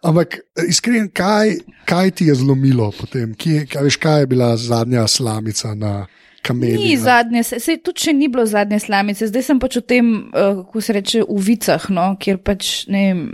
Ampak 0.09 0.39
iskreno, 0.67 1.09
kaj, 1.13 1.57
kaj 1.89 2.11
ti 2.19 2.29
je 2.29 2.37
zlomilo 2.39 2.91
potem? 2.99 3.33
Kje, 3.39 3.65
kaj, 3.71 3.87
veš, 3.87 3.99
kaj 4.03 4.23
je 4.23 4.31
bila 4.35 4.53
zadnja 4.57 5.07
slamica 5.07 5.73
na 5.75 5.93
kameli? 6.41 6.83
Ni 6.83 6.97
zadnje, 6.97 7.43
se, 7.43 7.59
se 7.59 7.77
tudi 7.83 8.05
če 8.05 8.13
ni 8.13 8.29
bilo 8.31 8.45
zadnje 8.49 8.79
slamice, 8.83 9.27
zdaj 9.31 9.47
sem 9.49 9.59
pač 9.61 9.79
v 9.81 9.85
tem, 9.95 10.13
uh, 10.29 10.63
kako 10.63 10.85
se 10.85 10.97
reče, 10.99 11.25
v 11.27 11.41
vicah, 11.51 11.89
no, 11.93 12.11
kjer 12.19 12.41
pač 12.43 12.83
ne 12.91 13.05
vem. 13.09 13.27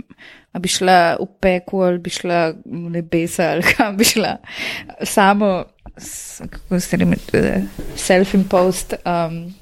A 0.56 0.60
bi 0.62 0.72
šla 0.72 1.18
v 1.20 1.28
peko, 1.40 1.84
ali 1.84 2.00
bi 2.00 2.10
šla 2.10 2.40
v 2.64 2.88
nebesa, 2.96 3.52
ali 3.52 3.66
kam 3.76 3.96
bi 4.00 4.08
šla. 4.08 4.38
Samo, 5.04 5.66
kako 6.50 6.80
se 6.80 6.96
reče, 6.96 7.62
self-imposed. 8.00 8.96
Um, 9.04 9.54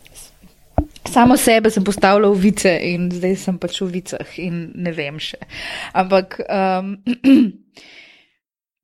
samo 1.08 1.36
sebe 1.36 1.70
sem 1.70 1.84
postavila 1.84 2.30
v 2.30 2.40
vice 2.40 2.72
in 2.82 3.10
zdaj 3.12 3.36
sem 3.36 3.58
pač 3.58 3.80
v 3.82 3.90
vicah 3.98 4.38
in 4.42 4.70
ne 4.74 4.92
vem 4.94 5.18
še. 5.22 5.38
Ampak 5.94 6.40
um, 6.46 6.96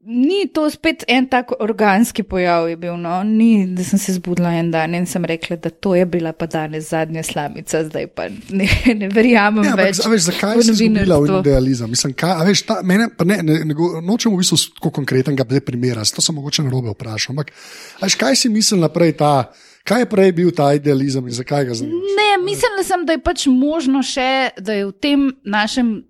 ni 0.00 0.48
to 0.48 0.64
spet 0.70 1.04
en 1.08 1.26
tak 1.28 1.52
organski 1.60 2.22
pojav 2.22 2.68
je 2.68 2.76
bil. 2.76 2.96
No? 2.96 3.22
Ni, 3.24 3.66
da 3.76 3.84
sem 3.84 3.98
se 3.98 4.14
zbudila 4.16 4.52
en 4.56 4.70
dan 4.70 4.94
in 4.94 5.06
sem 5.06 5.24
rekla, 5.24 5.56
da 5.56 5.70
to 5.70 5.94
je 5.94 6.06
bila 6.06 6.32
pa 6.32 6.46
danes 6.46 6.88
zadnja 6.90 7.22
slamica, 7.22 7.84
zdaj 7.84 8.06
pa 8.16 8.28
ne, 8.50 8.68
ne 8.94 9.08
verjamem 9.12 9.64
Ja, 9.64 9.74
ampak, 9.74 9.86
več. 9.86 10.00
a 10.04 10.12
veš, 10.12 10.28
zakaj 10.30 10.62
si 10.64 10.72
izgubila 10.72 11.20
v 11.20 11.40
idealizem? 11.40 11.90
Mislim, 11.92 12.14
kaj, 12.16 12.32
a 12.32 12.46
veš, 12.48 12.64
ta, 12.68 12.80
mene, 12.82 13.10
ne, 13.24 13.40
ne, 13.42 13.58
ne, 13.64 13.76
nočem 14.04 14.32
v 14.32 14.40
bistvu 14.40 14.60
tako 14.78 14.94
konkretnega 15.00 15.44
primera, 15.64 16.04
to 16.04 16.24
sem 16.24 16.36
mogoče 16.36 16.64
narobe 16.64 16.94
vprašal. 16.96 17.36
Ampak, 17.36 17.52
veš, 18.00 18.16
kaj 18.20 18.40
si 18.40 18.52
mislil 18.52 18.80
naprej 18.80 19.18
ta, 19.20 19.50
kaj 19.84 20.06
je 20.06 20.10
prej 20.10 20.32
bil 20.32 20.50
ta 20.56 20.72
idealizem 20.76 21.28
in 21.28 21.36
zakaj 21.36 21.68
ga 21.68 21.76
zdaj? 21.76 21.92
Ne, 22.16 22.30
mislila 22.44 22.84
sem, 22.88 23.04
da 23.04 23.18
je 23.18 23.24
pač 23.24 23.46
možno 23.52 24.00
še, 24.00 24.56
da 24.56 24.80
je 24.80 24.88
v 24.88 24.96
tem 24.96 25.28
našem 25.44 26.00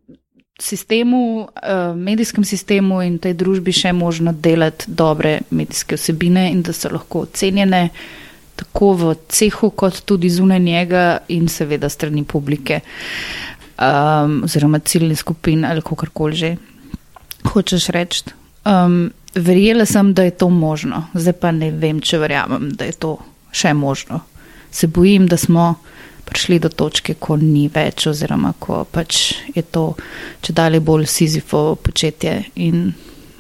sistemu, 0.63 1.21
uh, 1.41 1.97
medijskem 1.97 2.45
sistemu 2.45 3.03
in 3.03 3.19
tej 3.19 3.35
družbi 3.41 3.73
še 3.73 3.93
možno 3.93 4.33
delati 4.33 4.89
dobre 4.89 5.41
medijske 5.51 5.97
vsebine 5.97 6.51
in 6.53 6.63
da 6.63 6.73
so 6.73 6.91
lahko 6.93 7.25
ocenjene 7.29 7.89
tako 8.61 8.93
v 8.93 9.15
cehu, 9.29 9.71
kot 9.71 10.03
tudi 10.05 10.29
zunaj 10.31 10.61
njega 10.61 11.05
in 11.29 11.49
seveda 11.49 11.89
strani 11.89 12.25
publike 12.25 12.81
um, 13.81 14.43
oziroma 14.45 14.79
ciljne 14.79 15.17
skupine 15.17 15.69
ali 15.69 15.83
kakorkoli 15.83 16.37
že 16.37 16.57
hočeš 17.53 17.89
reči. 17.89 18.25
Um, 18.65 19.13
verjela 19.35 19.87
sem, 19.87 20.15
da 20.15 20.23
je 20.23 20.31
to 20.31 20.49
možno, 20.49 21.07
zdaj 21.15 21.33
pa 21.33 21.53
ne 21.53 21.71
vem, 21.71 22.01
če 22.01 22.19
verjamem, 22.19 22.71
da 22.77 22.85
je 22.85 22.93
to 22.93 23.17
še 23.53 23.73
možno. 23.75 24.21
Se 24.71 24.87
bojim, 24.87 25.27
da 25.27 25.37
smo 25.37 25.75
prišli 26.31 26.61
do 26.63 26.71
točke, 26.71 27.17
ko 27.19 27.37
ni 27.37 27.67
več, 27.73 28.07
oziroma 28.11 28.55
ko 28.59 28.85
pač 28.87 29.35
je 29.55 29.63
to 29.63 29.91
če 30.41 30.55
dalje 30.57 30.81
bolj 30.81 31.09
sizifo 31.11 31.75
početje. 31.77 32.37
In, 32.63 32.89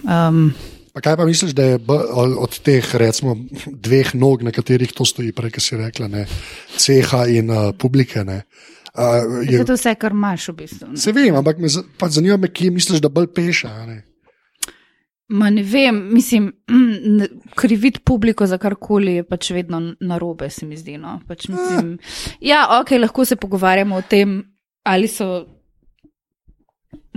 um, 0.04 0.50
Pa 0.90 0.98
kaj 1.04 1.16
pa 1.20 1.24
misliš, 1.24 1.52
da 1.54 1.68
je 1.68 1.78
od 1.86 2.56
teh 2.66 2.82
recimo, 2.98 3.36
dveh 3.70 4.10
nog, 4.18 4.42
na 4.42 4.50
katerih 4.50 4.90
to 4.90 5.06
stoji, 5.06 5.30
prej, 5.32 5.52
ki 5.54 5.62
si 5.62 5.78
rekla, 5.78 6.08
ne, 6.10 6.24
ceha 6.76 7.28
in 7.30 7.50
uh, 7.54 7.70
publike? 7.78 8.24
Ne, 8.26 8.40
uh, 8.98 9.38
je 9.46 9.60
je, 9.60 9.64
to 9.64 9.78
vse, 9.78 9.94
kar 9.94 10.16
imaš 10.16 10.48
v 10.50 10.56
bistvu. 10.64 10.88
ne. 10.90 10.98
se 10.98 11.14
vem, 11.14 11.36
ampak 11.38 11.62
me 11.62 11.70
za- 11.70 11.86
zanima, 12.10 12.36
me, 12.36 12.50
kje 12.50 12.72
misliš, 12.74 12.98
da 13.00 13.08
bolj 13.08 13.30
peša. 13.30 13.70
Ne? 13.86 14.02
Ma 15.30 15.50
ne 15.50 15.62
vem, 15.62 16.08
mislim, 16.12 16.52
kriviti 17.60 18.00
publiko 18.04 18.46
za 18.46 18.58
karkoli 18.58 19.14
je 19.20 19.24
pač 19.24 19.50
vedno 19.54 19.80
narobe, 20.00 20.50
se 20.50 20.66
mi 20.66 20.76
zdi. 20.76 20.96
No. 20.98 21.20
Pač 21.28 21.48
mislim, 21.48 21.98
ja, 22.40 22.64
ok, 22.80 22.90
lahko 22.98 23.24
se 23.24 23.36
pogovarjamo 23.36 23.96
o 23.96 24.02
tem, 24.02 24.40
ali 24.82 25.08
so 25.08 25.46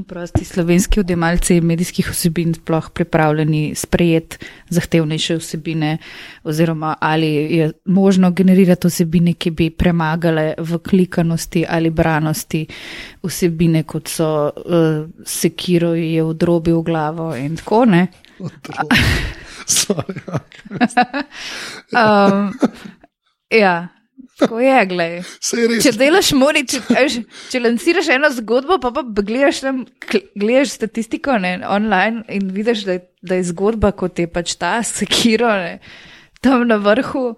prosti 0.07 0.45
slovenski 0.45 0.99
odjemalci 0.99 1.61
medijskih 1.61 2.09
vsebin 2.11 2.53
sploh 2.53 2.89
pripravljeni 2.93 3.75
sprejeti 3.75 4.37
zahtevnejše 4.69 5.35
vsebine, 5.35 5.97
oziroma 6.43 6.95
ali 6.99 7.27
je 7.33 7.71
možno 7.85 8.31
generirati 8.31 8.87
vsebine, 8.87 9.33
ki 9.33 9.51
bi 9.51 9.69
premagale 9.69 10.53
v 10.57 10.77
klikanosti 10.77 11.65
ali 11.69 11.89
branosti 11.89 12.65
vsebine, 13.23 13.83
kot 13.83 14.07
so 14.07 14.51
uh, 14.55 15.09
sekiro 15.25 15.93
je 15.93 16.23
odrobil 16.23 16.81
glavo 16.81 17.35
in 17.35 17.57
tako 17.57 17.85
ne. 17.85 18.07
Sorry, 19.67 20.19
okay. 20.27 21.23
Um, 21.93 22.53
ja, 23.49 23.87
tako 24.43 24.59
je, 24.61 24.75
res. 24.99 25.31
Če 25.85 25.93
delaš 25.97 26.31
mori, 26.37 26.65
če, 26.69 26.81
veš, 26.89 27.17
če 27.51 27.61
lansiraš 27.63 28.11
eno 28.15 28.29
zgodbo, 28.35 28.77
pa, 28.83 28.91
pa 28.95 29.03
gledaš, 29.19 29.63
tam, 29.65 29.83
gledaš 30.35 30.77
statistiko 30.77 31.39
ne, 31.41 31.55
online 31.67 32.23
in 32.33 32.51
vidiš, 32.53 32.85
da 32.87 32.97
je, 32.99 33.05
da 33.23 33.39
je 33.39 33.47
zgodba 33.49 33.93
kot 33.97 34.21
je 34.21 34.27
pač 34.31 34.57
ta 34.61 34.75
sekiro, 34.87 35.49
ne, 35.59 35.79
tam 36.43 36.67
na 36.69 36.77
vrhu, 36.83 37.33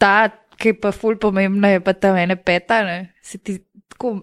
ta, 0.00 0.16
ki 0.58 0.74
je 0.74 0.80
pa 0.82 0.92
ful 0.94 1.20
pomembna, 1.20 1.76
je 1.76 1.84
pa 1.84 1.94
tam 1.94 2.18
ene 2.18 2.36
peta, 2.40 2.82
ne, 2.86 2.98
se 3.22 3.38
ti 3.38 3.60
tako 3.94 4.16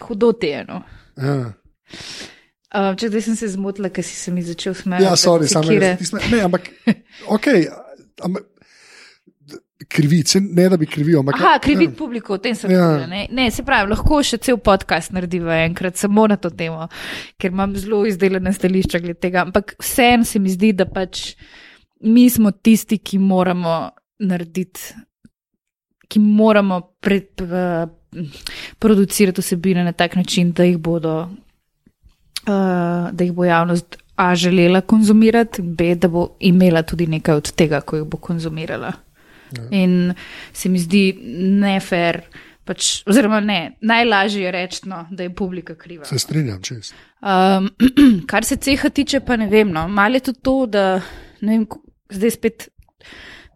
hudo 0.00 0.32
ti 0.32 0.46
je. 0.46 0.64
No. 0.68 0.82
Ja. 1.16 1.52
Um, 2.74 2.96
če 2.98 3.06
zdaj 3.12 3.22
sem 3.28 3.36
se 3.38 3.48
zmotila, 3.52 3.90
ker 3.94 4.02
si 4.02 4.16
se 4.18 4.32
mi 4.34 4.42
začel 4.42 4.74
smejati. 4.74 5.06
Ja, 5.06 5.14
sorry, 5.18 5.46
samo 5.50 5.68
sekire. 5.68 5.94
ne, 6.32 6.40
ampak 6.42 6.72
ok. 7.36 7.46
Ampak, 8.24 8.48
kriviti, 9.88 10.40
ne 10.40 10.68
da 10.68 10.76
bi 10.76 10.86
krivil. 10.86 11.18
ampak- 11.18 11.34
Aha, 11.34 11.58
kriviti 11.58 11.94
publiko, 11.94 12.34
o 12.34 12.38
tem 12.38 12.54
sem 12.54 12.70
Ja. 12.70 12.78
govorila. 12.78 13.06
Ne? 13.06 13.26
ne, 13.30 13.50
se 13.50 13.62
pravi, 13.62 13.90
lahko 13.90 14.22
še 14.22 14.38
cel 14.38 14.56
podcast 14.58 15.12
narediva 15.12 15.54
enkrat 15.64 15.96
samo 15.96 16.26
na 16.26 16.36
to 16.36 16.50
temo, 16.50 16.88
ker 17.38 17.50
imam 17.50 17.76
zelo 17.76 18.06
izdelane 18.06 18.52
stališča 18.52 18.98
glede 18.98 19.20
tega. 19.20 19.40
Ampak 19.40 19.74
vseeno 19.80 20.24
se 20.24 20.38
mi 20.38 20.50
zdi, 20.50 20.72
da 20.72 20.84
pač 20.86 21.34
mi 22.00 22.30
smo 22.30 22.50
tisti, 22.50 22.98
ki 22.98 23.18
moramo 23.18 23.90
narediti, 24.20 24.80
ki 26.08 26.18
moramo 26.20 26.80
pred, 27.00 27.28
uh, 27.40 27.88
producirati 28.78 29.40
vsebine 29.40 29.84
na 29.84 29.92
tak 29.92 30.16
način, 30.16 30.52
da 30.52 30.64
jih 30.64 30.78
bodo. 30.78 31.28
Uh, 32.46 33.10
da 33.12 33.24
jih 33.24 33.32
bo 33.32 33.44
javnost 33.44 33.96
A 34.16 34.34
želela 34.34 34.80
konzumirati, 34.80 35.62
B, 35.62 35.94
da 35.94 36.08
bo 36.08 36.36
imela 36.40 36.82
tudi 36.82 37.06
nekaj 37.06 37.34
od 37.34 37.52
tega, 37.52 37.80
ko 37.80 37.96
jih 37.96 38.04
bo 38.04 38.16
konzumirala. 38.16 38.92
In 39.70 40.14
se 40.52 40.68
mi 40.68 40.78
zdi 40.78 41.04
nefer, 41.62 42.22
pač, 42.64 43.02
oziroma 43.08 43.40
ne, 43.44 43.76
najlažje 43.80 44.44
je 44.44 44.52
reči, 44.54 44.80
no, 44.90 45.04
da 45.10 45.26
je 45.26 45.34
publika 45.34 45.76
kriva. 45.78 46.04
Se 46.08 46.18
strinjam, 46.18 46.62
čest. 46.62 46.94
Um, 47.24 47.70
kar 48.28 48.44
se 48.44 48.58
ceha 48.60 48.90
tiče, 48.92 49.22
pa 49.24 49.38
ne 49.40 49.46
vem. 49.48 49.70
No. 49.72 49.86
Malo 49.88 50.18
je 50.18 50.26
tudi 50.26 50.42
to, 50.44 50.66
da 50.68 50.82
ne 51.40 51.54
vem, 51.54 51.62
zdaj 52.12 52.32
spet. 52.34 52.66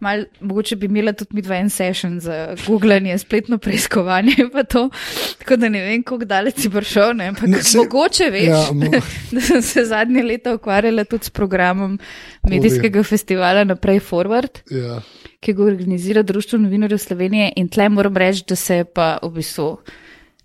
Mal, 0.00 0.24
mogoče 0.40 0.76
bi 0.76 0.86
imela 0.86 1.12
tudi 1.12 1.34
mi 1.34 1.42
dva 1.42 1.56
en 1.56 1.70
session 1.70 2.20
za 2.20 2.34
googlanje, 2.66 3.18
spletno 3.18 3.58
preiskovanje. 3.58 4.34
pa 4.52 4.62
To, 4.64 4.90
tako 5.38 5.56
da 5.56 5.68
ne 5.68 5.80
vem, 5.80 6.02
kako 6.02 6.24
daleč 6.24 6.54
si 6.56 6.70
prišel. 6.70 7.14
Ne, 7.14 7.26
ampak 7.26 7.48
Ne, 7.48 7.62
se- 7.62 7.78
mogoče 7.78 8.30
veš, 8.30 8.44
ja, 8.44 8.60
mo- 8.72 9.02
da 9.32 9.40
sem 9.40 9.62
se 9.62 9.84
zadnje 9.84 10.22
leta 10.22 10.54
ukvarjala 10.54 11.04
tudi 11.04 11.24
s 11.24 11.30
programom 11.30 11.98
medijskega 12.44 13.02
festivala 13.02 13.64
Naprej 13.64 14.00
Forward 14.00 14.62
Ja. 14.70 15.00
ki 15.40 15.52
ga 15.52 15.62
organizira 15.64 16.22
Društvo 16.22 16.58
novinarjev 16.58 16.98
Slovenije 16.98 17.52
in 17.56 17.68
tle 17.68 17.88
moram 17.88 18.16
reči, 18.16 18.44
da 18.48 18.56
se 18.56 18.76
je 18.76 18.84
pa 18.86 19.18
v 19.22 19.30
bistvu, 19.30 19.78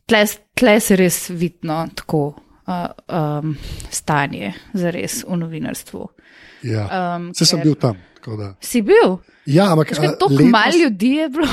tle, 0.06 0.26
tle 0.54 0.80
se 0.80 0.96
res 0.96 1.30
vidno 1.30 1.88
tako 1.96 2.28
uh, 2.28 2.74
um, 3.40 3.56
stanje 3.90 4.54
za 4.74 4.90
res 4.90 5.24
v 5.24 5.38
novinarstvu. 5.38 6.08
Ja. 6.64 6.88
Um, 7.16 7.34
Se 7.34 7.46
sem 7.46 7.60
bil 7.62 7.76
tam. 7.76 7.98
da. 8.38 8.56
Si 8.62 8.82
bil? 8.82 9.18
Ja, 9.46 9.72
ampak 9.72 9.90
toliko 9.92 10.16
letos- 10.30 10.52
malo 10.52 10.78
ljudi 10.78 11.10
je 11.10 11.30
bilo, 11.30 11.48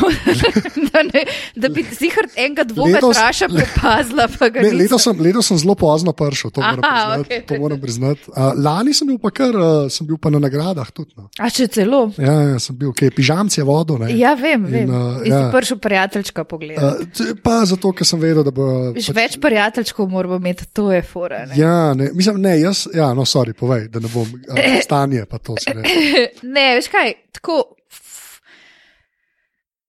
da, 0.93 1.03
ne, 1.05 1.23
da 1.57 1.69
bi 1.69 1.83
si 1.85 2.07
kar 2.09 2.29
enega 2.37 2.65
dvoga 2.65 2.93
Letos- 2.93 3.17
traša 3.17 3.49
prepazila. 3.49 4.29
Ne, 4.55 4.71
letos, 4.73 5.03
sem, 5.03 5.19
letos 5.19 5.47
sem 5.47 5.59
zelo 5.59 5.75
pozno 5.75 6.13
prišel, 6.13 6.51
to 6.51 6.61
moram 6.61 6.79
Aha, 6.85 6.95
priznati. 6.95 7.21
okej. 7.21 7.41
To 7.47 7.59
moram 7.59 7.81
priznati. 7.81 8.21
Uh, 8.29 8.37
lani 8.57 8.95
sem 8.95 9.07
bil 9.07 9.19
pa 9.19 9.31
kar, 9.31 9.51
uh, 9.51 9.91
sem 9.91 10.07
bil 10.07 10.19
pa 10.19 10.31
na 10.31 10.39
nagradah 10.39 10.91
tudi. 10.91 11.11
No. 11.17 11.27
A 11.37 11.51
če 11.51 11.67
celo? 11.67 12.13
Ja, 12.17 12.33
ja, 12.45 12.59
sem 12.59 12.77
bil, 12.77 12.93
pižamc 12.95 13.59
je 13.59 13.65
vodo. 13.65 13.99
Ne. 13.99 14.13
Ja, 14.15 14.35
vem, 14.35 14.65
In, 14.65 14.71
vem. 14.71 14.91
uh, 14.91 15.19
In 15.19 15.25
si 15.25 15.35
ja. 15.35 15.51
prišel 15.51 15.79
prijateljčka 15.79 16.45
pogledati. 16.45 17.27
Uh, 17.27 17.35
pa 17.43 17.65
zato, 17.67 17.91
ker 17.91 18.07
sem 18.07 18.21
vedel, 18.21 18.47
da 18.47 18.51
bo. 18.51 18.69
Pač, 18.95 19.11
več 19.11 19.35
prijateljčkov 19.43 20.07
moramo 20.09 20.39
imeti, 20.39 20.69
to 20.73 20.93
je 20.93 21.03
fora. 21.03 21.43
Ne? 21.47 21.59
Ja, 21.59 21.91
ne, 21.95 22.11
mislim, 22.15 22.39
ne, 22.39 22.55
jaz, 22.61 22.87
ja, 22.95 23.11
no, 23.15 23.27
sorry, 23.27 23.51
povej, 23.53 23.89
da 23.91 23.99
ne 23.99 24.09
bom 24.09 24.31
uh, 24.31 24.63
stanje, 24.81 25.27
pa 25.27 25.39
to 25.39 25.59
se 25.59 25.75
ne. 25.75 25.83
Ne, 26.55 26.75
veš 26.79 26.87
kaj, 26.89 27.13
tako 27.35 27.59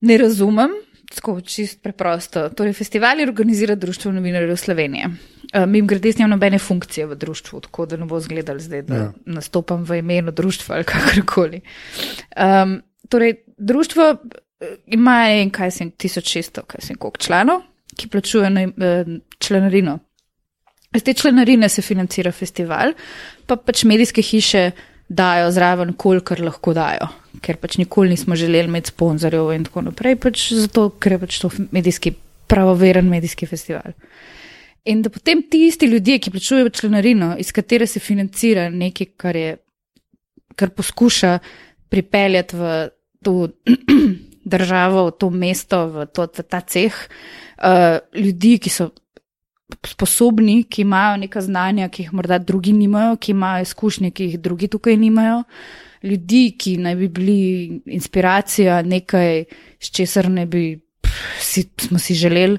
ne 0.02 0.18
razumem, 0.18 0.70
tako 1.16 1.42
čist 1.42 1.82
preprosto. 1.82 2.50
Torej, 2.50 2.74
festival 2.74 3.20
je 3.20 3.28
organizira 3.28 3.76
Društvo 3.76 4.12
novinarjev 4.12 4.56
Slovenije. 4.56 5.08
Uh, 5.54 5.66
Mim 5.66 5.88
grede, 5.88 6.14
nimam 6.18 6.30
nobene 6.30 6.60
funkcije 6.60 7.06
v 7.06 7.16
društvu, 7.16 7.60
tako 7.62 7.86
da 7.86 7.98
ne 7.98 8.06
bo 8.06 8.20
zgledal 8.20 8.60
zdaj, 8.60 8.82
da 8.82 8.96
Ja. 8.96 9.14
nastopam 9.26 9.84
v 9.84 9.98
imenu 9.98 10.32
društva 10.32 10.76
ali 10.76 10.84
kakorkoli. 10.84 11.62
Um, 12.38 12.82
torej, 13.10 13.34
društvo 13.58 14.04
eh, 14.62 14.66
ima 14.88 15.26
en, 15.30 15.50
kaj 15.50 15.72
sem, 15.72 15.92
1600, 15.92 16.62
kaj 16.64 16.82
sem, 16.82 16.96
koliko 16.96 17.18
članov, 17.18 17.62
ki 17.98 18.08
plačujejo 18.08 18.50
naj- 18.50 18.74
eh, 18.80 19.06
članarino. 19.40 20.00
Iz 20.96 21.04
te 21.04 21.14
članarine 21.14 21.70
se 21.70 21.82
financira 21.82 22.32
festival, 22.32 22.94
pa 23.46 23.56
pač 23.56 23.84
medijske 23.84 24.22
hiše 24.22 24.72
dajo 25.12 25.52
zraven, 25.52 25.93
kolikor 26.00 26.39
lahko 26.39 26.74
dajo, 26.76 27.10
ker 27.43 27.60
pač 27.60 27.78
nikoli 27.82 28.13
nismo 28.15 28.36
želeli 28.39 28.69
imeti 28.69 28.93
sponzorjev 28.93 29.52
in 29.56 29.65
tako 29.67 29.84
naprej, 29.89 30.15
pač 30.24 30.45
zato, 30.56 30.89
ker 31.02 31.17
je 31.17 31.21
pač 31.26 31.39
to 31.43 31.52
medijski, 31.76 32.13
pravoveren 32.52 33.10
medijski 33.12 33.47
festival. 33.47 33.95
In 34.88 35.04
da 35.06 35.12
potem 35.13 35.43
ti 35.50 35.65
isti 35.67 35.86
ljudje, 35.91 36.17
ki 36.19 36.32
plačujejo 36.32 36.69
članarino, 36.69 37.36
iz 37.39 37.52
katere 37.52 37.88
se 37.88 38.00
financira 38.00 38.69
nekaj, 38.69 39.12
kar, 39.17 39.36
je, 39.36 39.58
kar 40.56 40.71
poskuša 40.74 41.38
pripeljati 41.89 42.58
v 42.58 42.71
to 43.21 43.36
državo, 44.56 45.06
v 45.10 45.17
to 45.19 45.30
mesto, 45.30 45.86
v, 45.91 46.08
to, 46.08 46.26
v 46.39 46.47
ta 46.50 46.63
ceh, 46.65 46.95
uh, 47.62 48.00
ljudi, 48.15 48.58
ki 48.63 48.74
so 48.74 48.89
sposobni, 49.88 50.63
ki 50.63 50.81
imajo 50.81 51.17
neka 51.17 51.41
znanja, 51.41 51.89
ki 51.89 52.03
jih 52.03 52.13
morda 52.13 52.38
drugi 52.38 52.73
nimajo, 52.73 53.15
ki 53.15 53.31
imajo 53.31 53.62
izkušnje, 53.62 54.12
ki 54.12 54.23
jih 54.23 54.39
drugi 54.39 54.67
tukaj 54.67 54.97
nimajo, 54.97 55.43
ljudi, 56.03 56.55
ki 56.57 56.77
naj 56.77 56.95
bi 56.95 57.07
bili 57.07 57.81
inspiracija, 57.86 58.81
nekaj, 58.81 59.43
s 59.79 59.91
česar 59.91 60.29
ne 60.29 60.45
bi 60.45 60.79
pff, 61.01 61.21
si, 61.39 61.67
smo 61.77 61.99
si 61.99 62.15
želeli. 62.15 62.57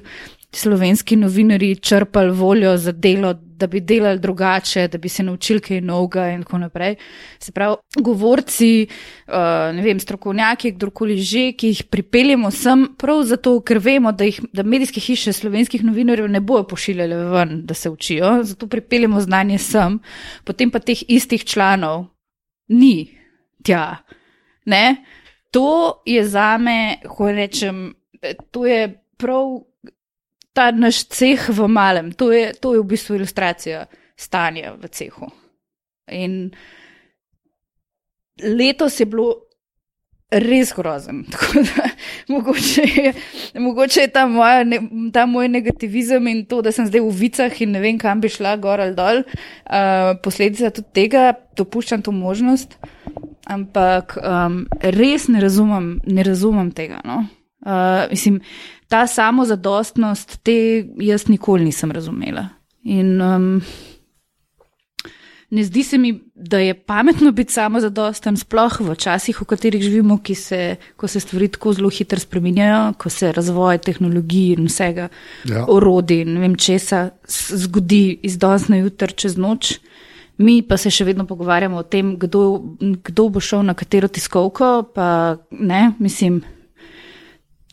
Slovenski 0.53 1.15
novinari 1.15 1.75
črpali 1.75 2.31
voljo 2.31 2.77
za 2.77 2.91
delo, 2.91 3.33
da 3.57 3.67
bi 3.67 3.81
delali 3.81 4.19
drugače, 4.19 4.87
da 4.87 4.97
bi 4.97 5.09
se 5.09 5.23
naučili 5.23 5.59
kaj 5.59 5.81
novega, 5.81 6.27
in 6.31 6.43
tako 6.43 6.57
naprej. 6.57 6.95
Se 7.39 7.51
pravi, 7.51 7.75
govorci, 7.99 8.87
uh, 9.27 9.33
ne 9.75 9.81
vem, 9.81 9.99
strokovnjaki, 9.99 10.73
kdorkoli 10.77 11.17
že, 11.17 11.45
ki 11.57 11.73
jih 11.73 11.83
pripeljemo 11.91 12.51
sem, 12.51 12.87
prav 12.97 13.23
zato, 13.29 13.55
ker 13.65 13.79
vemo, 13.83 14.11
da, 14.11 14.27
jih, 14.27 14.39
da 14.53 14.63
medijske 14.63 15.01
hiše 15.01 15.33
slovenskih 15.33 15.83
novinarjev 15.83 16.29
ne 16.31 16.41
bojo 16.41 16.67
pošiljali 16.67 17.19
ven, 17.33 17.61
da 17.65 17.73
se 17.73 17.89
učijo, 17.89 18.39
zato 18.43 18.67
pripeljemo 18.67 19.21
znanje 19.21 19.57
sem, 19.57 19.99
potem 20.43 20.71
pa 20.71 20.79
teh 20.79 21.03
istih 21.07 21.45
članov 21.45 22.05
ni 22.67 23.17
tja. 23.63 23.97
Ne? 24.65 25.03
To 25.51 26.01
je 26.05 26.25
za 26.25 26.57
me, 26.57 26.97
ko 27.07 27.31
rečem, 27.31 27.93
eh, 28.21 28.33
to 28.51 28.65
je 28.65 28.87
prav 29.17 29.72
ta 30.53 30.71
naš 30.71 31.03
ceh 31.09 31.49
v 31.49 31.67
malem, 31.67 32.11
to 32.13 32.31
je, 32.31 32.53
to 32.53 32.75
je 32.75 32.83
v 32.83 32.89
bistvu 32.93 33.17
ilustracija 33.17 33.85
stanja 34.17 34.75
v 34.77 34.89
cehu. 34.93 35.29
In 36.13 36.53
letos 38.41 38.99
je 38.99 39.07
bilo 39.09 39.53
res 40.33 40.73
grozen. 40.73 41.25
Da, 41.53 41.89
mogoče, 42.27 42.81
je, 42.95 43.13
mogoče 43.59 44.01
je 44.01 44.07
ta, 44.07 44.27
moja, 44.27 44.63
ne, 44.63 44.79
ta 45.13 45.25
moj 45.25 45.47
negativizem 45.47 46.27
in 46.27 46.45
to, 46.45 46.61
da 46.65 46.71
sem 46.71 46.87
zdaj 46.87 47.03
v 47.03 47.11
vicah 47.19 47.61
in 47.61 47.73
ne 47.75 47.81
vem, 47.83 47.99
kam 48.01 48.21
bi 48.23 48.31
šla, 48.31 48.55
gor 48.61 48.81
ali 48.81 48.95
dol, 48.97 49.21
uh, 49.23 50.13
posledica 50.23 50.71
tudi 50.73 50.89
tega, 50.95 51.33
dopuščam 51.57 52.01
to 52.05 52.13
možnost. 52.15 52.77
Ampak 53.49 54.15
um, 54.23 54.63
res 54.79 55.27
ne 55.27 55.43
razumem, 55.43 55.97
ne 56.07 56.23
razumem 56.23 56.71
tega. 56.71 57.01
No? 57.05 57.25
Uh, 57.63 58.09
mislim, 58.11 58.41
ta 58.87 59.07
samozadostnost, 59.07 60.39
te 60.43 60.85
jaz 60.99 61.27
nikoli 61.27 61.63
nisem 61.63 61.91
razumela. 61.91 62.49
In 62.83 63.21
um, 63.21 63.61
ne 65.49 65.63
zdi 65.63 65.83
se 65.83 65.97
mi, 65.97 66.19
da 66.35 66.59
je 66.59 66.73
pametno 66.73 67.31
biti 67.31 67.53
samozadosten, 67.53 68.37
sploh 68.37 68.79
v 68.81 68.95
časih, 68.95 69.41
v 69.41 69.45
katerih 69.45 69.83
živimo, 69.83 70.19
se, 70.35 70.75
ko 70.95 71.07
se 71.07 71.19
stvari 71.19 71.47
tako 71.47 71.73
zelo 71.73 71.89
hitro 71.89 72.19
spreminjajo, 72.19 72.93
ko 72.97 73.09
se 73.09 73.31
razvoj 73.31 73.77
tehnologij 73.77 74.53
in 74.57 74.65
vsega, 74.65 75.09
Ja. 75.45 75.65
orodij, 75.67 76.25
ne 76.25 76.39
vem 76.39 76.55
česa, 76.55 77.09
zgodi 77.27 78.19
iz 78.23 78.37
danes 78.37 78.67
na 78.67 78.77
jutr, 78.77 79.13
čez 79.15 79.37
noč. 79.37 79.79
Mi 80.37 80.61
pa 80.61 80.77
se 80.77 80.89
še 80.89 81.05
vedno 81.05 81.27
pogovarjamo 81.29 81.77
o 81.77 81.83
tem, 81.83 82.15
kdo, 82.17 82.61
kdo 82.79 83.29
bo 83.29 83.39
šel 83.39 83.61
na 83.63 83.73
katero 83.73 84.07
tiskovko. 84.07 84.89
Pa, 84.95 85.37
ne, 85.51 85.91
mislim, 85.99 86.41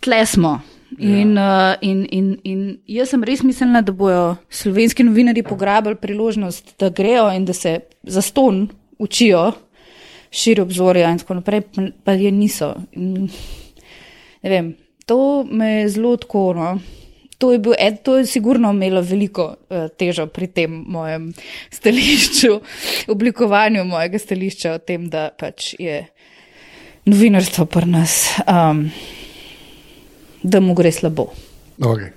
tle 0.00 0.26
smo. 0.26 0.60
In, 0.98 1.36
uh, 1.38 1.76
in, 1.86 2.02
in, 2.10 2.32
in 2.44 2.62
jaz 2.90 3.12
sem 3.12 3.22
res 3.24 3.44
mislila, 3.46 3.78
da 3.86 3.92
bodo 3.94 4.34
slovenski 4.50 5.04
novinari 5.06 5.44
pograbili 5.46 5.94
priložnost, 5.96 6.74
da 6.82 6.90
grejo 6.90 7.28
in 7.30 7.44
da 7.46 7.54
se 7.54 7.76
za 8.02 8.22
ston 8.22 8.64
učijo, 8.98 9.52
širijo 10.30 10.66
obzorja 10.66 11.12
in 11.12 11.18
tako 11.22 11.38
naprej, 11.38 11.60
pa- 11.60 11.92
pa 12.04 12.12
je 12.18 12.32
niso. 12.34 12.74
In, 12.92 13.30
ne 14.42 14.50
vem, 14.50 14.72
to 15.06 15.44
me 15.44 15.68
je 15.70 15.88
zelo 15.88 16.16
tako. 16.16 16.52
No. 16.54 16.78
To 17.38 17.52
je, 17.52 17.58
bil, 17.58 17.72
ed, 17.78 18.02
to 18.02 18.18
je 18.18 18.26
sigurno 18.26 18.70
imelo 18.70 19.00
veliko 19.00 19.46
uh, 19.70 19.86
težo 19.96 20.26
pri 20.26 20.46
tem 20.46 20.74
mojem 20.86 21.30
stališču, 21.70 22.58
oblikovanju 23.14 23.84
mojega 23.84 24.18
stališča 24.18 24.74
o 24.74 24.78
tem, 24.78 25.06
da 25.08 25.30
pač 25.38 25.74
je 25.78 26.02
novinarstvo 27.08 27.64
pri 27.64 27.86
nas, 27.86 28.18
um, 28.44 28.90
da 30.42 30.60
mu 30.60 30.74
gre 30.74 30.92
slabo. 30.92 31.30
Okay. 31.80 32.10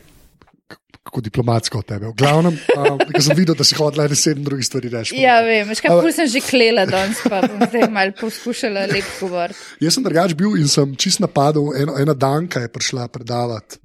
kako 1.04 1.22
diplomatsko 1.22 1.78
od 1.78 1.86
tebe. 1.86 2.08
V 2.08 2.16
glavnem, 2.18 2.56
um, 2.56 2.98
ker 3.12 3.22
sem 3.22 3.36
videl, 3.38 3.56
da 3.60 3.66
si 3.68 3.76
hodila 3.76 4.08
in 4.08 4.16
sedem 4.16 4.44
drugih 4.44 4.66
stvari 4.66 4.90
reči. 4.90 5.18
Ja, 5.20 5.42
vem, 5.46 5.68
veš, 5.68 5.84
kaj 5.84 6.12
sem 6.16 6.30
že 6.32 6.42
klela 6.42 6.86
danes, 6.90 7.20
pa 7.28 7.44
bom 7.44 7.60
zdaj 7.68 7.90
mal 7.92 8.14
poskušala 8.18 8.88
lep 8.90 9.10
govoriti. 9.20 9.60
Jaz 9.84 9.98
sem 9.98 10.06
drugač 10.06 10.34
bil 10.40 10.56
in 10.58 10.68
sem 10.72 10.96
čist 10.96 11.20
napadel, 11.22 11.70
eno, 11.78 11.98
ena 12.00 12.16
danka 12.16 12.64
je 12.64 12.72
prišla 12.72 13.10
predavati. 13.14 13.78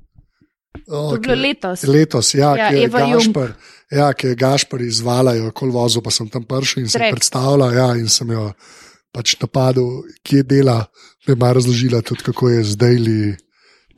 To 0.86 1.18
je 1.18 1.20
bilo 1.20 1.34
letos. 1.34 1.82
Letos, 1.84 2.34
ja, 2.34 2.55
Ja, 2.57 2.68
ki 2.70 2.76
je 2.76 2.84
Eva 2.86 3.03
Jung. 3.05 3.18
Gašpar, 3.18 3.53
ja, 3.91 4.09
ki 4.14 4.30
je 4.30 4.39
Gašpar 4.39 4.80
izvalajo 4.86 5.51
kol 5.53 5.74
vozu, 5.74 6.01
pa 6.01 6.14
sem 6.14 6.30
tam 6.32 6.47
prišel 6.49 6.86
in 6.86 6.89
se 6.89 6.99
Trek. 6.99 7.18
predstavljal, 7.18 7.74
ja, 7.74 7.89
in 7.99 8.09
sem 8.09 8.30
jo 8.30 8.53
pač 9.12 9.34
napadel, 9.43 10.07
kje 10.22 10.47
dela, 10.47 10.86
mi 11.26 11.34
je 11.34 11.36
malo 11.36 11.59
razložila 11.59 12.01
tudi, 12.01 12.24
kako 12.24 12.55
je 12.55 12.64
zdaj 12.72 12.97
li. 12.97 13.20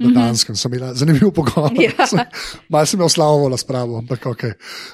Na 0.01 0.11
Danskem 0.16 0.57
sem 0.57 0.72
imela 0.72 0.94
zanimiv 0.96 1.28
pogovor. 1.36 1.74
Ja. 1.76 1.92
Malo 2.72 2.86
sem 2.88 2.96
imel 2.96 3.09
slavo 3.12 3.48
razpravo, 3.53 3.98
ampak 4.01 4.26
ok. 4.26 4.44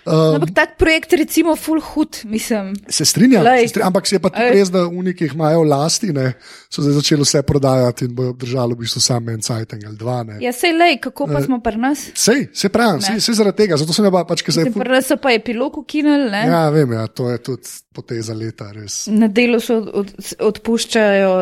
Um, 0.02 0.34
Ampak 0.34 0.50
tak 0.54 0.74
projekt, 0.78 1.12
recimo, 1.14 1.54
full 1.57 1.80
hud, 1.80 2.18
mislim. 2.24 2.74
se 2.88 3.04
strinjam, 3.04 3.44
se 3.44 3.68
strinjam, 3.68 3.86
ampak 3.86 4.07
se 4.07 4.16
je 4.16 4.20
pa 4.20 4.32
tudi 4.34 4.50
res, 4.50 4.70
da 4.74 4.82
uniki 4.86 5.28
jih 5.28 5.36
imajo 5.38 5.62
v 5.62 5.68
lasti, 5.70 6.11
ne, 6.12 6.32
so 6.70 6.82
zdaj 6.82 6.98
začeli 6.98 7.22
vse 7.22 7.42
prodajati 7.46 8.09
in 8.11 8.14
bojo 8.18 8.34
obdržali 8.34 8.74
v 8.74 8.82
bistvu 8.82 9.00
samo 9.00 9.30
en 9.30 9.40
cajteng 9.46 9.86
ali 9.86 9.96
dva. 9.96 10.18
Ne. 10.26 10.40
Ja, 10.42 10.52
sej 10.52 10.74
lej, 10.74 10.98
kako 11.07 11.30
pa 11.30 11.42
smo 11.44 11.61
pri 11.62 11.78
nas? 11.78 12.09
Sej, 12.14 12.48
se 12.54 12.68
pravi, 12.68 13.07
sej, 13.07 13.22
sej 13.22 13.38
zaradi 13.38 13.62
tega, 13.62 13.78
zato 13.78 13.94
sem 13.94 14.04
jo 14.04 14.11
pa 14.11 14.24
pač, 14.26 14.42
ker 14.42 14.59
se 14.59 14.66
je. 14.66 14.74
Pri 14.74 14.90
nas 14.90 15.07
so 15.07 15.20
pa 15.22 15.36
epilog 15.38 15.78
ukinili, 15.78 16.30
ne? 16.34 16.42
Ja, 16.50 16.66
vem, 16.74 16.98
ja, 16.98 17.07
to 17.07 17.30
je 17.30 17.38
tudi 17.38 17.76
poteza 17.97 18.36
leta, 18.36 18.68
res. 18.76 19.07
Na 19.09 19.30
delu 19.32 19.61
so 19.64 19.78
od, 19.80 19.88
od, 20.03 20.34
odpuščajo 20.51 21.32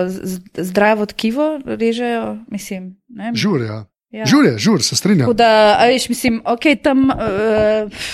zdravo 0.70 1.08
tkivo, 1.10 1.56
režejo, 1.66 2.38
mislim. 2.54 2.94
Ne? 3.18 3.34
Žur, 3.34 3.66
ja. 3.66 3.82
Ja. 4.14 4.26
Žur 4.30 4.44
je, 4.46 4.58
žur, 4.62 4.82
se 4.82 4.96
strinjam. 4.96 5.26
Tako 5.26 5.34
da, 5.34 5.50
veš, 5.90 6.08
mislim, 6.08 6.38
ok, 6.46 6.68
tam, 6.82 7.08
uh, 7.10 8.04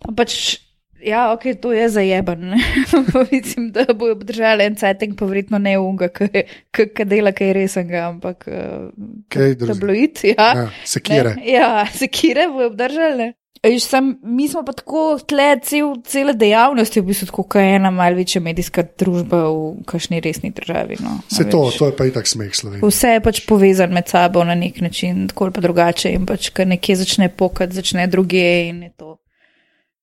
tam 0.00 0.16
pač. 0.16 0.56
Ja, 1.04 1.26
ok, 1.34 1.42
to 1.60 1.68
je 1.76 1.84
zajeban. 1.92 2.54
Mislim, 3.32 3.66
da 3.76 3.84
bo 3.92 4.06
obdržali 4.08 4.64
en 4.64 4.76
cajtek, 4.80 5.10
pa 5.18 5.26
verjetno 5.28 5.58
ne 5.60 5.74
unga, 5.76 6.08
ki 6.08 7.04
dela 7.04 7.34
kaj 7.36 7.52
resnega, 7.52 8.06
ampak 8.08 8.46
uh, 8.48 8.88
tabloid. 9.28 10.22
Ja. 10.24 10.46
Ja, 10.62 10.64
sekire. 10.88 11.34
Ne, 11.36 11.44
Ja, 11.52 11.84
sekire 11.92 12.48
bo 12.48 12.64
obdržali. 12.70 13.34
Eš, 13.64 13.86
Sam, 13.88 14.10
mi 14.22 14.44
smo 14.48 14.60
pa 14.66 14.74
tako 14.76 15.18
tle, 15.26 15.46
cel, 15.64 15.94
cele 16.04 16.34
dejavnosti, 16.36 17.00
v 17.00 17.08
bistvu 17.08 17.30
kot 17.32 17.56
ena 17.62 17.88
malce 17.90 18.18
večja 18.18 18.42
medijska 18.44 18.84
družba 19.00 19.40
v 19.48 19.84
kakšni 19.88 20.20
resni 20.20 20.50
državi. 20.52 20.98
No, 21.00 21.16
a 21.24 21.34
Se 21.34 21.46
to, 21.48 21.62
to 21.78 21.88
je 21.88 21.96
pa 21.96 22.04
itak 22.10 22.28
smeh 22.28 22.52
Slovenije. 22.52 22.84
Vse 22.84 23.14
je 23.16 23.22
pač 23.24 23.40
povezano 23.48 23.96
med 23.96 24.12
sabo 24.12 24.44
na 24.44 24.54
nek 24.54 24.82
način, 24.84 25.24
tako 25.32 25.48
ali 25.48 25.56
pa 25.56 25.64
drugače. 25.64 26.12
In 26.12 26.26
pač, 26.28 26.50
ko 26.52 26.66
nekje 26.68 26.98
začne 27.00 27.30
pokati, 27.32 27.80
začne 27.80 28.04
druge 28.12 28.44
in 28.68 28.82
je 28.82 28.92
to 29.00 29.16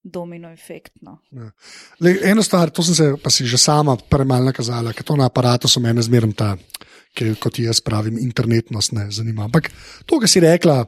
domino 0.04 0.50
efekt. 0.50 0.96
No. 1.06 1.20
Lej, 2.02 2.18
eno 2.32 2.44
stvar, 2.44 2.74
to 2.74 2.84
sem 2.84 2.98
se 2.98 3.12
pa 3.22 3.30
si 3.30 3.46
že 3.46 3.62
sama 3.62 3.94
premalo 4.10 4.50
nakazala, 4.50 4.94
ker 4.94 5.06
to 5.06 5.16
na 5.16 5.30
aparatu 5.30 5.70
so 5.70 5.80
mene 5.80 6.02
zmerno 6.02 6.34
ta, 6.34 6.56
ki, 7.14 7.36
kot 7.38 7.60
jaz 7.62 7.82
pravim, 7.86 8.18
internetnost 8.18 8.98
ne 8.98 9.06
zanima. 9.14 9.46
Ampak 9.46 9.70
to, 10.10 10.18
kar 10.18 10.30
si 10.30 10.42
rekla, 10.42 10.82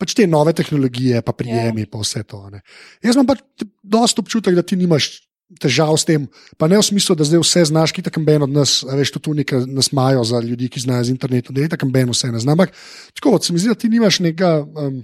pač 0.00 0.16
te 0.16 0.26
nove 0.26 0.54
tehnologije, 0.56 1.20
pa 1.26 1.34
prijemi, 1.36 1.84
ja. 1.84 1.90
pa 1.92 2.00
vse 2.02 2.24
to. 2.24 2.42
Ne. 2.52 2.62
Jaz 3.04 3.18
imam 3.18 3.28
pač 3.28 3.44
dosta 3.82 4.24
občutek, 4.24 4.56
da 4.58 4.66
ti 4.66 4.80
nimaš. 4.80 5.18
Težav 5.50 5.96
s 5.98 6.06
tem, 6.06 6.28
pa 6.62 6.68
ne 6.70 6.78
v 6.78 6.84
smislu, 6.86 7.16
da 7.18 7.26
zdaj 7.26 7.40
vse 7.42 7.64
znaš, 7.72 7.90
ki 7.90 8.04
tako 8.06 8.20
ben 8.22 8.44
od 8.46 8.52
nas, 8.54 8.84
veš, 8.86 9.10
tudi 9.16 9.40
nekaj 9.40 9.64
nas 9.66 9.88
imajo 9.90 10.22
za 10.22 10.38
ljudi, 10.44 10.68
ki 10.70 10.84
znajo 10.84 11.08
z 11.08 11.10
internetom, 11.10 11.56
da 11.56 11.64
je 11.64 11.72
tako 11.72 11.88
ben 11.90 12.12
vse 12.14 12.30
ne 12.30 12.38
znam. 12.38 12.54
Ampak 12.54 12.70
tako, 13.18 13.32
se 13.42 13.50
mi 13.50 13.58
zdi, 13.58 13.72
da 13.72 13.74
ti 13.74 13.90
nimaš 13.90 14.20
nekega. 14.22 14.60
Um, 14.62 15.00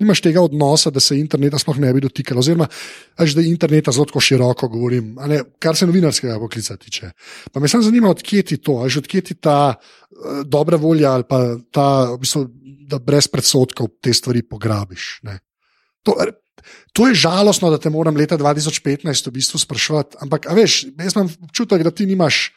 nimaš 0.00 0.22
tega 0.24 0.42
odnosa, 0.42 0.90
da 0.90 1.00
se 1.00 1.18
interneta 1.18 1.58
sploh 1.58 1.78
ne 1.82 1.92
bi 1.92 2.02
dotikalo. 2.04 2.40
Oziroma, 2.40 2.66
až 3.16 3.36
da 3.36 3.44
interneta 3.46 3.92
zelo 3.92 4.20
široko 4.20 4.68
govorim, 4.68 5.14
ne, 5.28 5.42
kar 5.62 5.76
se 5.76 5.86
novinarskega 5.86 6.38
poklica 6.42 6.76
tiče. 6.76 7.12
Pa 7.52 7.60
me 7.60 7.68
samo 7.68 7.82
zanima, 7.82 8.10
odkje 8.10 8.42
ti 8.42 8.56
to, 8.58 8.80
až 8.86 9.02
odkje 9.02 9.20
ti 9.20 9.34
ta 9.34 9.74
uh, 9.76 10.42
dobra 10.44 10.76
volja 10.76 11.12
ali 11.12 11.24
pa 11.28 11.42
ta, 11.70 12.12
v 12.14 12.20
bistvu, 12.24 12.46
da 12.90 12.98
brez 12.98 13.28
predsotkov 13.28 13.88
te 14.02 14.12
stvari 14.14 14.42
pograbiš. 14.42 15.20
Ne. 15.28 15.38
To, 16.02 16.16
to 16.92 17.08
je 17.08 17.14
žalostno, 17.14 17.70
da 17.70 17.78
te 17.78 17.90
moram 17.90 18.16
leta 18.16 18.38
2015 18.38 19.28
v 19.28 19.32
bistvu 19.32 19.58
sprašovati, 19.58 20.16
ampak 20.20 20.50
veš, 20.54 20.82
jaz 20.98 21.16
imam 21.16 21.30
občutek, 21.48 21.82
da 21.82 21.90
ti 21.90 22.06
nimaš, 22.06 22.50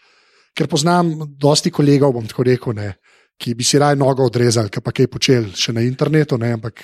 ker 0.55 0.67
poznam 0.71 1.13
dosti 1.39 1.71
kolegov, 1.71 2.15
bom 2.15 2.27
tako 2.27 2.45
rekel, 2.47 2.75
ne, 2.75 2.93
ki 3.37 3.55
bi 3.55 3.63
si 3.67 3.79
raje 3.79 3.99
nogo 3.99 4.25
odrezali, 4.27 4.71
ki 4.71 4.83
pa 4.83 4.93
kaj 4.95 5.11
počeli 5.11 5.51
še 5.55 5.75
na 5.75 5.83
internetu, 5.83 6.39
ne, 6.39 6.53
ampak 6.55 6.83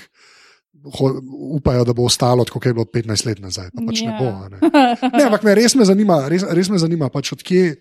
upajo, 1.51 1.83
da 1.83 1.93
bo 1.93 2.03
ostalo 2.03 2.45
tako, 2.45 2.59
kot 2.59 2.65
je 2.65 2.73
bilo 2.73 2.85
15 2.85 3.25
let 3.25 3.39
nazaj. 3.39 3.69
Pa 3.75 3.81
pač 3.87 4.01
Ja. 4.01 4.11
ne 4.11 4.17
bo. 4.19 4.27
a 4.27 4.49
Ne. 4.49 4.57
Ne, 5.17 5.23
ampak 5.23 5.43
me 5.43 5.55
res 5.55 5.75
me 5.75 5.85
zanima, 5.85 6.27
res, 6.27 6.43
res 6.43 6.69
me 6.69 6.77
zanima 6.77 7.09
pač 7.09 7.33
odkje. 7.33 7.75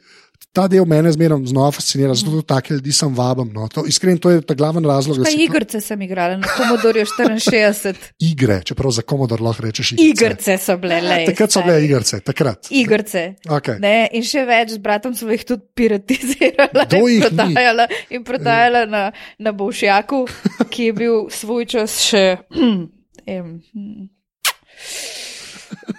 Ta 0.53 0.65
del 0.67 0.83
mene 0.83 1.13
zmeraj 1.13 1.45
znova 1.47 1.71
fascinira, 1.71 2.15
zato 2.15 2.33
tudi 2.33 2.47
take 2.47 2.75
ljudi 2.75 2.91
sem 2.93 3.13
vabim. 3.15 3.53
No. 3.55 3.69
To, 3.69 3.85
iskreno, 3.87 4.19
to 4.19 4.31
je 4.31 4.41
ta 4.43 4.55
glaven 4.55 4.83
razlog, 4.85 5.21
Pa 5.23 5.31
si 5.31 5.37
to- 5.37 5.43
igrice 5.45 5.81
sem 5.81 6.03
igrala 6.03 6.37
na 6.37 6.49
Commodore 6.57 7.05
64. 7.07 7.95
igre, 8.33 8.57
čeprav 8.65 8.91
za 8.91 9.03
komodor 9.03 9.41
lahko 9.41 9.63
rečeš 9.63 9.93
igrice. 9.93 10.11
Igrice 10.11 10.59
so 10.59 10.75
bile, 10.77 10.99
le. 11.01 11.21
Takrat 11.27 11.53
so 11.53 11.63
bile 11.63 11.85
igrice, 11.85 12.19
takrat. 12.21 12.67
Igrice. 12.71 13.23
Okay. 13.47 13.79
Ne, 13.79 14.09
in 14.13 14.27
še 14.27 14.43
več, 14.45 14.75
z 14.75 14.83
bratom 14.83 15.15
smo 15.15 15.31
jih 15.31 15.45
tudi 15.47 15.63
piratizirali 15.75 16.87
in 16.99 17.07
jih 17.07 17.31
ni? 17.31 17.31
prodajala, 17.31 17.87
in 18.11 18.25
prodajala 18.25 18.85
na, 18.87 19.05
na 19.39 19.53
Bolšjaku, 19.53 20.25
ki 20.67 20.91
je 20.91 20.93
bil 20.99 21.29
svoj 21.31 21.71
čas 21.71 22.01
še 22.11 22.25
em, 23.39 23.61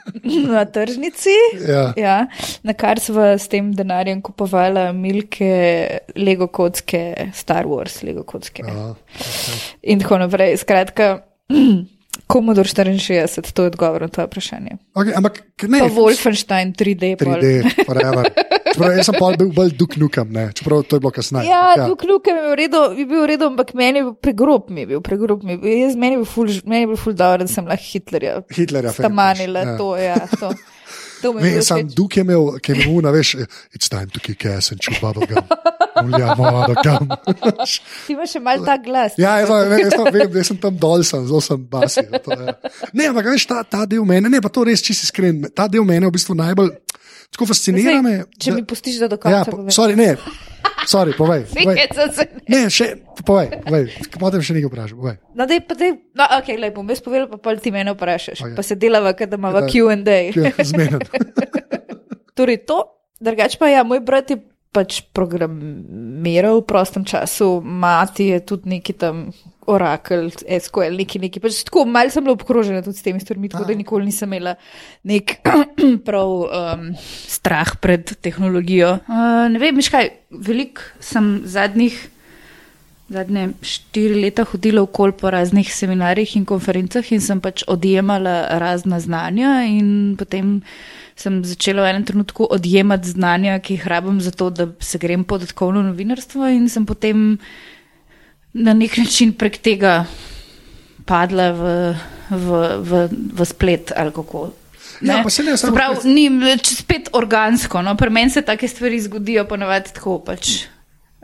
na 0.53 0.65
tržnici. 0.65 1.35
Ja. 1.67 1.93
Ja, 1.97 2.15
na 2.63 2.73
kar 2.73 2.99
smo 2.99 3.21
s 3.37 3.47
tem 3.51 3.71
denarjem 3.75 4.21
kupovali 4.21 4.93
milke, 4.93 5.51
Lego 6.15 6.47
kocke, 6.47 7.31
Star 7.33 7.65
Wars, 7.65 8.03
Lego 8.03 8.23
kocke 8.23 8.63
Aha, 8.67 8.95
in 9.83 9.99
tako 9.99 10.17
naprej. 10.17 10.57
Skratka, 10.57 11.21
Commodore 12.31 12.67
64, 12.67 13.51
to 13.53 13.63
je 13.63 13.67
odgovor 13.67 14.01
na 14.01 14.07
to 14.07 14.23
vprašanje. 14.23 14.77
Okay, 14.95 15.13
ampak 15.17 15.41
ne, 15.67 15.79
Pa 15.79 15.87
Wolfenstein 15.91 16.73
3D. 16.73 17.15
pol. 17.19 17.35
3D, 17.35 17.85
forever. 17.85 18.31
Čeprav 18.71 18.95
jaz 18.95 19.05
sem 19.09 19.15
pa 19.19 19.31
bil 19.35 19.51
bolj 19.55 19.73
Duke 19.75 19.99
Nukem, 19.99 20.31
ne, 20.31 20.47
čeprav 20.55 20.83
to 20.87 20.95
je 20.95 21.03
bilo 21.03 21.11
kasneje. 21.11 21.49
Ja, 21.49 21.73
ja. 21.75 21.87
tukaj 21.87 22.07
je 22.07 22.39
bil 22.41 22.99
je 22.99 23.05
bil 23.05 23.21
v 23.23 23.27
redu, 23.27 23.45
ampak 23.51 23.73
meni 23.73 23.99
je 23.99 24.03
bil 24.07 24.13
pregrob, 24.15 24.69
mi 24.69 24.81
je 24.85 24.87
bil 24.93 25.01
pregrob. 25.01 25.43
Mi 25.43 25.51
je 25.51 25.57
bil, 25.57 25.77
jaz, 25.77 25.95
meni 25.95 26.15
je 26.15 26.23
bil 26.23 26.29
ful, 26.29 26.47
meni 26.65 26.83
je 26.85 26.91
bil 26.93 26.99
ful 26.99 27.13
dobro, 27.13 27.43
da 27.43 27.51
sem 27.51 27.67
lahko 27.67 27.83
Hitlerja 27.83 28.41
Hitlerja. 28.49 28.91
fan, 28.91 29.03
stamanila, 29.05 29.59
ja. 29.65 29.77
to, 29.77 29.89
ja, 29.97 30.15
to. 30.39 30.51
je 31.21 31.33
Ne, 31.35 31.41
bilo 31.41 31.61
sam. 31.61 31.87
Duke 31.87 32.19
je 32.19 32.23
imel, 32.23 32.47
ki 32.59 32.71
je 32.71 32.75
imel, 32.79 32.95
una, 32.97 33.11
veš, 33.13 33.35
it's 33.75 33.89
time 33.89 34.07
to 34.09 34.19
kick 34.19 34.45
ass 34.49 34.71
and 34.71 34.81
chew 34.81 34.95
bubble 35.01 35.27
gum. 35.29 35.43
Ulja, 36.01 36.33
voda, 36.33 36.73
gum. 36.81 37.11
Ti 38.07 38.15
imaš 38.15 38.33
še 38.33 38.39
mal 38.41 38.63
ta 38.65 38.77
glas. 38.81 39.13
Ja, 39.21 39.35
jaz, 39.37 39.51
sem- 39.51 39.69
ne, 39.69 39.77
jaz, 39.83 39.93
sem- 39.93 40.09
vem, 40.15 40.37
jaz 40.39 40.47
sem 40.49 40.57
tam 40.57 40.79
dol, 40.81 41.03
sem, 41.05 41.27
zelo 41.29 41.41
sem 41.45 41.61
basil. 41.61 42.09
to 42.25 42.31
je. 42.33 42.55
Ne, 42.97 43.11
ampak 43.11 43.29
veš, 43.35 43.45
ta, 43.45 43.61
ta 43.63 43.85
del 43.85 44.01
mene, 44.07 44.31
ne, 44.33 44.41
pa 44.41 44.49
to 44.49 44.63
res 44.65 44.81
čisto 44.81 45.05
iskren, 45.05 45.43
ta 45.53 45.67
del 45.69 45.85
mene 45.85 46.09
v 46.09 46.15
bistvu 46.17 46.33
najbolj, 46.41 46.73
tako 47.31 47.47
fascinira 47.47 48.01
me. 48.01 48.23
Če 48.37 48.51
da- 48.51 48.55
mi 48.55 48.63
pustiš, 48.63 48.99
da 48.99 49.07
do 49.07 49.17
Ja, 49.25 49.43
po, 49.47 49.63
sorry, 49.71 49.95
ne, 49.95 50.15
sorry, 50.85 51.15
povej. 51.17 51.45
povej. 51.55 51.77
Ne, 52.47 52.61
še, 52.69 52.87
povej, 53.23 53.49
povej. 53.63 53.85
Potem 54.15 54.41
še 54.41 54.53
nekaj 54.53 54.69
vprašam, 54.69 54.99
povej. 54.99 55.17
No, 55.33 55.47
dej, 55.47 55.61
pa 55.63 55.73
dej, 55.75 55.91
no, 56.13 56.27
ok, 56.37 56.47
lepo, 56.57 56.75
bom 56.77 56.91
jaz 56.91 57.01
povedal, 57.01 57.27
pa 57.27 57.39
pol 57.39 57.57
ti 57.57 57.71
mene 57.71 57.93
vprašaš. 57.93 58.43
Ok. 58.43 58.55
Pa 58.55 58.63
se 58.63 58.75
delava, 58.75 59.13
kad 59.13 59.31
imamo 59.31 59.63
Ja. 59.63 59.67
Q&A. 59.67 60.19
Zmeden. 60.61 61.01
Torej, 62.37 62.65
to, 62.65 62.83
drugače 63.19 63.57
pa 63.57 63.67
ja, 63.69 63.83
moj 63.83 63.99
brat 64.01 64.31
je 64.31 64.39
pač 64.71 65.01
programiral 65.11 66.61
v 66.61 66.67
prostem 66.67 67.03
času, 67.03 67.59
mati 67.59 68.31
je 68.31 68.39
tudi 68.41 68.71
neki 68.71 68.93
tam 68.95 69.31
orakel, 69.69 70.29
SQL, 70.31 70.95
neki 70.97 71.21
neki. 71.21 71.41
Pač 71.43 71.61
tako 71.67 71.85
malce 71.89 72.17
sem 72.17 72.25
bila 72.25 72.35
obkrožena 72.37 72.81
tudi 72.85 72.97
s 72.97 73.05
temi 73.05 73.21
stvarmi, 73.21 73.51
tako 73.51 73.67
da 73.69 73.75
nikoli 73.77 74.07
nisem 74.09 74.31
imela 74.31 74.55
nek 75.07 75.37
prav 76.07 76.31
um, 76.45 76.87
strah 77.27 77.75
pred 77.81 78.15
tehnologijo. 78.21 78.95
Uh, 79.05 79.45
ne 79.53 79.61
vem, 79.61 79.77
veš 79.77 79.91
kaj, 79.93 80.09
veliko 80.31 80.87
sem 81.03 81.37
zadnjih. 81.45 81.99
Zadnje 83.11 83.49
štiri 83.67 84.21
leta 84.23 84.45
hodila 84.47 84.85
okol 84.85 85.11
po 85.19 85.27
raznih 85.33 85.67
seminarjih 85.67 86.37
in 86.39 86.45
konferencah 86.47 87.03
in 87.11 87.19
sem 87.19 87.41
pač 87.43 87.65
odjemala 87.67 88.55
razna 88.61 89.01
znanja 89.03 89.65
in 89.67 90.15
potem 90.15 90.61
sem 91.19 91.41
začela 91.43 91.83
v 91.83 91.91
enem 91.91 92.05
trenutku 92.07 92.47
odjemati 92.49 93.11
znanja, 93.11 93.59
ki 93.59 93.75
jih 93.75 93.87
rabim 93.91 94.21
za 94.23 94.31
to, 94.31 94.49
da 94.49 94.69
se 94.79 94.97
grem 94.97 95.27
podatkovno 95.27 95.83
novinarstvo 95.91 96.47
in 96.55 96.69
sem 96.71 96.87
potem 96.87 97.35
na 98.53 98.73
nek 98.73 98.97
način 98.97 99.33
prek 99.33 99.57
tega 99.57 100.05
padla 101.05 101.51
v, 101.51 101.63
v, 102.29 102.49
v, 102.79 102.91
v 103.33 103.45
splet 103.45 103.91
ali 103.95 104.11
kako. 104.11 104.51
Ja, 105.01 105.17
ne, 105.17 105.29
Se 105.29 105.43
samo- 105.57 105.73
pravi, 105.73 105.97
ni 106.05 106.27
č- 106.57 106.75
spet 106.75 107.09
organsko. 107.11 107.81
No? 107.81 107.95
Pri 107.95 108.09
meni 108.09 108.29
se 108.29 108.41
take 108.41 108.67
stvari 108.67 108.99
zgodijo 109.01 109.45
ponavadi 109.45 109.93
tako. 109.93 110.19
Pač, 110.19 110.65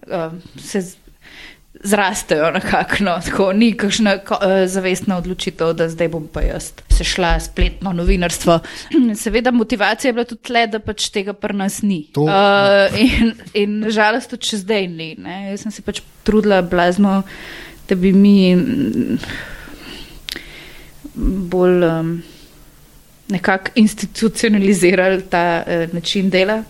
uh, 0.03 0.31
se, 0.57 0.81
zrastejo 1.83 2.51
nekako, 2.51 2.95
no, 3.03 3.19
tako 3.25 3.51
ni 3.53 3.73
kakšna 3.77 4.17
ko, 4.25 4.35
uh, 4.41 4.65
zavestna 4.69 5.17
odločitev, 5.17 5.73
da 5.77 5.89
zdaj 5.89 6.07
bom 6.09 6.27
pa 6.27 6.41
jaz 6.41 6.71
se 6.89 7.03
šla 7.03 7.39
spletno 7.39 7.93
novinarstvo. 7.93 8.59
Seveda 9.23 9.51
motivacija 9.51 10.09
je 10.09 10.13
bila 10.13 10.25
tudi 10.25 10.41
tle, 10.41 10.67
da 10.67 10.79
pač 10.79 11.09
tega 11.13 11.33
pri 11.33 11.53
nas 11.57 11.81
ni. 11.81 12.03
To- 12.13 12.25
Uh, 12.27 12.97
in, 12.99 13.33
in 13.53 13.79
nažalost 13.85 14.29
tudi 14.29 14.49
še 14.49 14.57
zdaj 14.63 14.87
ni. 14.87 15.15
Ne. 15.21 15.51
Jaz 15.51 15.61
sem 15.65 15.71
se 15.71 15.81
pač 15.81 16.01
trudila 16.25 16.61
blazno, 16.61 17.21
da 17.89 17.95
bi 17.95 18.11
mi 18.13 18.55
mm, 18.55 19.19
bolj 21.51 21.85
um, 21.85 22.23
nekako 23.29 23.71
institucionalizirali 23.75 25.21
ta 25.29 25.63
uh, 25.67 25.93
način 25.93 26.29
dela. 26.29 26.63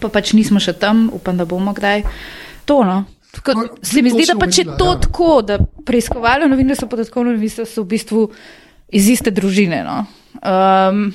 Pa 0.00 0.08
pač 0.08 0.32
nismo 0.38 0.60
še 0.62 0.72
tam, 0.78 1.08
upam, 1.12 1.36
da 1.36 1.44
bomo 1.44 1.72
kdaj. 1.74 2.04
To, 2.68 2.82
no. 2.84 3.04
Tako, 3.30 3.54
No, 3.54 3.68
se 3.82 4.02
mi 4.02 4.10
zdi, 4.10 4.24
da 4.26 4.32
je 4.32 4.36
omenila, 4.36 4.76
to 4.76 4.92
ja. 4.92 5.00
tako, 5.00 5.42
da 5.42 5.58
preiskovalno 5.86 6.48
novinarstvo 6.48 6.86
in 6.86 6.90
podatkovno 6.90 7.32
novinarstvo 7.32 7.64
so 7.64 7.82
v 7.82 7.92
bistvu 7.94 8.24
iz 8.88 9.08
iste 9.08 9.30
družine. 9.30 9.84
No. 9.86 10.04
Um, 10.42 11.12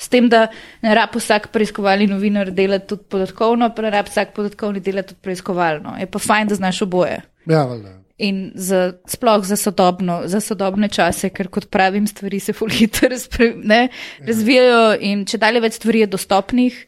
s 0.00 0.08
tem, 0.08 0.28
da 0.32 0.46
ne 0.80 0.94
rab 0.96 1.14
vsak 1.16 1.50
preiskovalni 1.52 2.08
novinar 2.08 2.50
delati 2.56 2.94
tudi 2.94 3.04
podatkovno, 3.12 3.68
pa 3.76 3.84
ne 3.84 3.90
rab 3.92 4.08
vsak 4.08 4.32
podatkovni 4.36 4.80
delati 4.80 5.12
tudi 5.12 5.20
preiskovalno. 5.28 5.98
Je 6.00 6.08
pa 6.08 6.18
fajn, 6.18 6.48
da 6.48 6.60
znaš 6.62 6.82
oboje. 6.88 7.20
Ja, 7.46 7.64
valjda. 7.68 7.98
In 8.20 8.40
za, 8.54 8.92
sploh 9.08 9.44
za, 9.48 9.56
sodobno, 9.56 10.22
za 10.28 10.40
sodobne 10.44 10.88
čase, 10.92 11.30
ker 11.32 11.48
kot 11.52 11.70
pravim, 11.72 12.06
stvari 12.08 12.40
se 12.40 12.52
fulhiter 12.52 13.14
razvijajo 14.28 14.82
in 15.00 15.24
če 15.28 15.40
dalje 15.40 15.62
več 15.64 15.78
stvari 15.80 16.02
je 16.04 16.10
dostopnih 16.16 16.82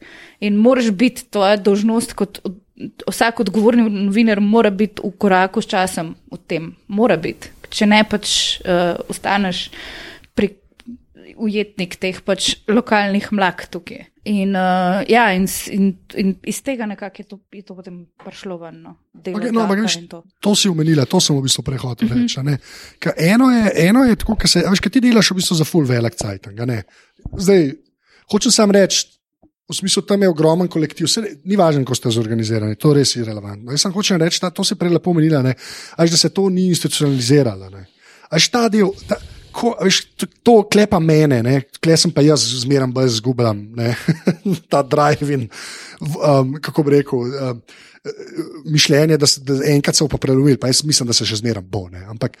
in 0.45 0.59
moraš 0.61 0.91
biti 0.93 1.25
tvoja 1.33 1.57
dožnost 1.57 2.13
kot 2.17 2.37
od, 2.45 2.59
vsak 3.07 3.39
odgovorni 3.45 3.85
novinar 3.89 4.39
mora 4.41 4.69
biti 4.71 5.01
v 5.03 5.11
koraku 5.17 5.61
s 5.61 5.67
časom 5.71 6.15
v 6.31 6.37
tem. 6.47 6.71
Mora 6.87 7.17
biti. 7.17 7.49
Če 7.73 7.87
ne, 7.89 8.03
pač 8.05 8.59
uh, 8.61 8.95
ostaneš 9.09 9.69
pri 10.37 10.51
ujetnik 11.37 11.95
teh 11.97 12.19
pač 12.25 12.55
lokalnih 12.69 13.31
mlak 13.33 13.65
tukaj. 13.73 14.09
In, 14.23 14.53
uh, 14.55 15.01
ja, 15.11 15.25
in, 15.35 15.49
in, 15.73 15.89
in 16.15 16.29
iz 16.47 16.61
tega 16.63 16.85
nekako 16.87 17.19
je 17.19 17.25
to, 17.27 17.39
je 17.51 17.63
to 17.67 17.75
potem 17.75 17.95
prišlo 18.23 18.55
ven. 18.61 18.77
No, 18.85 18.93
Delo 19.11 19.41
Okay, 19.41 19.51
no, 19.51 19.65
in 19.67 20.07
to. 20.07 20.21
to 20.39 20.53
si 20.55 20.69
omenila, 20.71 21.03
to 21.05 21.19
sem 21.19 21.35
v 21.35 21.43
bistvu 21.43 21.63
prehodil 21.63 22.07
Mhm. 22.07 22.21
reči. 22.21 22.39
a 22.39 22.43
ne. 22.43 22.57
Ker 22.99 23.13
Eno 23.17 23.49
je, 23.51 23.71
eno 23.89 24.05
je 24.07 24.15
tako, 24.15 24.35
ker 24.39 24.47
se, 24.47 24.63
veš, 24.63 24.79
ti 24.79 25.01
delaš 25.03 25.31
v 25.31 25.35
bistvu 25.41 25.55
za 25.59 25.65
full 25.67 25.83
velik 25.85 26.15
cajt. 26.15 26.47
Zdaj, 27.35 27.73
hočem 28.31 28.51
sam 28.51 28.71
reči, 28.71 29.07
v 29.69 29.75
smislu 29.75 30.01
tam 30.03 30.21
je 30.21 30.29
ogromen 30.29 30.67
kolektiv, 30.67 31.07
vse, 31.07 31.23
ni 31.47 31.55
važno, 31.59 31.85
ko 31.87 31.95
ste 31.95 32.11
zorganizirani, 32.11 32.75
to 32.79 32.93
res 32.95 33.15
je 33.15 33.23
relevantno. 33.23 33.71
Jaz 33.71 33.85
sem 33.85 33.93
hočem 33.95 34.19
reči, 34.19 34.41
da 34.43 34.51
to 34.51 34.65
se 34.67 34.75
prej 34.79 34.91
lepo 34.97 35.13
omenila, 35.13 35.41
ne, 35.45 35.55
a 35.95 36.03
veš, 36.03 36.15
da 36.15 36.19
se 36.19 36.33
to 36.35 36.49
ni 36.51 36.67
institucionaliziralo. 36.73 37.69
ne. 37.71 37.85
A 38.29 38.35
veš, 38.35 38.49
ta 38.51 38.65
del, 38.71 38.91
ta, 39.07 39.17
ko, 39.55 39.71
a 39.79 39.87
veš, 39.87 40.01
to, 40.19 40.27
to 40.43 40.57
klepa 40.67 40.99
mene, 40.99 41.39
ne, 41.45 41.55
kle 41.79 41.97
sem 41.97 42.11
pa 42.11 42.25
jaz 42.25 42.43
zmeraj 42.65 42.91
bolj 42.91 43.15
zgubljam, 43.21 43.63
ta 44.71 44.83
drive 44.83 45.31
in, 45.33 45.47
um, 46.01 46.55
kako 46.61 46.83
bi 46.83 46.95
rekel. 46.99 47.33
Um, 47.49 47.65
mišljenje, 48.67 49.15
da 49.15 49.27
se 49.27 49.41
da 49.47 49.53
enkrat 49.71 49.95
se 49.95 50.03
bo 50.03 50.17
pa 50.59 50.67
jaz 50.67 50.81
mislim, 50.83 51.07
da 51.07 51.13
se 51.15 51.23
še 51.23 51.37
zmeraj 51.39 51.63
bo. 51.63 51.85
Ne? 51.87 52.01
Ampak, 52.11 52.35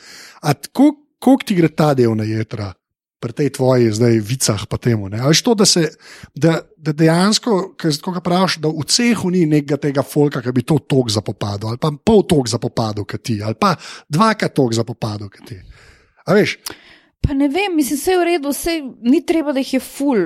koliko 1.23 1.45
ti 1.47 1.55
gre 1.55 1.69
ta 1.71 1.93
del 1.95 2.11
na 2.19 2.25
jedra, 2.27 2.73
pri 3.23 3.31
tej 3.31 3.49
tvoji 3.55 3.93
zdaj 3.95 4.19
vicah, 4.19 4.65
pa 4.67 4.75
temu. 4.75 5.07
Ne? 5.07 5.21
A 5.23 5.31
veš 5.31 5.43
to, 5.47 5.55
da, 5.55 5.67
se, 5.69 5.85
da, 6.35 6.57
da 6.75 6.91
dejansko, 6.91 7.75
ko 7.79 8.11
ga 8.11 8.23
praviš, 8.23 8.59
da 8.63 8.67
v 8.67 8.83
cehu 8.83 9.31
ni 9.31 9.45
nekega 9.47 9.79
tega 9.87 10.03
folka, 10.03 10.43
ki 10.43 10.51
bi 10.51 10.65
to 10.67 10.81
tok 10.83 11.13
zapopadal, 11.15 11.71
ali 11.71 11.79
pa 11.79 11.93
pol 11.95 12.25
tok 12.27 12.51
zapopadal, 12.51 13.07
kot 13.07 13.23
ti, 13.23 13.39
ali 13.39 13.55
pa 13.55 13.71
dvakrat 14.11 14.51
tok 14.51 14.75
zapopadal, 14.75 15.31
kot 15.31 15.47
ti. 15.47 15.61
A 16.27 16.35
veš, 16.35 16.57
Pa 17.23 17.33
ne 17.33 17.47
vem, 17.47 17.71
mislim, 17.71 17.95
vse 17.95 18.11
je 18.11 18.17
v 18.17 18.25
redu, 18.25 18.49
vse 18.49 18.71
ni 19.01 19.21
treba, 19.21 19.51
da 19.51 19.59
jih 19.59 19.73
je 19.73 19.79
ful. 19.81 20.17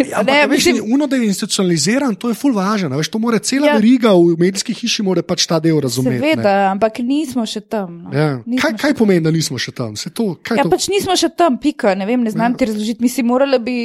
Ja, 0.00 0.22
ne, 0.22 0.36
ampak, 0.38 0.48
veš, 0.48 0.66
mislim, 0.66 0.78
uno, 0.88 1.06
da 1.06 1.16
je 1.16 1.26
institucionaliziran, 1.26 2.14
to 2.14 2.28
je 2.28 2.36
full 2.36 2.54
važno. 2.54 2.88
Veš, 2.92 3.08
to 3.08 3.18
mora 3.18 3.38
cela 3.40 3.66
Ja. 3.66 3.74
veriga 3.74 4.12
v 4.12 4.38
medijski 4.38 4.72
hiši 4.72 5.02
mora 5.02 5.22
pač 5.22 5.44
ta 5.44 5.58
del 5.58 5.76
razumeti. 5.78 6.14
ne. 6.14 6.20
seveda, 6.30 6.70
ampak 6.70 6.98
nismo 7.00 7.42
še 7.44 7.60
tam. 7.62 8.04
No. 8.04 8.10
Ja. 8.12 8.28
Nismo 8.38 8.62
Kaj, 8.62 8.70
še 8.70 8.78
kaj 8.78 8.94
pomeni, 8.94 9.20
da 9.20 9.30
nismo 9.30 9.58
še 9.58 9.72
tam? 9.72 9.92
Se 9.94 10.10
to, 10.10 10.38
Ja, 10.48 10.62
to? 10.62 10.70
pač 10.70 10.88
nismo 10.88 11.12
še 11.14 11.28
tam, 11.30 11.58
pika, 11.58 11.94
ne 11.94 12.06
vem, 12.06 12.22
ne 12.22 12.30
znam 12.30 12.52
ja. 12.52 12.56
ti 12.56 12.64
razložiti. 12.64 13.02
Mislim, 13.02 13.26
morali 13.26 13.58
bi, 13.58 13.76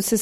se, 0.00 0.16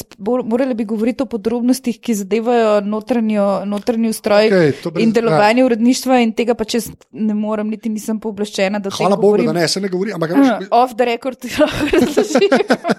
morali 0.45 0.75
bi 0.75 0.85
govoriti 0.85 1.23
o 1.23 1.27
podrobnostih, 1.27 1.99
ki 2.01 2.15
zadevajo 2.15 2.81
notranjo, 2.81 3.65
notranji 3.67 4.09
ustroj 4.09 4.49
to 4.83 4.91
brez- 4.91 5.03
in 5.03 5.13
delovanje 5.13 5.61
ja. 5.61 5.67
uredništva 5.67 6.21
in 6.23 6.33
tega 6.39 6.55
pač 6.55 6.75
jaz 6.75 6.87
ne 7.11 7.35
morem, 7.35 7.71
niti 7.75 7.91
nisem 7.91 8.21
pooblaščena, 8.23 8.79
da 8.79 8.91
Hvala 8.95 9.17
Bogu, 9.19 9.43
da 9.47 9.53
ne, 9.57 9.69
se 9.69 9.81
ne 9.81 9.89
govori. 9.89 10.15
Ampak, 10.15 10.31
Uh, 10.37 10.39
veš, 10.43 10.69
off 10.71 10.95
the 10.97 11.05
record 11.05 11.39
ti 11.39 11.51
lahko 11.61 11.87
razložim. 11.93 12.51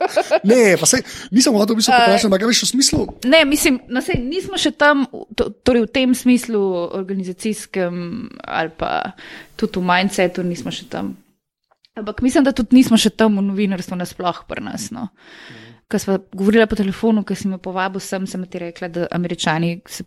ne, 0.51 0.75
pa 0.79 0.89
se, 0.89 1.01
nisem 1.31 1.55
hotel 1.55 1.75
v 1.75 1.81
bistvu 1.81 1.93
vprašati, 1.93 2.27
ampak 2.27 2.47
veš, 2.49 2.63
v 2.65 2.69
smislu. 2.73 3.05
Ne, 3.25 3.45
mislim, 3.45 3.79
no, 3.87 4.03
sej, 4.03 4.19
nismo 4.23 4.59
še 4.59 4.73
tam, 4.75 5.05
to, 5.39 5.49
torej 5.63 5.85
v 5.87 5.91
tem 5.93 6.15
smislu 6.17 6.59
organizacijskem 6.97 8.27
ali 8.43 8.73
pa 8.75 9.13
tudi 9.55 9.79
v 9.79 9.87
mindsetu 9.87 10.43
nismo 10.43 10.73
še 10.73 10.89
tam. 10.91 11.15
Ampak 11.97 12.21
mislim, 12.21 12.43
da 12.45 12.53
tudi 12.53 12.77
nismo 12.77 12.97
še 12.99 13.09
tam 13.09 13.39
v 13.39 13.47
novinarstvu 13.47 13.97
nasploh 13.97 14.43
pri 14.49 14.61
nas. 14.61 14.91
No. 14.93 15.07
Ko 15.87 15.99
smo 15.99 16.17
govorili 16.33 16.67
po 16.67 16.75
telefonu, 16.75 17.23
ko 17.23 17.35
si 17.35 17.47
me 17.47 17.57
povabil 17.57 18.03
sem, 18.03 18.27
sem 18.27 18.43
ti 18.45 18.59
rekla, 18.59 18.87
da 18.87 19.07
američani 19.11 19.81
se 19.87 20.03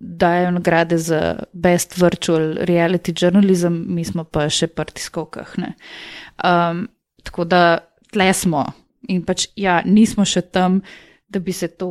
dajo 0.00 0.50
nagrade 0.50 0.98
za 0.98 1.38
best 1.52 1.96
virtual 1.96 2.40
reality 2.40 3.12
journalism, 3.22 3.72
mi 3.86 4.04
smo 4.04 4.24
pa 4.24 4.48
še 4.50 4.66
pri 4.66 4.92
tiskovkah. 4.92 5.58
ne. 5.58 5.74
Um, 6.44 6.88
tako 7.22 7.44
da 7.44 7.78
tle 8.12 8.32
smo 8.34 8.66
in 9.08 9.22
pač 9.24 9.48
ja, 9.56 9.80
nismo 9.84 10.24
še 10.24 10.42
tam, 10.42 10.80
da 11.28 11.40
bi 11.40 11.52
se 11.52 11.68
to. 11.68 11.88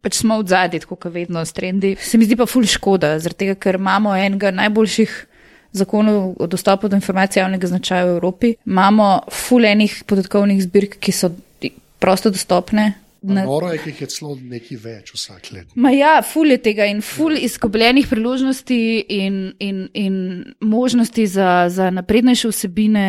Pač 0.00 0.16
smo 0.22 0.38
v 0.40 0.48
zadnji, 0.48 0.80
tako 0.80 0.96
kot 0.96 1.12
vedno, 1.12 1.42
s 1.44 1.52
trendi. 1.52 1.92
Se 2.00 2.16
mi 2.16 2.24
zdi 2.24 2.38
pa 2.40 2.46
ful 2.48 2.64
škoda, 2.64 3.18
tega, 3.36 3.52
ker 3.60 3.76
imamo 3.76 4.14
enega 4.16 4.48
najboljših 4.56 5.12
zakonov 5.76 6.40
o 6.40 6.46
dostopu 6.48 6.88
do 6.88 6.96
informacij 6.96 7.42
javnega 7.42 7.68
značaja 7.68 8.06
v 8.08 8.14
Evropi. 8.16 8.54
Imamo 8.66 9.10
ful 9.28 9.68
enih 9.68 10.00
podatkovnih 10.08 10.62
zbirk, 10.64 10.96
ki 11.04 11.12
so 11.12 11.28
prosto 12.00 12.32
dostopne. 12.34 12.94
Na, 13.22 13.42
Noro 13.44 13.68
je, 13.68 13.78
ki 13.82 13.90
jih 13.90 13.98
je 14.00 14.06
celo 14.08 14.30
nekaj 14.32 14.78
več 14.80 15.10
vsak 15.12 15.50
let. 15.52 15.72
Ma 15.76 15.90
ja, 15.92 16.12
ful 16.24 16.48
je 16.54 16.56
tega 16.64 16.86
in 16.88 17.02
ful 17.04 17.34
izgubljenih 17.36 18.06
priložnosti 18.08 18.78
in, 19.12 19.34
in, 19.60 19.82
in 19.92 20.14
možnosti 20.64 21.26
za, 21.28 21.50
za 21.68 21.90
naprednejše 21.92 22.48
vsebine, 22.48 23.02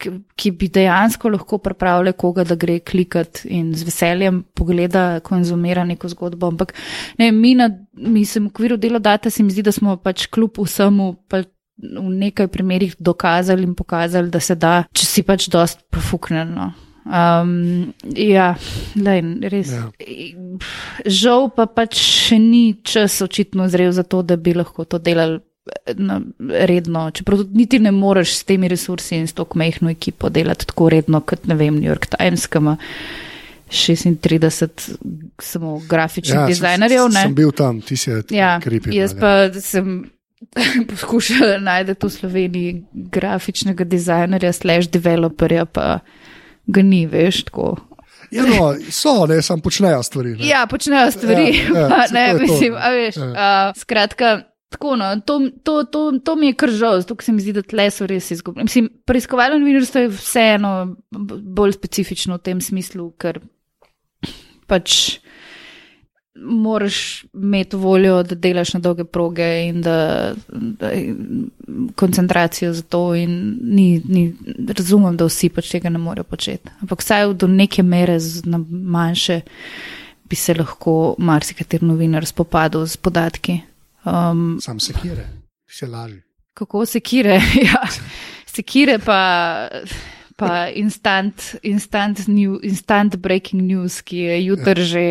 ki, 0.00 0.14
ki 0.40 0.52
bi 0.56 0.70
dejansko 0.72 1.34
lahko 1.34 1.58
pripravile 1.60 2.14
koga, 2.16 2.46
da 2.48 2.56
gre 2.56 2.78
klikati 2.80 3.50
in 3.58 3.74
z 3.76 3.84
veseljem 3.90 4.40
pogleda, 4.56 5.20
konzumira 5.20 5.84
neko 5.84 6.08
zgodbo. 6.14 6.48
Ampak 6.54 6.72
ne, 7.20 7.28
mi, 7.28 7.52
na, 7.60 7.68
mi 7.92 8.24
se 8.24 8.40
v 8.40 8.48
okviru 8.48 8.80
dela 8.80 9.02
data 9.04 9.30
se 9.30 9.44
mi 9.44 9.52
zdi, 9.52 9.66
da 9.68 9.76
smo 9.76 9.98
pač 10.00 10.30
kljub 10.32 10.64
vsemu 10.64 11.12
pa 11.28 11.44
v 11.76 12.08
nekaj 12.24 12.48
primerjih 12.48 12.96
dokazali 12.96 13.68
in 13.68 13.76
pokazali, 13.76 14.32
da 14.32 14.40
se 14.40 14.56
da, 14.56 14.78
če 14.96 15.04
si 15.04 15.28
pač 15.28 15.50
dost 15.52 15.84
profuknjeno. 15.92 16.72
Um, 17.06 17.92
ja, 18.18 18.56
lej, 18.98 19.20
res. 19.46 19.70
Ja. 19.70 19.84
Ja. 19.94 20.58
Žal 21.06 21.50
pa 21.54 21.68
pač 21.70 21.94
še 22.02 22.38
ni 22.42 22.74
čas 22.82 23.20
očitno 23.22 23.68
zrel 23.70 23.92
za 23.94 24.02
to, 24.02 24.24
da 24.26 24.34
bi 24.36 24.56
lahko 24.58 24.82
to 24.84 24.98
delali 24.98 25.38
eh, 25.86 25.94
na, 25.94 26.18
redno. 26.66 27.06
Čeprav 27.14 27.44
niti 27.54 27.78
ne 27.78 27.94
moreš 27.94 28.34
s 28.40 28.48
temi 28.48 28.66
resursi 28.68 29.20
in 29.20 29.30
s 29.30 29.38
to 29.38 29.46
mehko 29.54 29.86
ekipo 29.92 30.32
delati 30.34 30.66
tako 30.66 30.90
redno 30.90 31.22
kot 31.22 31.46
ne 31.46 31.54
vem, 31.54 31.78
New 31.78 31.86
York 31.86 32.10
Times, 32.10 32.48
ki 32.50 32.58
ima 32.58 32.76
36 33.70 34.98
samo 35.42 35.78
grafičnih 35.88 36.42
ja, 36.42 36.46
dizajnerjev. 36.46 37.08
ne. 37.14 37.22
Sem 37.22 37.34
bil 37.34 37.54
tam, 37.54 37.80
ti 37.80 37.96
si 37.96 38.10
Ja, 38.34 38.58
kripi. 38.60 38.94
jaz 38.96 39.14
pa 39.14 39.46
sem 39.62 40.10
poskušala 40.90 41.58
najti 41.62 41.94
v 42.02 42.10
Sloveniji 42.10 42.84
grafičnega 42.92 43.84
dizajnerja, 43.84 44.52
slash 44.52 44.90
developerja, 44.90 45.64
pa 45.64 45.98
ga 46.66 46.82
ni, 46.82 47.04
veš, 47.06 47.44
tako. 47.50 47.76
Ja, 48.34 48.42
no, 48.42 48.74
so, 48.90 49.26
ne, 49.30 49.38
sam 49.42 49.60
počnejo 49.62 50.02
stvari. 50.02 50.34
Ne. 50.34 50.46
Ja, 50.48 50.66
počnejo 50.70 51.10
stvari. 51.14 51.46
Ja, 51.54 51.80
ja, 51.80 51.88
pa 51.92 52.04
ne, 52.12 52.28
je 52.28 52.34
to, 52.34 52.42
mislim, 52.42 52.72
ne. 52.72 52.78
a 52.82 52.90
veš. 52.90 53.16
Ja. 53.16 53.30
Uh, 53.30 53.80
skratka, 53.80 54.32
tako 54.74 54.96
no, 54.96 55.12
to, 55.26 55.40
to, 55.62 55.84
to, 55.84 56.02
to 56.24 56.36
mi 56.36 56.50
je 56.50 56.56
kar 56.58 56.70
žal, 56.70 57.00
zato 57.00 57.16
se 57.22 57.32
mi 57.32 57.44
zdi, 57.44 57.54
da 57.56 57.62
tle 57.62 57.90
so 57.90 58.06
res 58.06 58.30
izgubljeni. 58.34 58.66
Mislim, 58.66 58.88
preiskovalno 59.06 59.60
novinarstvo 59.62 60.06
je 60.06 60.14
vseeno 60.16 60.72
bolj 61.56 61.76
specifično 61.78 62.40
v 62.40 62.44
tem 62.50 62.60
smislu, 62.60 63.10
ker 63.20 63.40
pač 64.66 65.20
moraš 66.38 66.96
imeti 67.34 67.76
voljo, 67.76 68.22
da 68.22 68.34
delaš 68.34 68.74
na 68.74 68.80
dolge 68.80 69.04
proge 69.04 69.68
in 69.68 69.82
da, 69.82 70.34
da 70.48 70.90
koncentracijo 71.94 72.72
za 72.72 72.82
to. 72.82 73.14
In 73.14 73.32
ni, 73.62 74.02
ni, 74.04 74.34
razumem, 74.68 75.16
da 75.16 75.24
vsi 75.24 75.48
pač 75.48 75.70
tega 75.70 75.88
ne 75.88 75.98
morejo 75.98 76.24
početi. 76.24 76.68
Ampak 76.80 77.00
vsaj 77.00 77.34
do 77.34 77.46
neke 77.46 77.82
mere, 77.82 78.18
z- 78.20 78.44
na 78.44 78.58
manjše, 78.70 79.40
bi 80.24 80.36
se 80.36 80.54
lahko 80.54 81.14
marsikater 81.18 81.82
novinar 81.82 82.26
spopadal 82.26 82.86
z 82.86 82.96
podatki. 82.96 83.60
Um, 84.04 84.58
Sam 84.60 84.80
se 84.80 84.92
kire, 84.92 85.26
se 85.68 85.86
laži. 85.86 86.20
Kako 86.54 86.86
sekire? 86.86 87.40
ja. 87.68 87.82
Sekire 88.46 88.98
pa. 88.98 89.68
Pa 90.36 90.68
instant, 90.68 91.54
instant, 91.62 92.28
new, 92.28 92.58
instant 92.62 93.16
breaking 93.16 93.62
news, 93.62 94.02
ki 94.04 94.18
je 94.18 94.44
jutri 94.44 94.84
že 94.84 95.06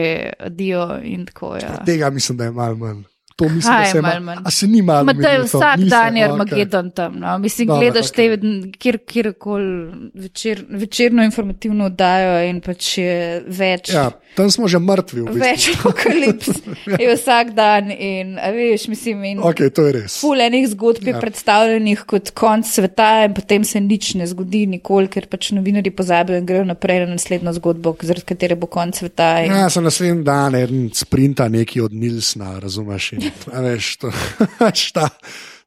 dio 0.49 0.99
in 1.01 1.26
tako. 1.26 1.55
Ja. 1.57 1.82
Tega 1.86 2.09
mislim, 2.09 2.38
da 2.38 2.43
je 2.43 2.51
malo 2.51 2.76
manj. 2.76 3.03
To 3.36 3.45
mislim, 3.45 3.73
Kaj 3.73 3.83
da 3.83 3.91
se 3.91 4.01
malo 4.01 4.13
ima. 4.13 4.25
manj? 4.25 4.43
A 4.45 4.51
se 4.51 4.67
ni 4.67 4.81
malo 4.81 5.03
Ma 5.03 5.13
to 5.13 5.19
je 5.21 5.39
vsak 5.41 5.77
Ni 5.77 5.83
se, 5.83 5.89
dan, 5.89 6.17
je 6.17 6.23
okej. 6.23 6.31
Armagedon 6.31 6.91
tam. 6.91 7.15
No. 7.15 7.38
Mislim, 7.38 7.67
Dobro, 7.67 7.81
gledaš 7.81 8.09
okej. 8.09 8.38
te 8.38 8.41
kjer, 8.73 8.97
kjerkoli 8.99 9.71
večer, 10.15 10.65
večerno 10.69 11.23
informativno 11.23 11.86
oddajo 11.86 12.45
in 12.45 12.61
pač 12.61 12.97
je 12.97 13.17
več. 13.49 13.89
Ja, 13.89 14.05
tam 14.36 14.51
smo 14.51 14.67
že 14.67 14.79
mrtvi. 14.79 15.21
V 15.21 15.25
bistvu. 15.25 15.39
Več 15.41 15.67
apokalips 15.69 16.47
je 17.01 17.09
vsak 17.11 17.51
dan 17.51 17.91
in, 17.91 18.36
veš, 18.38 18.88
mislim, 18.88 19.23
in 19.25 19.39
Ok, 19.41 19.61
to 19.69 19.83
je 19.83 19.93
res. 19.93 20.15
ful 20.15 20.39
enih 20.41 20.69
zgodb 20.69 21.03
je 21.03 21.11
Ja. 21.11 21.19
predstavljenih 21.19 21.99
kot 22.01 22.31
konc 22.31 22.65
sveta 22.67 23.25
in 23.25 23.33
potem 23.33 23.63
se 23.63 23.81
nič 23.81 24.13
ne 24.15 24.27
zgodi 24.27 24.65
nikoli, 24.67 25.07
ker 25.07 25.27
pač 25.27 25.51
novinari 25.51 25.91
pozabijo 25.91 26.38
in 26.38 26.45
grejo 26.45 26.63
naprej 26.65 26.99
na 27.01 27.11
naslednjo 27.11 27.53
zgodbo, 27.53 27.95
zaradi 28.01 28.25
katere 28.25 28.55
bo 28.55 28.67
konc 28.67 28.95
sveta. 28.95 29.43
In, 29.43 29.51
Ja, 29.51 29.69
sem 29.69 29.83
naslednji 29.83 30.23
dan 30.23 30.55
en 30.55 30.89
sprinta 30.93 31.49
neki 31.49 31.81
od 31.81 31.93
Nilsna, 31.93 32.59
razumeš? 32.59 33.11
In, 33.13 33.24
veš, 33.47 33.97
to, 34.01 34.11
pač 34.61 34.91
ta, 34.95 35.09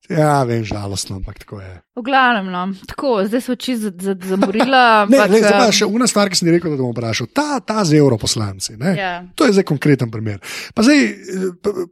ja, 0.09 0.45
vem, 0.49 0.65
žalostno, 0.65 1.19
ampak 1.21 1.39
tako 1.45 1.61
je. 1.61 1.73
V 1.99 2.05
glavnem, 2.07 2.49
no. 2.53 2.63
tako, 2.89 3.25
zdaj 3.29 3.43
so 3.45 3.53
oči 3.57 3.77
za- 3.77 3.93
za- 3.93 4.17
zamorila. 4.17 5.05
Ne, 5.11 5.19
ampak, 5.19 5.31
le, 5.31 5.43
zdaj 5.43 5.57
pa 5.59 5.67
um, 5.69 5.77
še 5.81 5.91
una 5.91 6.07
stvar, 6.11 6.31
ki 6.33 6.41
sem 6.41 6.53
rekel, 6.53 6.75
da 6.75 6.83
bom 6.83 6.95
vprašal. 6.95 7.31
Ta, 7.35 7.61
ta 7.61 7.85
z 7.85 7.99
europoslanci, 7.99 8.79
ne? 8.81 8.95
Ja. 8.97 9.13
to 9.35 9.49
je 9.49 9.57
zdaj 9.59 9.67
konkreten 9.69 10.11
primer. 10.11 10.41
Pa 10.75 10.87
zdaj, 10.87 10.99
eh, 11.05 11.85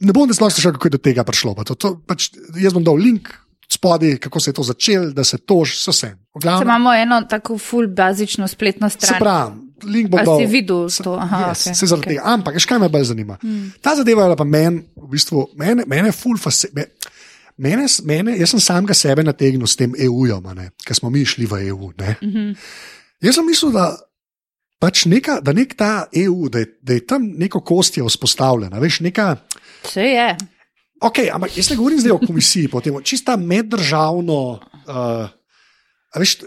ne 0.00 0.12
bom 0.16 0.26
sploh 0.28 0.50
slišal, 0.50 0.74
kako 0.76 0.88
je 0.88 0.96
do 0.96 1.02
tega 1.02 1.22
prišlo. 1.24 1.54
Pa 1.54 1.64
to, 1.68 1.76
to, 1.76 1.94
pač, 2.00 2.32
jaz 2.56 2.72
bom 2.72 2.82
dal 2.82 2.96
link 2.96 3.30
spodaj, 3.70 4.18
kako 4.18 4.40
se 4.40 4.50
je 4.50 4.54
to 4.54 4.62
začelo, 4.62 5.10
da 5.14 5.24
se 5.24 5.38
to 5.38 5.64
že 5.64 5.90
vse. 5.90 6.10
Se 6.42 6.62
imamo 6.62 6.94
eno 6.94 7.22
tako 7.22 7.58
full 7.58 7.86
bazično 7.88 8.48
spletno 8.48 8.88
Se 8.90 8.98
stran. 8.98 9.20
pravi, 9.20 9.52
link 9.84 10.10
bom 10.10 10.20
A 10.20 10.24
dal. 10.24 10.38
si 10.38 10.46
videl 10.46 10.88
to? 10.90 11.14
Aha, 11.14 11.50
yes, 11.50 11.66
okej, 11.66 11.74
se 11.74 11.86
zaradi 11.86 12.06
okej. 12.06 12.16
tega. 12.16 12.32
Ampak, 12.32 12.54
veš, 12.54 12.66
kaj 12.66 12.78
me 12.78 12.88
bolj 12.88 13.04
zanima? 13.12 13.38
Hmm. 13.42 13.72
Ta 13.80 13.94
zadeva 13.96 14.28
je 14.28 14.36
pa 14.36 14.44
meni, 14.44 14.82
v 14.96 15.08
bistvu, 15.10 15.48
mene, 15.60 15.84
mene 15.86 16.12
ful 16.12 16.38
fascinira. 16.38 16.88
Mene, 17.60 17.84
mene, 18.08 18.38
jaz 18.40 18.54
sem 18.54 18.60
samega 18.64 18.94
sebe 18.96 19.20
nategnil 19.20 19.68
s 19.68 19.76
tem 19.76 19.92
EU-jem, 19.92 20.46
ker 20.80 20.96
smo 20.96 21.10
mi 21.12 21.26
šli 21.28 21.44
v 21.44 21.66
EU. 21.68 21.92
Ne. 21.98 22.16
Mm 22.22 22.30
-hmm. 22.32 22.54
Jaz 23.20 23.34
sem 23.36 23.46
mislil, 23.46 23.72
da, 23.72 23.98
pač 24.80 25.04
neka, 25.04 25.40
da 25.44 25.52
nek 25.52 25.74
ta 25.76 26.08
EU, 26.12 26.48
da 26.48 26.58
je, 26.64 26.70
da 26.82 26.96
je 26.96 27.06
tam 27.06 27.26
neko 27.36 27.60
kostje 27.60 28.04
vzpostavljena. 28.04 28.78
Veš, 28.78 29.00
neka, 29.00 29.36
Vse 29.84 30.00
je. 30.00 30.36
okay, 31.00 31.28
ampak 31.32 31.56
jaz 31.56 31.70
ne 31.70 31.76
govorim 31.76 32.00
zdaj 32.00 32.12
o 32.12 32.18
komisiji, 32.26 32.68
potem, 32.68 32.96
čista 33.04 33.36
meddržavno. 33.36 34.60
Uh, 34.88 35.28
veš, 36.16 36.38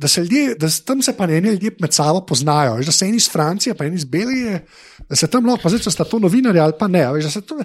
da 0.00 0.08
se 0.08 0.22
ljudje, 0.24 0.54
da 0.54 0.70
se 0.70 0.84
tam 0.84 1.02
se 1.02 1.12
pa 1.16 1.26
ne 1.26 1.36
eni 1.38 1.48
ljudje 1.48 1.70
med 1.80 1.92
sabo 1.92 2.24
poznajo. 2.26 2.74
Veš, 2.78 2.86
da 2.86 2.92
se 2.92 3.06
eni 3.06 3.16
iz 3.20 3.28
Francije, 3.30 3.74
pa 3.74 3.84
eni 3.84 3.96
iz 4.00 4.04
Belgije, 4.04 4.64
da 5.08 5.16
se 5.16 5.26
tam 5.26 5.46
lahko, 5.46 5.62
pa 5.62 5.68
zdaj, 5.68 5.84
če 5.84 5.92
sta 5.94 6.04
to 6.08 6.18
novinarji 6.18 6.60
ali 6.60 6.76
pa 6.78 6.88
ne. 6.88 7.04
a 7.04 7.12
Veš, 7.12 7.28
da 7.28 7.30
se 7.30 7.40
to, 7.40 7.58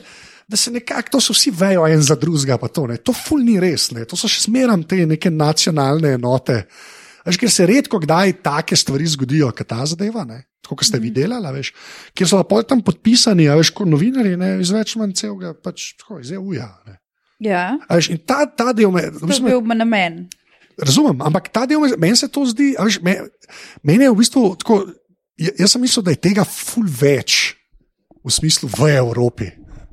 da 0.48 0.58
se 0.58 0.72
nekako, 0.72 1.16
to 1.16 1.22
so 1.22 1.34
vsi 1.34 1.54
vejo 1.56 1.88
en 1.88 2.02
za 2.02 2.16
drugega, 2.20 2.58
pa 2.58 2.68
to 2.68 2.88
ne. 2.92 2.98
To 2.98 3.14
ful 3.16 3.40
ni 3.46 3.60
res, 3.60 3.92
ne. 3.96 4.06
to 4.06 4.20
so 4.20 4.28
še 4.28 4.44
smeram 4.50 4.84
te 4.84 5.06
neke 5.06 5.32
nacionalne 5.32 6.18
enote. 6.20 6.66
Veš, 7.26 7.40
ker 7.42 7.52
se 7.52 7.66
redko 7.66 8.00
kdaj 8.04 8.36
take 8.46 8.76
stvari 8.78 9.08
zgodijo, 9.08 9.50
kot 9.56 9.68
ta 9.72 9.86
zadeva, 9.86 10.28
ne? 10.28 10.44
tako 10.66 10.80
kot 10.82 10.90
ste 10.90 10.98
videli, 10.98 11.38
a 11.38 11.52
veš, 11.54 11.72
kjer 12.18 12.30
so 12.30 12.42
pa 12.50 12.64
tam 12.66 12.82
podpisani, 12.82 13.46
a 13.50 13.58
veš, 13.60 13.70
kot 13.78 13.90
novinari, 13.90 14.34
ne, 14.40 14.56
iz 14.64 14.72
več 14.74 14.96
manj 14.98 15.14
celega, 15.22 15.54
pač 15.54 15.92
tako, 16.00 16.18
iz 16.24 16.32
EU-ja. 16.34 16.72
Ja, 17.44 17.76
Veš, 17.92 18.10
in 18.16 18.22
ta, 18.26 18.46
ta 18.50 18.72
del 18.74 18.90
me, 18.96 19.04
v 19.12 19.28
to 19.30 19.36
je 19.36 19.44
bil 19.62 19.78
namen. 19.78 20.24
Razumem, 20.78 21.22
ampak 21.22 21.50
ta 21.54 21.66
del 21.66 21.80
me, 21.80 21.90
meni 21.98 22.18
se 22.18 22.28
to 22.28 22.46
zdi, 22.46 22.76
veš, 22.80 23.00
me, 23.02 23.18
meni 23.84 24.04
je 24.04 24.12
v 24.12 24.18
bistvu 24.20 24.56
tako, 24.60 24.82
j- 25.38 25.54
jaz 25.60 25.72
sem 25.76 25.82
mislil, 25.82 26.04
da 26.04 26.12
je 26.12 26.22
tega 26.22 26.44
ful 26.48 26.86
več 26.88 27.56
v 28.26 28.32
smislu 28.32 28.70
v 28.72 28.90
Evropi. 28.98 29.52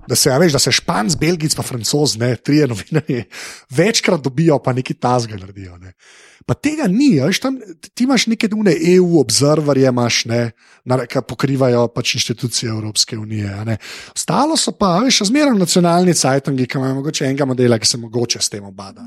Da 0.08 0.16
se, 0.16 0.30
a 0.32 0.38
veš, 0.38 0.52
da 0.52 0.58
se 0.58 0.72
Španc, 0.74 1.14
Belgic, 1.20 1.54
pa 1.54 1.62
Francoz, 1.62 2.16
ne, 2.18 2.34
trije 2.36 2.66
novinarji, 2.66 3.24
večkrat 3.70 4.20
dobijo, 4.20 4.58
pa 4.58 4.72
neki 4.72 4.94
tasga 4.94 5.36
naredijo. 5.36 5.78
Ne. 5.78 5.92
Pa 6.46 6.56
tega 6.58 6.88
ni, 6.90 7.20
veš, 7.20 7.38
tam, 7.44 7.58
ti 7.94 8.04
imaš 8.04 8.26
neke 8.26 8.48
dune 8.50 8.74
EU 8.94 9.20
observerje, 9.20 9.86
imaš, 9.88 10.24
ne, 10.30 10.40
ki 11.06 11.22
pokrivajo 11.28 11.86
pač 11.94 12.16
inštitucije 12.18 12.70
Evropske 12.70 13.18
unije. 13.18 13.78
Ostalo 14.16 14.56
so 14.58 14.74
pa, 14.74 14.96
veš, 15.04 15.22
zmeraj 15.30 15.54
nacionalni 15.58 16.14
cajtangi, 16.18 16.66
ki 16.66 16.80
imajo 16.80 16.98
mogoče 16.98 17.28
enega 17.28 17.46
modela, 17.46 17.78
ki 17.78 17.86
se 17.86 18.00
mogoče 18.02 18.42
s 18.42 18.50
tem 18.50 18.64
obada. 18.66 19.06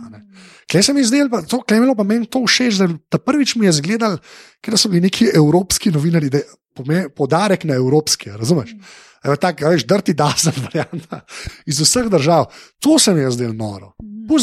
Klej 0.72 0.84
se 0.84 0.94
mi 0.94 1.04
je 1.04 1.12
zdelo, 1.12 1.44
to, 1.44 1.60
bilo 1.70 1.96
pa 1.96 2.08
meni 2.08 2.26
to 2.26 2.46
všeč, 2.48 2.80
da 3.12 3.20
prvič 3.20 3.58
mi 3.60 3.68
je 3.68 3.80
zgledal, 3.82 4.18
ker 4.64 4.80
so 4.80 4.90
bili 4.90 5.10
neki 5.10 5.34
evropski 5.36 5.92
novinari, 5.92 6.32
da 6.32 6.40
je 6.84 7.10
poudarek 7.10 7.64
na 7.64 7.76
evropski, 7.76 8.30
razumeš? 8.30 8.76
Evo, 9.24 9.36
tak, 9.36 9.64
a 9.66 9.72
veš, 9.74 9.86
drti 9.90 10.14
dazen 10.14 10.54
varianta 10.66 11.22
iz 11.66 11.80
vseh 11.82 12.10
držav. 12.12 12.46
To 12.80 13.00
se 13.00 13.14
mi 13.14 13.22
je 13.22 13.32
zdelo 13.32 13.54
noro. 13.54 13.94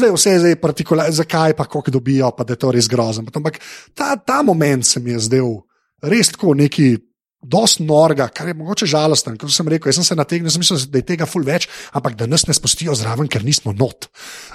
Da 0.01 0.07
je 0.07 0.12
vse 0.14 0.39
zdaj 0.39 0.57
partikularno, 0.61 1.12
zakaj 1.12 1.57
pa 1.57 1.64
koliko 1.64 1.91
dobijo, 1.91 2.30
pa 2.37 2.45
da 2.45 2.53
je 2.53 2.59
to 2.59 2.70
res 2.72 2.89
grozno. 2.89 3.24
Ampak 3.35 3.59
ta, 3.95 4.16
ta 4.16 4.43
moment 4.43 4.87
se 4.87 5.01
mi 5.01 5.11
je 5.11 5.18
zdel 5.18 5.49
res 6.03 6.33
tako 6.33 6.55
neki. 6.55 6.97
Dost 7.43 7.80
norga, 7.82 8.28
kar 8.30 8.47
je 8.47 8.55
mogoče 8.55 8.86
žalosten, 8.86 9.34
kot 9.36 9.51
sem 9.51 9.66
rekel. 9.66 9.90
Jaz 9.90 9.97
sem 9.99 10.05
se 10.05 10.14
nategnil, 10.14 10.47
sem 10.51 10.62
mislil, 10.62 10.78
da 10.86 11.01
je 11.01 11.07
tega 11.09 11.26
ful 11.26 11.43
več, 11.43 11.66
ampak 11.93 12.14
da 12.14 12.26
nas 12.26 12.45
ne 12.47 12.55
spustijo 12.55 12.95
zraven, 12.95 13.26
ker 13.26 13.43
nismo 13.43 13.72
not. 13.74 14.07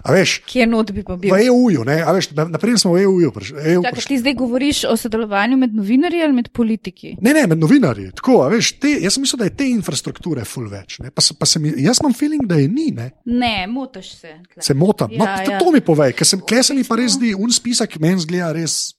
A 0.07 0.13
veš, 0.15 0.37
Kje 0.47 0.65
not 0.65 0.91
bi 0.95 1.03
pa 1.03 1.17
bil? 1.19 1.33
v 1.35 1.41
EU-ju, 1.49 1.83
veš, 1.83 2.31
na- 2.31 2.47
naprej 2.47 2.77
smo 2.79 2.93
v 2.95 3.03
EU-ju. 3.03 3.33
EU 3.67 3.81
prišli. 3.83 4.07
ti 4.07 4.17
zdaj 4.17 4.33
govoriš 4.33 4.83
o 4.85 4.95
sodelovanju 4.95 5.57
med 5.57 5.75
novinarji 5.75 6.23
ali 6.23 6.33
med 6.33 6.49
politiki? 6.55 7.17
Ne, 7.21 7.33
ne, 7.33 7.43
med 7.47 7.59
novinarji. 7.59 8.11
Tako, 8.15 8.47
veš, 8.49 8.71
te, 8.79 8.87
jaz 9.03 9.13
sem 9.13 9.21
mislil, 9.21 9.39
da 9.39 9.51
je 9.51 9.55
te 9.57 9.67
infrastrukture 9.67 10.45
ful 10.45 10.69
več. 10.71 10.99
Ne, 10.99 11.11
pa, 11.11 11.21
se- 11.21 11.35
pa 11.35 11.45
se 11.45 11.59
mi, 11.59 11.73
jaz 11.77 11.99
imam 11.99 12.13
feeling, 12.15 12.47
da 12.47 12.55
je 12.55 12.67
ni. 12.71 12.91
Ne. 12.91 13.11
Ne, 13.25 13.67
motiš 13.67 14.15
se. 14.15 14.31
tle. 14.53 14.63
Se 14.63 14.73
motim. 14.73 15.11
No, 15.11 15.25
Ja, 15.27 15.43
to, 15.43 15.51
ja. 15.51 15.59
to 15.59 15.71
mi 15.71 15.81
povej, 15.81 16.13
ker 16.15 16.25
sem 16.25 16.39
klej 16.39 16.63
se 16.63 16.73
mi 16.73 16.83
pa 16.87 16.95
res 16.95 17.19
zdi, 17.19 17.35
un 17.35 17.51
spisek 17.51 17.99
meni 17.99 18.23
zgleda 18.23 18.53
res 18.55 18.95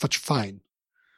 pač 0.00 0.16
fajn. 0.18 0.56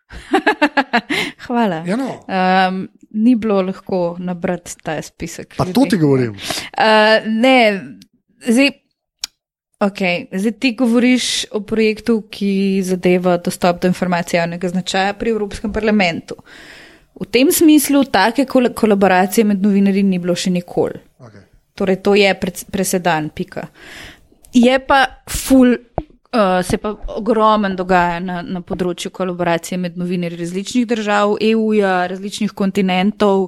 Hvala. 1.46 1.82
Ja, 1.86 1.96
no. 1.96 2.24
Um, 2.28 2.88
ni 3.10 3.34
bilo 3.36 3.62
lahko 3.62 4.16
nabrati 4.18 4.76
ta 4.82 5.02
spisek. 5.02 5.54
Pa 5.56 5.64
to 5.64 5.80
ljudi. 5.80 5.90
ti 5.90 5.96
govorim. 5.96 6.30
Uh, 6.32 7.26
ne, 7.26 7.80
zdaj, 8.46 8.70
okay, 9.80 10.26
zdaj 10.32 10.52
ti 10.52 10.74
govoriš 10.74 11.46
o 11.52 11.60
projektu, 11.60 12.22
ki 12.30 12.82
zadeva 12.84 13.36
dostop 13.36 13.82
do 13.82 13.88
informacij 13.88 14.38
javnega 14.38 14.68
značaja 14.68 15.12
pri 15.12 15.30
Evropskem 15.30 15.72
parlamentu. 15.72 16.34
V 17.20 17.26
tem 17.26 17.52
smislu 17.52 18.04
take 18.04 18.44
kol 18.46 18.68
kolaboracije 18.74 19.44
med 19.44 19.62
novinarji 19.62 20.02
ni 20.02 20.18
bilo 20.18 20.36
še 20.38 20.50
nikoli. 20.54 21.00
Okay. 21.18 21.42
Torej, 21.74 21.96
to 22.02 22.14
je 22.14 22.34
pred- 22.40 22.64
presedan, 22.70 23.30
pika. 23.30 23.66
Je 24.54 24.78
pa 24.78 25.06
ful. 25.28 25.76
Uh, 26.28 26.62
se 26.62 26.76
pa 26.76 26.90
ogromen 27.16 27.72
dogaja 27.76 28.18
na, 28.20 28.42
na 28.44 28.60
področju 28.60 29.08
kolaboracije 29.16 29.78
med 29.80 29.94
novinarji 29.96 30.36
različnih 30.42 30.84
držav, 30.90 31.38
EU-ja, 31.40 32.02
različnih 32.10 32.52
kontinentov, 32.52 33.46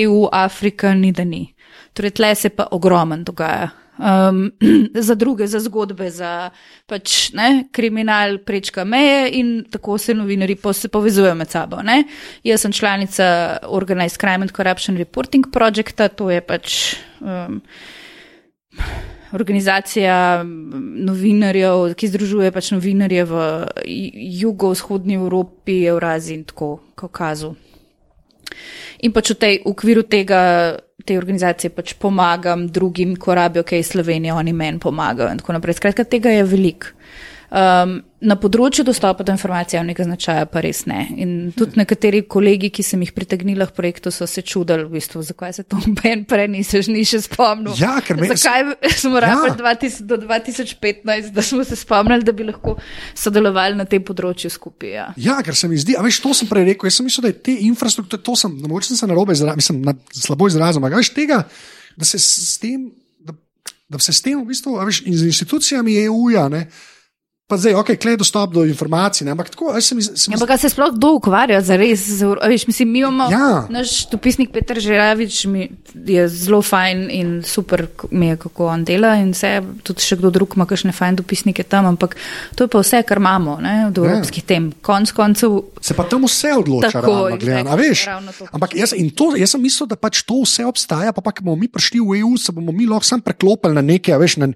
EU, 0.00 0.22
Afrika, 0.32 0.94
ni 0.96 1.10
da 1.12 1.26
ni. 1.28 1.42
Torej, 1.92 2.14
tle 2.16 2.32
se 2.34 2.48
pa 2.56 2.70
ogromen 2.72 3.26
dogaja. 3.28 3.68
Um, 4.00 4.48
za 5.08 5.14
druge, 5.14 5.44
za 5.46 5.60
zgodbe, 5.60 6.08
za 6.10 6.48
pač, 6.88 7.34
ne, 7.36 7.68
kriminal 7.68 8.38
prečka 8.40 8.88
meje 8.88 9.28
in 9.36 9.54
tako 9.68 9.98
se 10.00 10.16
novinari 10.16 10.56
po, 10.56 10.72
se 10.72 10.88
povezujejo 10.88 11.36
med 11.36 11.52
sabo. 11.52 11.84
Ne. 11.84 12.06
Jaz 12.48 12.64
sem 12.64 12.72
članica 12.72 13.58
Organized 13.68 14.16
Crime 14.16 14.48
and 14.48 14.56
Corruption 14.56 14.96
Reporting 14.96 15.52
Projecta, 15.52 16.08
to 16.08 16.32
je 16.32 16.40
pač. 16.40 16.78
Um, 17.20 17.60
organizacija 19.32 20.42
novinarjev, 20.44 21.94
ki 21.96 22.08
združuje 22.08 22.52
pač 22.52 22.72
novinarje 22.74 23.24
v 23.24 23.42
jugovzhodni 24.42 25.16
Evropi, 25.16 25.84
Evraziji 25.88 26.40
in 26.40 26.44
tako 26.48 26.72
Kaukazu. 26.94 27.54
In 29.02 29.12
pač 29.12 29.32
v 29.32 29.38
tej 29.40 29.54
v 29.64 29.72
okviru 29.72 30.04
tega, 30.06 30.42
te 31.02 31.16
organizacije 31.18 31.72
pač 31.74 31.96
pomagam 31.98 32.68
drugim, 32.68 33.16
ko 33.16 33.34
rabijo 33.34 33.64
kaj 33.66 33.82
iz 33.82 33.90
Slovenije, 33.94 34.34
oni 34.36 34.52
meni 34.52 34.78
pomagajo 34.78 35.32
in 35.32 35.42
tako 35.42 35.56
naprej. 35.58 35.80
Skratka, 35.80 36.04
tega 36.04 36.30
je 36.30 36.44
veliko. 36.46 36.94
Um, 37.52 38.00
na 38.22 38.36
področju 38.38 38.84
dostopa 38.86 39.24
do 39.26 39.32
informacij 39.34 39.76
javnega 39.80 40.04
značaja 40.06 40.46
pa 40.46 40.60
res 40.62 40.84
ne. 40.86 41.08
In 41.18 41.30
tudi 41.56 41.74
nekateri 41.80 42.20
kolegi, 42.30 42.70
ki 42.70 42.82
sem 42.86 43.00
jih 43.02 43.10
pritegnila 43.16 43.66
k 43.66 43.74
projektu, 43.74 44.12
so 44.14 44.26
se 44.30 44.44
čudili, 44.46 44.84
v 44.86 44.94
bistvu, 44.94 45.22
zakaj 45.26 45.52
se 45.56 45.64
to 45.66 45.80
ben 45.98 46.22
prej 46.24 46.46
nisi 46.48 46.82
ni 46.92 47.02
še 47.08 47.20
spomnil. 47.26 47.74
Ja, 47.80 47.96
ker 48.00 48.16
me- 48.20 48.28
Zakaj 48.30 48.76
smo 48.94 49.18
Ja. 49.18 49.26
rabili 49.26 49.56
2000 49.58 50.06
do 50.06 50.16
2015, 50.22 51.32
da 51.34 51.42
smo 51.42 51.64
se 51.66 51.76
spomnili, 51.76 52.22
da 52.22 52.32
bi 52.32 52.46
lahko 52.46 52.76
sodelovali 53.14 53.76
na 53.76 53.84
tem 53.84 54.02
področju 54.04 54.50
skupaj. 54.50 54.90
Ja. 54.92 55.06
Ja, 55.16 55.42
ker 55.42 55.54
se 55.54 55.68
mi 55.68 55.76
zdi, 55.76 55.96
a 55.98 56.02
veš, 56.02 56.20
to 56.22 56.32
sem 56.34 56.48
prej 56.48 56.64
rekel. 56.70 56.86
Jaz 56.86 57.00
sem 57.00 57.06
mislil, 57.06 57.26
da 57.26 57.34
je 57.34 57.40
te 57.42 57.56
infrastrukture, 57.66 58.22
to 58.22 58.36
sem, 58.38 58.54
mogoče 58.62 58.92
sem 58.92 59.02
se 59.02 59.06
narobe 59.06 59.32
izrazil, 59.34 59.56
mislim, 59.56 59.82
na, 59.82 59.94
slabo 60.14 60.46
izrazil, 60.46 60.78
ampak 60.78 60.94
veš 61.00 61.10
tega, 61.16 61.42
da 61.98 62.04
se 62.06 62.18
s, 62.22 62.56
tem, 62.62 62.86
da, 63.20 63.34
da 63.90 63.98
se 63.98 64.12
s 64.14 64.22
tem, 64.22 64.38
v 64.38 64.46
bistvu, 64.46 64.78
a 64.78 64.86
veš, 64.86 65.02
in 65.10 65.18
z 65.18 65.26
institucijami 65.26 65.98
EU-ja, 66.06 66.46
ne, 66.48 66.68
pa 67.52 67.60
zdaj, 67.60 67.74
ok, 67.76 67.90
klej 67.94 68.16
dostop 68.16 68.48
do 68.50 68.64
informacij, 68.64 69.24
ne, 69.24 69.30
ampak 69.30 69.52
tako, 69.52 69.76
sem, 69.76 69.98
iz- 69.98 70.08
sem 70.16 70.32
Ja, 70.32 70.40
Ampak 70.40 70.56
se 70.56 70.68
sploh 70.68 70.88
kdo 70.90 71.12
ukvarja 71.12 71.60
za 71.60 71.76
res? 71.76 72.00
Z, 72.00 72.22
Euro- 72.22 72.40
a 72.40 72.48
veš, 72.48 72.64
mislim, 72.64 72.88
mi 72.88 72.98
imamo, 72.98 73.28
Ja. 73.28 73.68
naš 73.68 74.08
dopisnik 74.08 74.48
Petr 74.50 74.80
Žeravič 74.80 75.44
mi 75.44 75.68
je 75.94 76.24
zelo 76.26 76.62
fajn 76.62 77.10
in 77.10 77.28
super 77.42 77.84
mi 78.10 78.26
je, 78.26 78.36
kako 78.38 78.66
on 78.66 78.80
dela 78.82 79.14
in 79.16 79.30
vse, 79.30 79.52
tudi 79.82 80.00
še 80.00 80.16
kdo 80.16 80.30
drug 80.30 80.56
ima 80.56 80.64
kakšne 80.64 80.92
fajn 80.92 81.16
dopisnike 81.16 81.60
tam, 81.62 81.84
ampak 81.86 82.16
to 82.54 82.64
je 82.64 82.68
pa 82.68 82.80
vse, 82.80 83.02
kar 83.02 83.18
imamo 83.18 83.60
ne, 83.60 83.86
od 83.86 83.98
evropskih 83.98 84.42
tem. 84.42 84.72
Konc 84.80 85.12
koncev, 85.12 85.60
se 85.76 85.92
pa 85.92 86.04
tam 86.04 86.24
vse 86.24 86.54
odloča, 86.54 86.90
Tako, 86.94 87.12
realno 87.28 87.36
gledano, 87.36 87.70
a 87.70 87.76
veš. 87.76 88.06
ravno 88.06 88.32
to. 88.32 88.48
Ampak 88.48 88.72
jaz, 88.74 88.94
to, 89.12 89.36
jaz 89.36 89.50
sem 89.50 89.60
mislil, 89.60 89.86
da 89.86 89.96
pač 89.96 90.22
to 90.22 90.40
vse 90.40 90.64
obstaja, 90.64 91.12
pa 91.12 91.20
pa 91.20 91.30
ko 91.30 91.44
bomo 91.44 91.56
mi 91.56 91.68
prišli 91.68 92.00
v 92.00 92.22
EU, 92.22 92.32
se 92.36 92.48
bomo 92.48 92.72
mi 92.72 92.86
lahko 92.86 93.04
sam 93.04 93.20
preklopili 93.20 93.74
na 93.74 93.82
nekaj, 93.82 94.14
a 94.14 94.18
veš, 94.18 94.36
na, 94.38 94.48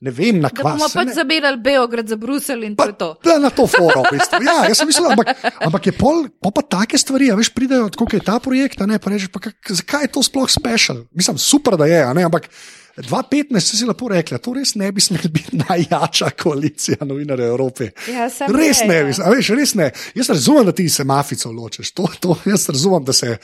ne 0.00 0.10
vem, 0.10 0.40
na 0.40 0.48
da 0.48 0.62
bomo 0.62 0.88
kvas. 0.88 0.96
pač 0.96 1.12
zabirali 1.14 1.60
Beograd 1.60 2.08
za 2.08 2.16
Bruselj 2.16 2.64
in 2.64 2.74
to. 2.76 3.14
Pa, 3.20 3.36
na 3.38 3.52
to 3.52 3.66
foro, 3.68 4.02
v 4.08 4.16
bistvu. 4.16 4.40
ja, 4.46 4.64
jaz 4.70 4.80
sem 4.80 4.88
mislil, 4.88 5.10
ampak, 5.12 5.32
ampak 5.68 5.90
je 5.90 5.94
pol, 5.96 6.26
pol 6.40 6.52
pa 6.56 6.64
take 6.64 6.98
stvari, 7.00 7.28
a 7.32 7.36
veš, 7.36 7.52
pridejo, 7.52 7.90
kot 7.92 8.16
je 8.16 8.22
ta 8.24 8.40
projekt, 8.40 8.80
ne, 8.88 8.96
pa 8.96 9.12
rečeš, 9.12 9.28
pa 9.34 9.44
kak, 9.44 9.60
zakaj 9.68 10.08
je 10.08 10.12
to 10.16 10.24
sploh 10.24 10.48
special? 10.48 11.04
Mislim, 11.12 11.36
super, 11.36 11.76
da 11.76 11.88
je, 11.90 12.00
ne, 12.16 12.24
ampak 12.24 12.48
2015 12.96 13.60
si 13.60 13.86
lepo 13.86 14.08
rekla, 14.08 14.40
to 14.42 14.54
res 14.56 14.74
ne 14.74 14.90
bi 14.92 15.00
smela 15.00 15.30
biti 15.32 15.56
najjača 15.68 16.30
koalicija 16.42 17.04
novinarjev 17.06 17.52
Evrope. 17.52 17.90
Ja, 18.08 18.28
Res 18.48 18.82
ne, 18.88 19.02
ja. 19.04 19.30
veš, 19.30 19.52
res 19.56 19.74
ne. 19.78 19.90
Jaz 20.16 20.32
razumem, 20.32 20.66
da 20.68 20.72
ti 20.76 20.88
se 20.88 21.04
mafico 21.04 21.52
ločeš, 21.52 21.92
to, 21.92 22.08
to 22.20 22.36
jaz 22.48 22.68
razumem, 22.68 23.04
da 23.04 23.12
se. 23.12 23.36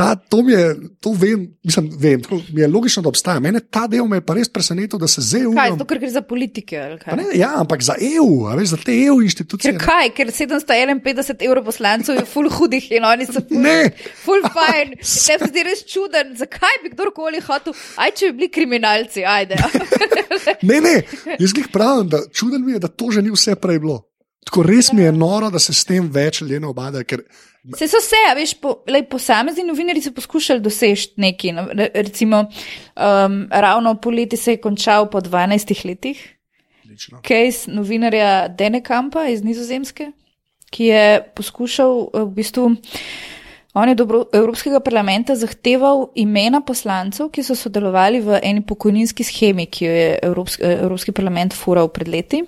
Ta, 0.00 0.14
to 0.16 0.40
mi 0.42 0.52
je, 0.52 0.64
to 1.04 1.10
vem, 1.12 1.42
mislim, 1.60 1.90
vem, 2.00 2.22
to 2.24 2.38
mi 2.54 2.62
je 2.62 2.68
logično, 2.68 3.02
da 3.04 3.10
obstaja. 3.10 3.40
Mene 3.40 3.60
ta 3.60 3.82
del 3.86 4.06
me 4.08 4.16
je 4.16 4.24
pa 4.24 4.32
res 4.34 4.48
presenetil, 4.48 4.96
da 4.98 5.08
se 5.08 5.20
zdaj 5.20 5.42
Kaj, 5.42 5.48
uvem. 5.50 5.74
zato, 5.74 5.84
ker 5.84 5.98
gre 6.00 6.10
za 6.10 6.22
politike? 6.24 6.80
kaj? 7.02 7.20
Ja, 7.36 7.50
ampak 7.60 7.84
za 7.84 7.98
EU, 8.00 8.28
veš, 8.56 8.72
za 8.72 8.78
te 8.80 8.94
EU 9.04 9.18
institucije. 9.20 9.74
Ker 9.76 9.84
kaj, 9.84 10.08
ker 10.16 10.32
751 10.32 11.44
evrov 11.44 11.68
poslancev 11.68 12.16
je 12.16 12.24
full 12.24 12.48
hudih 12.50 12.86
in 12.96 13.04
oni 13.04 13.28
so 13.28 13.42
full, 13.44 13.60
Ne. 13.60 13.90
full 14.24 14.40
fine. 14.48 14.96
In 14.96 14.96
Te 14.96 15.04
se 15.04 15.36
zdi 15.44 15.62
res 15.68 15.84
čuden, 15.84 16.32
zakaj 16.40 16.80
bi 16.82 16.94
kdorkoli 16.94 17.42
hotel, 17.44 17.76
aj 18.00 18.14
če 18.16 18.30
bi 18.32 18.38
bili 18.38 18.48
kriminalci, 18.50 19.24
ajde. 19.28 19.60
Ne, 20.62 20.80
ne, 20.80 20.94
jaz 21.38 21.52
jih 21.56 21.68
pravim, 21.72 22.08
da 22.08 22.22
čuden 22.32 22.64
mi 22.64 22.72
je, 22.72 22.78
da 22.78 22.88
to 22.88 23.10
že 23.12 23.22
ni 23.22 23.30
vse 23.30 23.54
prej 23.60 23.78
bilo. 23.82 24.00
Tako 24.46 24.62
res 24.64 24.92
mi 24.92 25.02
je 25.02 25.12
noro, 25.12 25.50
da 25.52 25.58
se 25.60 25.74
s 25.76 25.84
tem 25.84 26.08
več 26.12 26.40
ne 26.40 26.60
obada, 26.66 27.02
ker 27.04 27.20
Se 27.76 27.88
so 27.88 27.98
vse, 28.00 28.16
a 28.30 28.34
veš, 28.34 28.54
po, 28.56 28.78
lej, 28.88 29.02
posamezni 29.12 29.66
novinari 29.68 30.00
so 30.00 30.12
poskušali 30.16 30.60
doseči 30.64 31.10
nekaj. 31.20 31.52
no, 31.52 31.66
re- 31.72 31.90
Recimo, 31.94 32.46
um, 32.96 33.48
ravno 33.50 33.94
poleti 34.00 34.36
se 34.36 34.52
je 34.52 34.60
končal 34.60 35.10
po 35.10 35.20
12 35.20 35.84
letih. 35.84 36.36
Odlično. 36.84 37.20
Case 37.28 37.70
novinarja 37.70 38.48
Denekampa 38.48 39.26
iz 39.28 39.44
Nizozemske, 39.44 40.08
ki 40.70 40.84
je 40.84 41.04
poskušal 41.36 42.00
eh, 42.14 42.20
v 42.24 42.30
bistvu. 42.34 42.70
On 43.74 43.88
je 43.88 43.94
do 43.94 44.04
Evro- 44.04 44.26
Evropskega 44.32 44.80
parlamenta 44.80 45.36
zahteval 45.36 46.08
imena 46.14 46.60
poslancev, 46.60 47.28
ki 47.30 47.42
so 47.42 47.54
sodelovali 47.54 48.20
v 48.20 48.40
eni 48.42 48.64
pokojninski 48.66 49.22
schemi, 49.24 49.66
ki 49.66 49.84
jo 49.84 49.92
je 49.92 50.18
Evropski, 50.22 50.62
eh, 50.64 50.80
Evropski 50.82 51.12
parlament 51.12 51.54
fural 51.54 51.88
pred 51.88 52.08
leti. 52.08 52.40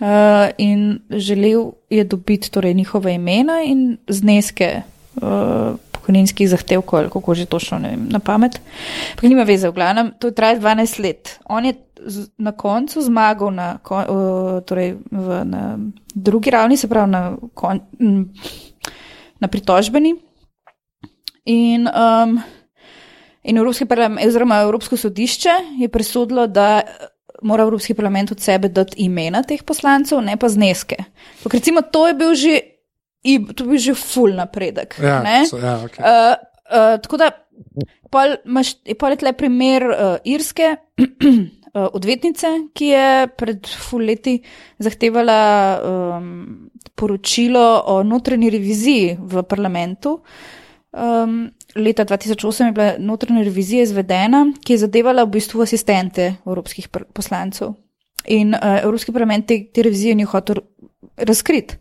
Uh, 0.00 0.50
in 0.58 1.00
želel 1.10 1.72
je 1.90 2.04
dobiti 2.04 2.50
torej, 2.50 2.74
njihove 2.74 3.14
imena 3.14 3.62
in 3.64 3.98
zneske 4.08 4.82
uh, 5.14 5.22
pokojninskih 5.92 6.48
zahtevkov, 6.48 6.98
ali 6.98 7.10
kako 7.10 7.34
že 7.34 7.46
točno 7.46 7.78
ne 7.78 7.88
vem, 7.88 8.08
na 8.10 8.18
pamet. 8.18 8.60
Pa 9.20 9.28
nima 9.28 9.42
veze, 9.42 9.68
v 9.68 9.72
glavnem, 9.72 10.12
to 10.18 10.26
je 10.26 10.34
trajalo 10.34 10.60
12 10.60 11.02
let. 11.02 11.38
On 11.44 11.64
je 11.64 11.74
na 12.38 12.52
koncu 12.52 13.02
zmagal 13.02 13.50
na, 13.50 13.78
kon, 13.78 14.04
uh, 14.08 14.62
torej 14.66 14.96
v, 15.10 15.44
na 15.44 15.78
drugi 16.14 16.50
ravni, 16.50 16.76
se 16.76 16.88
pravi 16.88 17.10
na, 17.10 17.36
kon, 17.54 17.80
na 19.40 19.48
pritožbeni. 19.48 20.16
In, 21.44 21.86
um, 21.86 22.40
in 23.42 23.56
Evropski 23.58 23.84
parlament, 23.84 24.26
oziroma 24.26 24.62
Evropsko 24.62 24.96
sodišče 24.96 25.54
je 25.78 25.88
presodilo, 25.88 26.46
da 26.46 26.80
mora 27.42 27.62
Evropski 27.66 27.94
parlament 27.94 28.32
od 28.32 28.40
sebe 28.40 28.68
dati 28.68 29.02
imena 29.04 29.42
teh 29.46 29.62
poslancev, 29.66 30.20
ne 30.24 30.36
pa 30.36 30.48
zneske. 30.48 30.96
Tok, 31.42 31.54
recimo, 31.54 31.82
to 31.82 32.06
je 32.08 32.14
bil 32.14 32.34
že, 32.34 32.60
to 33.54 33.64
je 33.64 33.68
bil 33.68 33.78
že 33.78 33.94
full 33.98 34.34
napredek. 34.38 34.98
Ja, 35.02 35.22
so, 35.48 35.58
ja, 35.58 35.78
okay. 35.84 36.02
Uh, 36.02 36.36
uh, 36.70 36.96
tako 37.02 37.20
da, 37.22 37.30
pol, 38.10 38.36
imaš, 38.46 38.76
je 38.84 38.96
pol 38.98 39.14
je 39.14 39.22
tle 39.24 39.34
primer 39.38 39.86
uh, 39.88 40.16
irske 40.24 40.74
uh, 40.74 41.88
odvetnice, 41.98 42.52
ki 42.76 42.92
je 42.92 43.08
pred 43.38 43.72
full 43.88 44.06
leti 44.06 44.38
zahtevala 44.82 45.40
um, 45.82 46.32
poročilo 46.94 47.82
o 47.86 48.02
notranji 48.02 48.50
reviziji 48.50 49.16
v 49.18 49.42
parlamentu. 49.48 50.20
Um, 50.92 51.46
leta 51.76 52.04
2008 52.04 52.66
je 52.66 52.72
bila 52.72 52.94
notranja 52.98 53.44
revizija 53.44 53.82
izvedena, 53.82 54.46
ki 54.64 54.74
je 54.76 54.82
zadevala 54.84 55.24
v 55.24 55.38
bistvu 55.38 55.62
asistente 55.62 56.34
evropskih 56.46 56.88
poslancev. 57.12 57.74
In 58.26 58.54
uh, 58.54 58.78
Evropski 58.82 59.12
parlament 59.12 59.46
te, 59.46 59.64
te 59.74 59.82
revizije 59.82 60.14
ni 60.14 60.24
hotel 60.24 60.62
razkriti 61.16 61.78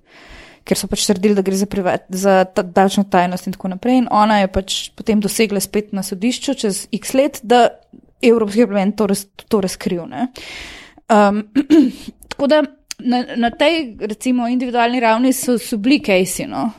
ker 0.68 0.78
so 0.78 0.90
pač 0.90 1.06
trdili, 1.10 1.36
da 1.38 1.44
gre 1.46 1.58
za, 1.58 1.68
privat, 1.70 2.06
za 2.14 2.44
ta, 2.46 2.64
davčno 2.64 3.06
tajnost 3.12 3.48
in 3.50 3.56
tako 3.56 3.72
naprej. 3.74 4.02
In 4.04 4.10
ona 4.14 4.42
je 4.42 4.52
pač 4.54 4.82
potem 4.98 5.22
dosegla 5.22 5.62
spet 5.64 5.92
na 5.96 6.04
sodišču 6.06 6.56
čez 6.64 6.86
x 6.94 7.16
let, 7.18 7.42
da 7.44 7.68
Evropski 8.22 8.68
parlament 8.68 8.98
to, 9.00 9.08
raz, 9.10 9.26
to 9.50 9.62
razkril. 9.64 10.06
ne. 10.10 10.28
Um, 11.12 11.44
tako 12.32 12.48
da 12.52 12.62
na, 13.02 13.24
na 13.36 13.50
tej, 13.50 13.98
recimo, 14.06 14.48
individualni 14.48 15.02
ravni 15.02 15.34
so, 15.34 15.58
so 15.58 15.82
bili 15.82 16.00
kejsi. 16.06 16.46
No. 16.48 16.70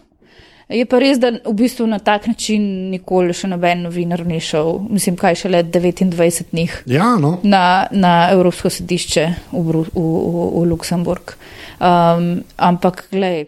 Je 0.73 0.85
pa 0.89 0.99
res, 1.03 1.19
da 1.21 1.33
v 1.37 1.55
bistvu 1.57 1.87
na 1.91 1.99
tak 2.01 2.27
način 2.31 2.65
nikoli 2.93 3.35
še 3.37 3.51
noben 3.53 3.85
novinar 3.87 4.25
ni 4.27 4.41
šel, 4.41 4.79
mislim, 4.89 5.19
kaj 5.21 5.43
šele 5.45 5.63
29 5.69 6.55
njih 6.57 6.77
ja, 6.89 7.13
no. 7.21 7.37
na, 7.45 7.89
na 7.93 8.13
Evropsko 8.33 8.71
sodišče 8.73 9.27
v, 9.53 9.65
v, 9.73 9.83
v, 9.93 10.47
v 10.57 10.65
Luksemburg. 10.71 11.35
Um, 11.83 12.41
ampak, 12.57 13.05
glej, 13.13 13.45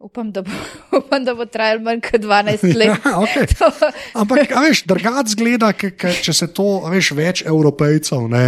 upam, 0.00 0.32
da 0.32 0.42
bo, 0.46 0.50
upam, 1.00 1.24
da 1.24 1.34
bo 1.34 1.46
trajalo 1.46 1.84
manj 1.84 2.00
kot 2.06 2.24
12 2.24 2.64
let. 2.76 2.96
Ja, 3.04 3.18
okay. 3.20 3.50
To- 3.58 3.92
Ampak, 4.14 4.56
veš, 4.56 4.84
drugač 4.88 5.34
zgleda, 5.36 5.72
ke, 5.76 5.92
ke, 5.98 6.14
če 6.22 6.32
se 6.36 6.48
to, 6.54 6.80
veš, 6.88 7.12
več 7.18 7.44
evropejcev, 7.46 8.28
ne, 8.32 8.46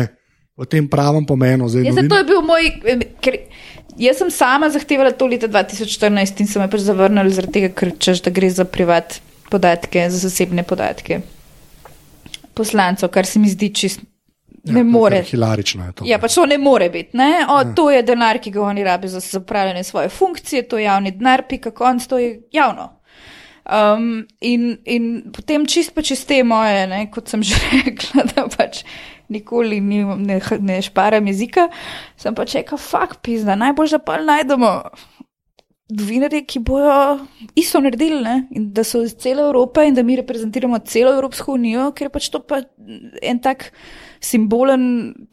v 0.55 0.67
tem 0.67 0.85
pravem 0.87 1.25
pomenu. 1.25 1.69
Zdaj, 1.69 1.83
Ja, 1.83 1.91
novin- 1.91 2.03
zato 2.03 2.17
je 2.17 2.25
bil 2.25 2.43
moj. 2.43 2.63
Ker, 3.21 3.37
jaz 3.97 4.19
sem 4.19 4.31
sama 4.31 4.69
zahtevala 4.69 5.13
to 5.13 5.27
leta 5.27 5.49
2014 5.49 6.41
in 6.41 6.47
sem 6.47 6.63
jo 6.63 6.69
pač 6.69 6.81
zavrnila, 6.81 7.31
zaradi 7.31 7.53
tega, 7.53 7.69
ker 7.71 7.93
češ, 7.93 8.21
da 8.21 8.31
gre 8.31 8.51
za 8.51 8.65
privat 8.65 9.21
podatke, 9.49 10.11
za 10.11 10.19
zasebne 10.21 10.63
podatke 10.63 11.21
poslancev, 12.55 13.09
kar 13.09 13.27
se 13.27 13.39
mi 13.39 13.49
zdi 13.49 13.69
čist. 13.71 14.01
Ja, 14.63 14.73
Ne 14.73 14.81
je 14.81 14.85
more. 14.85 15.23
Hilarično 15.23 15.87
je 15.87 15.93
to. 15.93 16.05
Ja, 16.07 16.19
pač 16.19 16.35
to 16.35 16.47
ne 16.47 16.59
more 16.59 16.87
biti. 16.89 17.17
Ne? 17.17 17.47
O, 17.49 17.65
to 17.75 17.91
je 17.91 18.03
denar, 18.03 18.39
ki 18.39 18.51
ga 18.51 18.61
oni 18.63 18.85
rabijo 18.85 19.11
za 19.11 19.21
zapravljanje 19.21 19.83
svoje 19.85 20.09
funkcije, 20.09 20.63
to 20.63 20.79
je 20.79 20.85
javni 20.85 21.11
denar, 21.11 21.43
pika 21.49 21.71
konc, 21.71 22.07
to 22.07 22.19
je 22.19 22.41
javno. 22.53 22.93
Um, 23.65 24.05
in, 24.41 24.77
in 24.85 25.05
potem 25.33 25.67
čist 25.67 25.95
pa 25.95 26.03
čez 26.03 26.25
te 26.25 26.45
moje, 26.45 26.87
ne, 26.87 27.11
kot 27.11 27.29
sem 27.29 27.43
že 27.43 27.55
rekla, 27.81 28.23
da 28.27 28.47
pač 28.49 28.85
nikoli 29.33 29.81
ni, 29.81 30.03
ne, 30.05 30.39
ne 30.61 30.79
šparam 30.85 31.27
jezika, 31.33 31.69
sem 32.21 32.37
pač 32.37 32.57
rekla, 32.61 32.79
fuk, 32.79 33.19
pizda, 33.25 33.57
najbolj, 33.59 33.97
da 33.97 34.03
pa 34.05 34.21
najdemo 34.23 34.73
novinarje, 35.93 36.45
ki 36.49 36.63
bojo 36.65 37.19
isto 37.59 37.81
naredili, 37.81 38.23
ne? 38.25 38.37
in 38.57 38.71
da 38.73 38.85
so 38.85 39.03
iz 39.05 39.15
cele 39.21 39.43
Evrope 39.43 39.85
in 39.87 39.95
da 39.95 40.03
mi 40.03 40.17
reprezentiramo 40.17 40.79
celo 40.89 41.13
Evropsko 41.13 41.53
unijo, 41.53 41.91
ker 41.97 42.09
je 42.09 42.13
pač 42.15 42.29
to 42.33 42.41
pa 42.47 42.63
en 43.23 43.41
tak 43.43 43.71
simbolen, 44.23 44.85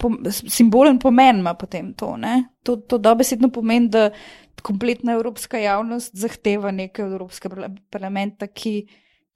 pom, 0.02 0.18
simbolen 0.32 1.00
pomen 1.00 1.44
ima 1.44 1.54
potem 1.54 1.94
to. 1.94 2.16
To, 2.64 2.76
to 2.76 2.98
dobesedno 2.98 3.52
pomeni, 3.54 3.90
da 3.90 4.10
kompletna 4.64 5.16
evropska 5.16 5.58
javnost 5.58 6.16
zahteva 6.20 6.72
nekaj 6.76 7.06
od 7.06 7.14
Evropskega 7.16 7.56
parla- 7.56 7.76
parlamenta, 7.92 8.48
ki. 8.48 8.82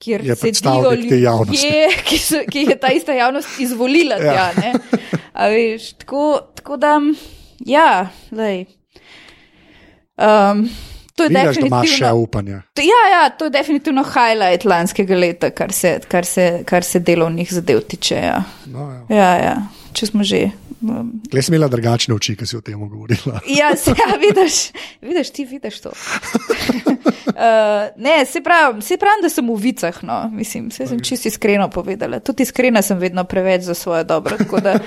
Kjer 0.04 0.24
Je 0.24 0.36
sedijo 0.36 0.92
ljudje, 0.92 1.88
ki, 2.08 2.18
so, 2.18 2.42
ki 2.50 2.66
je 2.68 2.76
ta 2.80 2.90
ista 2.92 3.12
javnost 3.12 3.60
izvolila. 3.60 4.16
Ja. 4.20 4.32
Ja. 4.32 4.50
Tja, 4.54 5.46
veš, 5.48 5.92
tako, 5.92 6.40
tako 6.54 6.76
da, 6.76 6.98
ja, 7.66 8.08
lej. 8.30 8.66
Um, 10.16 10.68
to 11.16 11.24
je 11.24 11.28
Vidiš, 11.28 11.56
da 11.56 11.66
imaš 11.66 11.88
še 11.88 11.92
definitivno. 11.94 12.22
upanje. 12.22 12.60
Ja, 12.78 13.00
ja, 13.12 13.22
to 13.38 13.48
je 13.48 13.50
definitivno 13.50 14.04
highlight 14.04 14.64
lanskega 14.64 15.16
leta, 15.16 15.50
kar 15.50 15.72
se, 15.72 16.00
kar 16.08 16.26
se, 16.26 16.62
kar 16.66 16.84
se 16.84 17.00
delovnih 17.00 17.52
zadev 17.54 17.80
tiče. 17.88 18.14
Ja, 18.14 18.42
No, 18.66 18.90
ja. 19.08 19.16
ja, 19.16 19.32
ja 19.44 19.56
če 19.94 20.10
smo 20.10 20.26
že. 20.26 20.48
Um, 20.84 21.22
Klej 21.30 21.42
si 21.42 21.52
imela 21.52 21.68
drugačne 21.68 22.14
oči, 22.14 22.36
ki 22.36 22.46
si 22.46 22.56
o 22.56 22.60
tem 22.60 22.76
govorila. 22.76 23.40
ja, 23.60 23.76
se, 23.76 23.90
ja, 23.96 24.16
vidiš, 24.20 24.72
vidiš, 25.00 25.30
ti 25.32 25.44
vidiš 25.48 25.80
to. 25.80 25.88
Uh, 25.88 25.94
ne, 28.06 28.26
se 28.28 28.42
pravim, 28.44 28.82
se 28.82 28.96
pravim, 29.00 29.22
da 29.22 29.28
sem 29.32 29.48
v 29.48 29.56
vicah. 29.60 30.04
No. 30.04 30.28
Mislim, 30.32 30.70
se 30.70 30.86
sem 30.86 31.00
čisto 31.00 31.28
iskreno 31.28 31.70
povedala. 31.70 32.20
Tudi 32.20 32.42
iskrena 32.42 32.82
sem 32.82 32.98
vedno 32.98 33.24
preveč 33.24 33.62
za 33.62 33.74
svoje 33.74 34.04
dobro. 34.04 34.36
Tako 34.38 34.60
da 34.60 34.74
uh, 34.76 34.80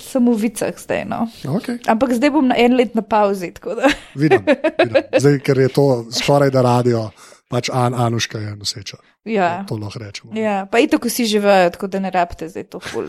sem 0.00 0.26
v 0.26 0.36
vicah 0.36 0.74
zdaj. 0.78 1.04
No. 1.06 1.28
Okay. 1.44 1.78
Ampak 1.86 2.12
zdaj 2.18 2.30
bom 2.34 2.50
na 2.50 2.58
en 2.58 2.76
let 2.76 2.94
na 2.94 3.02
pauzi. 3.02 3.52
Vidim, 4.14 4.42
vidim. 4.78 5.02
Zdaj, 5.20 5.38
ker 5.44 5.58
je 5.58 5.68
to 5.68 6.06
skoraj 6.12 6.50
da 6.50 6.62
radio, 6.62 7.10
pač 7.48 7.70
An 7.72 7.94
Anuška 7.94 8.38
je 8.38 8.56
noseča. 8.56 8.96
Ja. 9.24 9.64
To 9.68 9.76
lahko 9.76 9.98
rečemo. 10.00 10.32
Ja, 10.32 10.64
pa 10.64 10.78
isto, 10.80 10.96
ko 10.98 11.10
si 11.12 11.26
živijo, 11.28 11.70
tako 11.70 11.86
da 11.92 12.00
ne 12.00 12.10
rabite 12.10 12.48
zdaj 12.48 12.64
to 12.72 12.80
ful, 12.80 13.04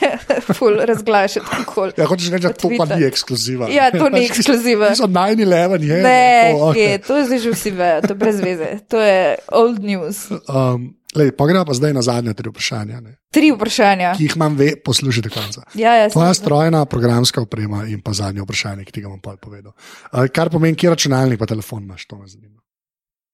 ful 0.56 0.78
razglašati. 0.80 1.46
okoli. 1.68 1.92
Ja, 1.98 2.06
hočeš 2.06 2.30
reči, 2.32 2.46
da 2.48 2.52
to 2.52 2.70
pa 2.78 2.86
ni 2.96 3.04
ekskluziva. 3.04 3.68
Ja, 3.68 3.90
to 3.92 4.08
ni 4.08 4.24
ekskluziva. 4.28 4.88
To 4.88 4.96
so 4.96 5.06
9-11, 5.06 5.84
je. 5.84 5.98
Ne, 6.02 6.54
to, 6.56 6.64
okay. 6.70 6.96
to 7.06 7.16
je 7.16 7.24
zdaj 7.24 7.38
že 7.38 7.50
vsi 7.52 7.70
vejo, 7.70 8.00
to 8.08 8.14
brez 8.14 8.40
veze. 8.40 8.70
To 8.88 9.00
je 9.00 9.36
old 9.52 9.84
news. 9.84 10.30
Um, 10.48 10.96
lej, 11.12 11.36
pa 11.36 11.44
gremo 11.44 11.64
pa 11.68 11.76
zdaj 11.76 11.92
na 11.92 12.02
zadnje 12.02 12.32
tri 12.34 12.48
vprašanja, 12.48 13.00
ne, 13.00 13.18
Tri 13.28 13.52
vprašanja. 13.52 14.14
ki 14.16 14.24
jih 14.24 14.36
imam, 14.40 14.56
ve, 14.56 14.70
poslušajte 14.80 15.28
do 15.28 15.34
konca. 15.34 15.62
Ja, 15.76 15.92
ja, 15.94 16.08
Tvoja 16.08 16.32
strojna 16.34 16.84
programska 16.88 17.44
oprema 17.44 17.84
in 17.84 18.00
pa 18.00 18.16
zadnje 18.16 18.40
vprašanje, 18.42 18.88
ki 18.88 18.92
ti 18.96 19.04
ga 19.04 19.12
bom 19.12 19.20
pol 19.20 19.36
povedal. 19.36 19.76
Uh, 20.08 20.24
kar 20.32 20.48
pomeni, 20.48 20.72
kje 20.76 20.96
računalnik 20.96 21.36
pa 21.38 21.46
telefon 21.46 21.84
imaš, 21.84 22.08
to 22.08 22.16
me 22.16 22.24
zanima. 22.26 22.56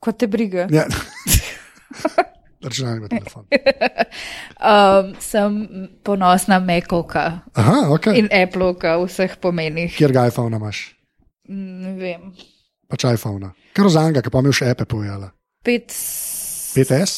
Kot 0.03 0.19
te 0.19 0.27
briga. 0.27 0.67
Ja. 0.75 0.91
računalnik 2.65 3.07
pa 3.07 3.17
telefon. 3.17 3.45
Um, 4.57 5.13
sem 5.21 5.53
ponosna 6.03 6.57
Mekovka 6.59 7.45
Aha, 7.55 7.93
ok. 7.93 8.07
in 8.17 8.29
Applovka 8.33 8.97
v 8.97 9.05
vseh 9.05 9.37
pomenih. 9.37 9.93
Kjer 9.93 10.13
ga 10.13 10.27
iPhone 10.31 10.57
imaš? 10.57 10.97
Ne 11.53 11.93
vem. 12.01 12.33
Pač 12.89 13.05
iPhone. 13.05 13.53
Kar 13.77 13.87
ozanga, 13.87 14.23
ki 14.25 14.33
pa 14.33 14.41
mi 14.41 14.55
še 14.57 14.71
epe 14.73 14.87
pojela. 14.89 15.29
Pet. 15.61 15.93
5S? 16.73 17.13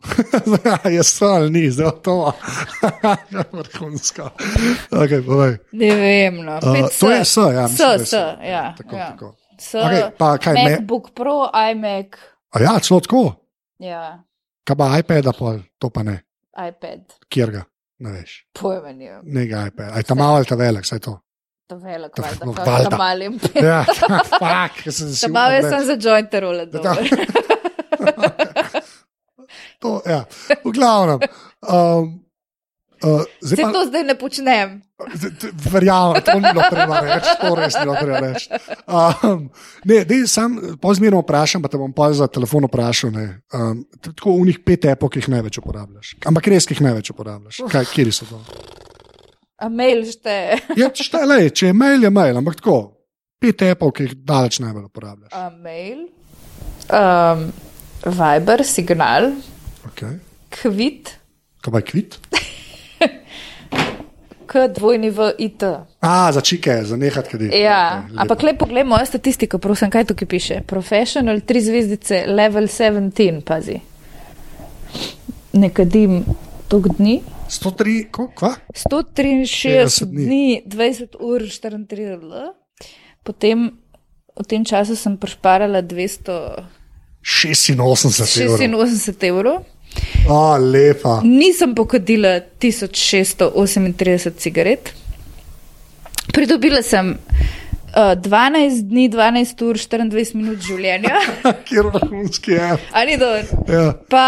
Jaz 0.96 1.10
sem 1.12 1.28
ali 1.28 1.50
ni, 1.50 1.64
zdaj 1.70 1.98
to. 2.06 2.32
Vrhunsko. 3.58 4.30
Okay, 4.94 5.20
povej. 5.26 5.58
Ne 5.74 5.90
vem. 5.98 6.40
No. 6.46 6.62
Uh, 6.62 6.86
to 6.94 7.10
je 7.10 7.24
S, 7.24 7.36
ja. 7.36 7.66
S, 7.66 7.72
mislim, 7.74 7.90
je 7.90 8.06
S, 8.06 8.12
ja. 8.46 8.64
Tako, 8.78 8.96
ja. 8.96 9.10
tako. 9.10 9.34
S, 9.58 9.74
Okej, 9.74 10.02
pa 10.16 10.38
kaj, 10.38 10.54
me- 10.54 10.78
MacBook 10.78 11.10
Pro, 11.12 11.50
iMac, 11.50 12.16
A 12.50 12.62
ja, 12.62 12.78
celo 12.82 13.00
tako. 13.00 13.39
Ja, 13.80 14.20
Kaj 14.64 14.76
pa 14.76 14.86
iPad, 14.98 15.30
pol, 15.34 15.58
to 15.78 15.88
pa 15.90 16.02
ne. 16.02 16.20
iPad. 16.52 17.00
Kjer 17.28 17.50
ga? 17.50 17.62
Ne 18.00 18.12
veš. 18.12 18.34
Pojma 18.54 18.92
nimam. 18.92 19.24
Ne 19.24 19.46
ga 19.46 19.66
iPad. 19.66 19.90
Aj 19.96 20.02
ta 20.02 20.14
malo 20.14 20.36
ali 20.36 20.46
ta 20.46 20.54
velik, 20.54 20.84
saj 20.84 21.00
to. 21.00 21.16
To 21.66 21.76
je 21.76 21.82
velik, 21.82 22.12
To- 22.14 22.22
valjda, 22.22 22.44
no, 22.46 22.52
pa 22.54 22.64
valjda. 22.64 22.90
ta 22.90 22.96
malim. 22.96 23.38
Ja, 23.54 23.80
fak, 24.40 24.80
ker 24.82 24.92
sem 24.92 25.08
si 25.08 25.20
Zabave 25.20 25.58
upal 25.58 25.70
sem 25.70 25.78
reči. 25.78 25.86
za 25.86 25.96
jointe 26.00 26.40
role. 26.40 26.64
To, 29.80 30.02
ja. 30.06 30.24
V 30.64 30.70
glavnem. 30.70 31.20
Um, 31.64 32.20
uh, 33.04 33.22
zdaj 33.40 33.56
Se 33.56 33.62
pa, 33.62 33.72
to 33.72 33.84
zdaj 33.86 34.04
ne 34.04 34.14
počnem. 34.18 34.82
verjamem, 35.72 36.20
to 36.22 36.34
ni 36.36 36.48
bilo 36.52 36.64
treba 36.70 37.00
reči, 37.00 37.32
to 37.40 37.54
res 37.56 37.74
ni 37.74 37.84
bilo 37.84 37.96
treba 37.96 38.20
reči. 38.20 38.48
Um, 38.84 39.46
ne, 39.84 40.04
dej, 40.04 40.26
sam 40.28 40.58
pozmerno 40.80 41.22
vprašam, 41.24 41.62
pa 41.64 41.68
te 41.72 41.80
bom 41.80 41.92
pa 41.92 42.12
za 42.12 42.28
telefon 42.28 42.68
vprašal. 42.68 43.10
ne. 43.10 43.26
Um, 43.54 43.84
tako 44.00 44.36
v 44.40 44.50
njih 44.50 44.60
pet 44.64 44.84
epok, 44.84 45.12
ki 45.12 45.24
jih 45.24 45.32
največ 45.36 45.58
uporabljaš. 45.62 46.14
Ampak 46.28 46.50
res, 46.52 46.68
ki 46.68 46.76
jih 46.76 46.84
največ 46.88 47.10
uporabljaš. 47.14 47.62
Kaj, 47.70 47.88
kje 47.94 48.12
so 48.12 48.28
to? 48.28 48.40
A 49.60 49.68
mail 49.68 50.04
šteje. 50.08 50.60
Ja, 50.80 50.88
šte, 50.88 51.20
lej, 51.28 51.50
če 51.52 51.70
je 51.70 51.76
mail, 51.76 52.00
je 52.04 52.10
mail, 52.10 52.36
ampak 52.40 52.56
tako. 52.60 52.96
Pet 53.40 53.62
epok, 53.64 53.96
ki 53.96 54.08
jih 54.08 54.14
daleč 54.24 54.60
najbolj 54.60 54.88
uporabljaš. 54.88 55.32
A 55.36 55.48
mail, 55.52 56.08
um, 56.92 57.48
Viber, 58.04 58.64
signal, 58.64 59.32
Okay. 59.90 60.18
kvit, 60.52 61.16
Kaj 61.60 61.72
pa 61.72 61.80
je 61.80 61.86
kvit? 61.88 62.16
K 64.50 64.66
dvojni 64.68 65.10
v 65.14 65.30
IT. 65.38 65.62
A, 66.02 66.32
za 66.32 66.40
čike, 66.40 66.82
za 66.82 66.96
nehat, 66.96 67.28
je. 67.34 67.60
Ja, 67.62 68.02
ampak 68.18 68.42
le 68.42 68.56
poglej 68.58 68.82
mojo 68.84 69.06
statistiko, 69.06 69.62
prosim, 69.62 69.90
kaj 69.94 70.10
tukaj 70.10 70.26
piše. 70.26 70.56
Professional, 70.66 71.38
tri 71.46 71.62
zvezdice, 71.62 72.24
level 72.26 72.66
17, 72.66 73.46
pazi. 73.46 73.78
Ne 75.54 75.70
kadim 75.70 76.24
tog 76.68 76.88
dni. 76.98 77.20
103, 77.50 78.10
ko, 78.10 78.26
kva? 78.34 78.56
163 78.74 79.46
60 79.46 80.10
dni. 80.10 80.26
dni, 80.26 80.62
20 80.66 81.14
ur, 81.22 81.46
34 81.46 82.18
l. 82.18 82.50
Potem 83.22 83.70
v 84.34 84.44
tem 84.50 84.66
času 84.66 84.98
sem 84.98 85.14
prešparala 85.14 85.82
86 85.82 86.26
evrov. 88.42 88.58
286 88.58 89.30
evrov. 89.30 89.62
O, 90.28 90.56
lepa. 90.56 91.20
Nisem 91.24 91.74
pokadila 91.74 92.40
1638 92.60 94.30
cigaret. 94.38 94.94
Pridobila 96.32 96.82
sem 96.82 97.18
uh, 97.96 98.14
12 98.14 98.82
dni, 98.90 99.08
12 99.08 99.62
ur, 99.66 99.76
24 99.76 100.34
minut 100.38 100.58
življenja. 100.62 101.20
Kjer 101.68 101.86
vrhunski 101.94 102.50
je. 102.58 102.68
A 102.92 103.04
ni 103.08 103.16
dobro? 103.20 103.46
Ja. 103.68 103.92
Pa 104.12 104.26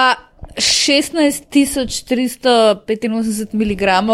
16.385 0.58 3.54
mg 3.54 3.82
uh, 4.02 4.12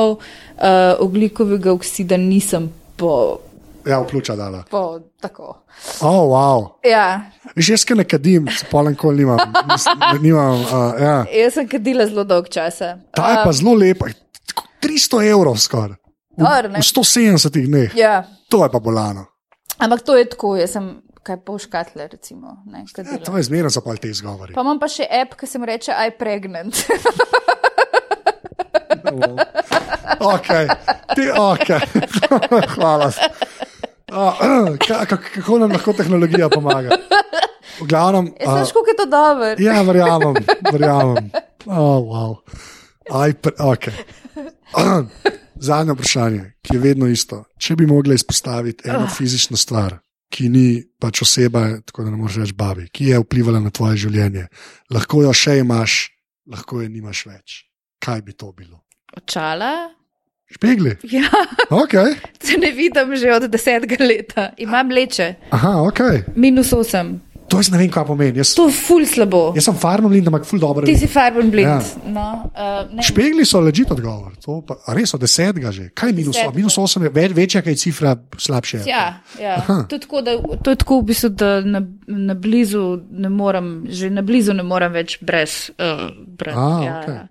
oglikovega 1.03 1.73
oksida 1.73 2.17
nisem 2.21 2.73
po, 2.97 3.41
ja, 3.87 4.01
v 4.01 4.07
pljuča 4.07 4.37
dala. 4.37 4.65
po 4.71 5.01
tako. 5.21 5.65
Oh, 6.01 6.29
wow. 6.31 6.69
Ja, 6.85 7.31
Že 7.57 7.73
jaz, 7.73 7.85
ne 7.97 8.05
kadim, 8.05 8.49
spolen 8.51 8.97
kol 8.97 9.15
nimam. 9.15 9.39
Nimam 10.21 10.61
uh, 10.61 10.95
ja. 11.01 11.25
jaz 11.31 11.55
sem 11.55 11.69
kadila 11.69 12.07
zelo 12.07 12.25
dolg 12.25 12.49
časa. 12.49 12.99
Ta 13.15 13.31
je 13.31 13.37
pa 13.45 13.53
zelo 13.53 13.75
lepa. 13.75 14.11
Tako 14.47 14.67
300 14.83 15.31
evrov 15.31 15.57
skoraj. 15.59 15.97
V, 16.39 16.45
v 16.71 16.83
170 16.83 17.51
dneh. 17.67 17.95
Ja, 17.99 18.23
To 18.49 18.63
je 18.65 18.71
pa 18.71 18.79
bolano. 18.81 19.27
ampak 19.79 20.03
to 20.03 20.17
je 20.17 20.25
tako, 20.25 20.57
jaz 20.57 20.73
sem 20.73 21.03
kaj 21.23 21.45
pol 21.45 21.59
škatle, 21.61 22.09
recimo. 22.09 22.63
Ne, 22.67 22.85
Ja, 22.89 23.19
to 23.21 23.37
je 23.37 23.43
zmerno 23.43 23.69
za 23.69 23.81
pol 23.85 23.97
te 24.01 24.09
izgovori. 24.09 24.55
Pa 24.55 24.65
imam 24.65 24.79
pa 24.81 24.89
še 24.89 25.05
app, 25.05 25.37
ki 25.37 25.47
se 25.47 25.59
mu 25.59 25.67
reče 25.69 25.93
I 25.93 26.11
pregnant. 26.17 26.75
Okay. 30.19 30.67
Ti, 31.15 31.31
okay. 31.31 31.81
Hvala. 32.75 33.13
Uh, 34.13 34.77
kako, 34.89 35.17
kako 35.35 35.59
nam 35.59 35.73
lahko 35.73 35.93
tehnologija 35.93 36.49
pomaga? 36.49 36.97
V 37.81 37.87
glavnem. 37.87 38.33
Jaz 38.41 38.61
veš, 38.61 38.73
koliko 38.73 38.91
je 38.91 38.97
to 38.97 39.07
dobro. 39.07 39.55
Ja, 39.59 39.83
verjamem, 39.83 40.35
verjamem. 40.73 41.31
Oh, 41.67 42.01
wow. 42.03 42.37
Aj, 43.13 43.35
pre, 43.35 43.53
okay. 43.59 43.93
Zadnje 45.69 45.93
vprašanje, 45.93 46.53
ki 46.63 46.77
je 46.77 46.81
vedno 46.81 47.07
isto. 47.07 47.45
Če 47.59 47.77
bi 47.77 47.87
mogli 47.87 48.15
izpostaviti 48.15 48.89
eno 48.89 49.07
fizično 49.11 49.57
stvar, 49.57 49.99
ki 50.31 50.49
ni 50.49 50.69
pač 51.01 51.23
oseba, 51.23 51.67
tako 51.85 52.07
da 52.07 52.15
ne 52.15 52.17
moreš 52.17 52.41
reči 52.43 52.55
babi, 52.55 52.89
ki 52.93 53.11
je 53.13 53.23
vplivala 53.25 53.61
na 53.61 53.71
tvoje 53.75 53.99
življenje, 54.07 54.47
lahko 54.95 55.23
jo 55.27 55.35
še 55.35 55.59
imaš, 55.61 56.01
lahko 56.51 56.83
je 56.83 56.89
nimaš 56.89 57.27
več. 57.27 57.63
Kaj 57.99 58.23
bi 58.23 58.37
to 58.39 58.53
bilo? 58.53 58.85
Očala? 59.19 59.98
Špegli. 60.49 60.97
Ja, 61.05 61.29
Okay. 61.71 62.17
se 62.41 62.57
ne 62.57 62.71
vidim 62.73 63.17
že 63.17 63.33
od 63.35 63.43
desetega 63.43 64.01
leta. 64.01 64.51
Imam 64.57 64.91
leče, 64.91 65.35
Aha, 65.51 65.69
okay. 65.85 66.23
minus 66.35 66.73
osem. 66.73 67.21
To 67.49 67.57
jaz 67.57 67.71
ne 67.73 67.79
vem, 67.79 67.89
kaj 67.89 68.05
pomeni. 68.05 68.39
Jaz, 68.39 68.51
To 68.55 68.67
je 68.69 68.75
ful 68.77 69.07
slabo. 69.09 69.53
jaz 69.57 69.65
sem 69.65 69.75
farmam 69.75 70.11
blind, 70.13 70.27
ampak 70.27 70.45
ful 70.45 70.61
dobro. 70.61 70.85
Ti 70.85 70.93
si 70.97 71.07
farben 71.09 71.49
blind. 71.49 71.69
Ja. 71.71 71.81
No, 72.07 72.27
uh, 72.45 72.85
ne. 72.93 73.01
Špegli 73.03 73.45
so 73.45 73.57
ležite 73.59 73.93
odgovor. 73.93 74.35
To 74.45 74.61
Pa, 74.61 74.77
res 74.93 75.15
od 75.15 75.21
desetega 75.21 75.73
že. 75.73 75.89
Kaj 75.91 76.11
je 76.11 76.15
minus, 76.15 76.37
Desetega. 76.37 76.57
minus 76.57 76.77
osem? 76.79 77.03
Je 77.03 77.11
več, 77.11 77.33
večja, 77.33 77.63
kaj 77.63 77.73
je 77.73 77.77
cifra, 77.79 78.13
slabše. 78.37 78.83
Ja, 78.85 79.23
ja. 79.41 79.65
To, 79.65 79.97
je 79.97 80.01
tako, 80.01 80.21
da, 80.21 80.37
to 80.61 80.71
je 80.71 80.77
tako, 80.77 81.01
v 81.01 81.05
bistvu, 81.05 81.29
da 81.31 81.61
na, 81.63 81.81
na 82.07 82.35
blizu 82.37 82.85
ne 83.11 83.29
morem, 83.31 83.89
že 83.89 84.11
na 84.11 84.21
blizu 84.23 84.53
ne 84.53 84.63
morem 84.63 84.93
več 84.93 85.17
brez. 85.21 85.71
Uh, 85.73 86.13
brez 86.29 86.53
A, 86.53 86.69
ja, 86.85 87.01
okej. 87.01 87.15
ja. 87.17 87.25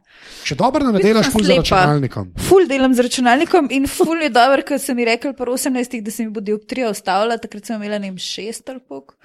Če 0.44 0.56
dobro 0.56 0.86
ne 0.86 1.00
delaš, 1.00 1.32
ful 1.32 1.44
slepa. 1.44 1.62
računalnikom. 1.62 2.32
Ful 2.40 2.68
delam 2.68 2.94
z 2.94 3.06
računalnikom 3.08 3.68
in 3.72 3.88
ful 3.88 4.22
je 4.22 4.30
dobro, 4.30 4.62
ker 4.62 4.80
sem 4.80 4.96
mi 4.96 5.06
rekel 5.06 5.34
po 5.34 5.46
18, 5.46 6.02
da 6.02 6.12
se 6.12 6.24
mi 6.24 6.32
bo 6.32 6.42
dioptrija 6.42 6.90
ustavila, 6.90 7.38
takrat 7.38 7.66
sem 7.66 7.76
imela 7.76 7.98
ne 7.98 8.12
vem 8.12 8.18
šest 8.18 8.70
ali 8.70 8.80
pok. 8.80 9.16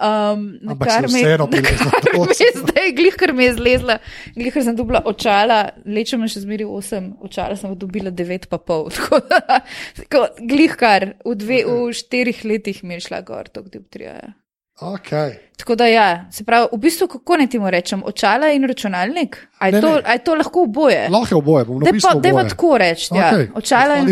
Um, 0.00 0.58
Ampak 0.68 0.88
kar 0.88 1.08
me- 1.08 1.12
me 1.12 1.58
je. 1.60 2.56
Zdaj, 2.60 2.92
glih, 2.92 3.14
ker 3.14 3.32
mi 3.32 3.44
je 3.44 3.54
zlezla, 3.54 3.98
glih, 4.34 4.52
ker 4.52 4.64
sem 4.64 4.76
dobila 4.76 5.02
očala, 5.04 5.60
lečem 5.86 6.26
še 6.28 6.40
zmeri 6.40 6.64
8, 6.64 7.14
očala 7.20 7.56
sem 7.56 7.72
dobila 7.76 8.10
9 8.10 8.48
pa 8.48 8.58
pol. 8.58 8.90
Tako 8.96 9.20
da, 9.28 9.60
tako, 9.96 10.26
glih, 10.40 10.76
kar 10.76 11.14
v, 11.24 11.34
dve, 11.34 11.64
v 11.64 11.92
štirih 11.92 12.44
letih 12.44 12.84
mi 12.84 12.94
je 12.98 13.06
šla 13.08 13.20
gor, 13.22 13.48
to 13.48 13.62
dioptrija. 13.62 14.12
Ja. 14.20 14.32
Okay. 14.80 15.34
Tako 15.56 15.74
da, 15.74 15.86
ja, 15.86 16.24
se 16.32 16.44
pravi, 16.44 16.66
v 16.72 16.78
bistvu, 16.78 17.08
kako 17.08 17.36
naj 17.36 17.46
ti 17.46 17.58
mu 17.58 17.70
rečem, 17.70 18.02
očala 18.04 18.48
in 18.48 18.64
računalnik? 18.64 19.36
A 19.58 19.68
je, 19.68 19.80
to, 19.80 19.96
je 20.12 20.18
to 20.24 20.34
lahko 20.34 20.62
oboje? 20.62 21.08
Lahko 21.08 21.34
je 21.34 21.38
oboje, 21.38 21.64
bom 21.64 21.80
Daj 21.80 21.92
napisal 21.92 22.14
pa, 22.14 22.20
dajva 22.20 22.40
oboje. 22.40 22.48
tako 22.48 22.78
reči, 22.78 23.08
ja. 23.14 23.28
Okej. 23.28 23.48
Očala 23.54 23.96
in. 23.96 24.08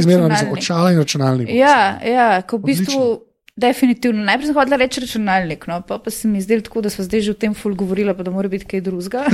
Očala 0.52 0.92
in 0.92 0.98
računalnik. 0.98 1.48
Ja, 1.52 1.98
ja, 2.04 2.42
ko 2.42 2.56
v 2.56 2.60
bistvu 2.60 3.00
Odlično. 3.00 3.27
Definitivno. 3.58 4.22
Najprej 4.22 4.50
sem 4.50 4.54
hodila 4.54 4.78
reči 4.78 5.02
računalnik, 5.02 5.66
no, 5.66 5.80
pa, 5.82 5.98
pa 5.98 6.10
se 6.14 6.30
mi 6.30 6.38
zdelo 6.42 6.62
tako, 6.62 6.84
da 6.86 6.92
smo 6.94 7.04
zdaj 7.04 7.26
že 7.26 7.34
o 7.34 7.38
tem 7.38 7.54
ful 7.58 7.74
govorila, 7.74 8.14
pa 8.14 8.22
da 8.22 8.30
mora 8.30 8.48
biti 8.48 8.68
kaj 8.70 8.84
drugega. 8.86 9.24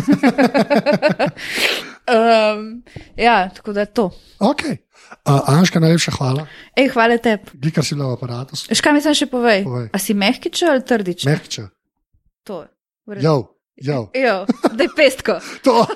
um, 2.16 2.80
ja, 3.20 3.50
tako 3.54 3.76
da 3.76 3.84
je 3.84 3.92
to. 3.92 4.08
Okay. 4.40 4.80
Uh, 5.28 5.44
Anška, 5.52 5.80
najlepša 5.80 6.16
hvala. 6.16 6.46
Ej, 6.76 6.88
hvala 6.96 7.20
tebi. 7.20 7.52
Glikar 7.60 7.84
si 7.84 7.94
bila 7.94 8.14
v 8.14 8.16
aparatu. 8.16 8.56
Škaj 8.56 8.96
mi 8.96 9.04
sem 9.04 9.16
še 9.16 9.28
povej? 9.28 9.66
Povej. 9.68 9.88
A 9.92 10.00
si 10.00 10.16
mehkič 10.16 10.64
ali 10.64 10.84
trdič? 10.84 11.28
Mehče. 11.28 11.68
To 12.48 12.64
je. 12.64 12.68
redu. 13.20 13.53
Jo, 13.76 14.10
jo. 14.14 14.46
Da 14.72 14.82
je 14.82 14.90
pestko. 14.96 15.38
To. 15.62 15.86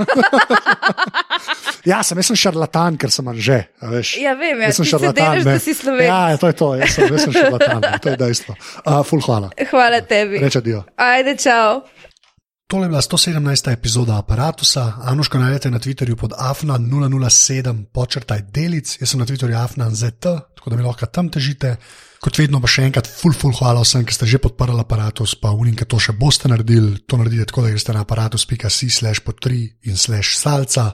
ja, 1.91 2.03
sem, 2.03 2.19
sem 2.23 2.37
šarlatan, 2.37 2.97
ker 2.99 3.13
sem 3.15 3.29
že. 3.39 3.61
a 3.79 3.91
Veš. 3.93 4.17
Ja, 4.19 4.35
vem, 4.35 4.59
ja, 4.59 4.73
Jaz 4.73 4.81
sem 4.81 4.85
ti 4.85 4.91
se 4.91 4.97
šarlatan, 4.97 5.43
delaš, 5.45 5.63
si 5.63 5.75
Slovenec. 5.79 6.09
Ja, 6.11 6.37
to 6.37 6.51
je 6.51 6.57
to, 6.59 6.71
jaz 6.75 6.97
sem, 6.97 7.13
jaz 7.13 7.23
sem 7.29 7.37
šarlatan, 7.39 7.87
to 8.03 8.11
je 8.11 8.17
dejstvo. 8.19 8.57
Uh, 8.83 8.99
ful, 9.07 9.23
hvala. 9.23 9.53
Hvala 9.71 10.03
tebi. 10.03 10.43
Reče 10.43 10.65
dio. 10.67 10.83
Ajde, 10.97 11.37
čau. 11.39 11.85
Tole 12.69 12.85
je 12.85 12.89
bila 12.89 13.01
117. 13.01 13.73
epizoda 13.73 14.19
aparata. 14.19 14.83
Anuško 15.09 15.39
najdete 15.39 15.71
na 15.71 15.79
Twitterju 15.79 16.17
pod 16.17 16.35
afna007 16.35 17.85
počrtaj 17.95 18.43
delic, 18.53 18.99
jaz 19.01 19.15
sem 19.15 19.23
na 19.23 19.27
Twitterju 19.27 19.57
afna.zt, 19.57 20.21
tako 20.59 20.71
da 20.71 20.77
mi 20.77 20.83
lahko 20.83 21.07
tam 21.07 21.31
težite. 21.31 21.77
Kot 22.19 22.35
vedno 22.35 22.59
pa 22.59 22.67
še 22.71 22.83
enkrat, 22.89 23.07
full, 23.07 23.35
full 23.37 23.55
hvala 23.55 23.85
vsem, 23.85 24.03
ki 24.07 24.15
ste 24.15 24.27
že 24.27 24.41
podprli 24.43 24.75
aparatus, 24.83 25.37
pa 25.39 25.53
unim, 25.55 25.77
ki 25.79 25.87
to 25.87 26.01
še 26.03 26.17
boste 26.19 26.51
naredili. 26.51 26.97
To 27.07 27.19
naredite 27.21 27.47
tako, 27.51 27.63
da 27.63 27.71
greste 27.71 27.95
na 27.95 28.03
aparatus.si 28.03 28.91
slash 28.91 29.23
po 29.23 29.37
3 29.39 29.87
in 29.87 29.99
slash 29.99 30.35
salca. 30.39 30.91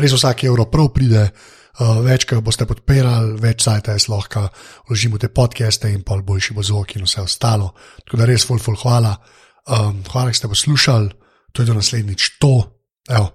Res 0.00 0.16
vsak 0.16 0.46
evro 0.48 0.70
prav 0.72 0.92
pride. 0.96 1.28
Uh, 1.72 2.02
več, 2.04 2.26
ko 2.28 2.42
boste 2.44 2.66
podpirali, 2.68 3.38
več 3.40 3.64
sajta 3.64 3.94
jaz 3.96 4.04
lahko 4.12 4.44
vložim 4.88 5.14
v 5.16 5.22
te 5.24 5.30
podcaste 5.32 5.88
in 5.88 6.02
pol 6.04 6.20
boljši 6.20 6.52
bo 6.52 6.64
zvok 6.64 6.98
in 6.98 7.06
vse 7.08 7.24
ostalo. 7.24 7.70
Tako 8.04 8.20
da 8.20 8.28
res, 8.28 8.44
full, 8.44 8.60
full 8.60 8.76
hvala. 8.76 9.14
Um, 9.72 10.02
hvala, 10.04 10.28
da 10.28 10.36
ste 10.36 10.52
poslušali, 10.52 11.08
to 11.52 11.64
je 11.64 11.72
do 11.72 11.76
naslednjič 11.80 12.36
to. 12.40 12.54
Evo, 13.08 13.32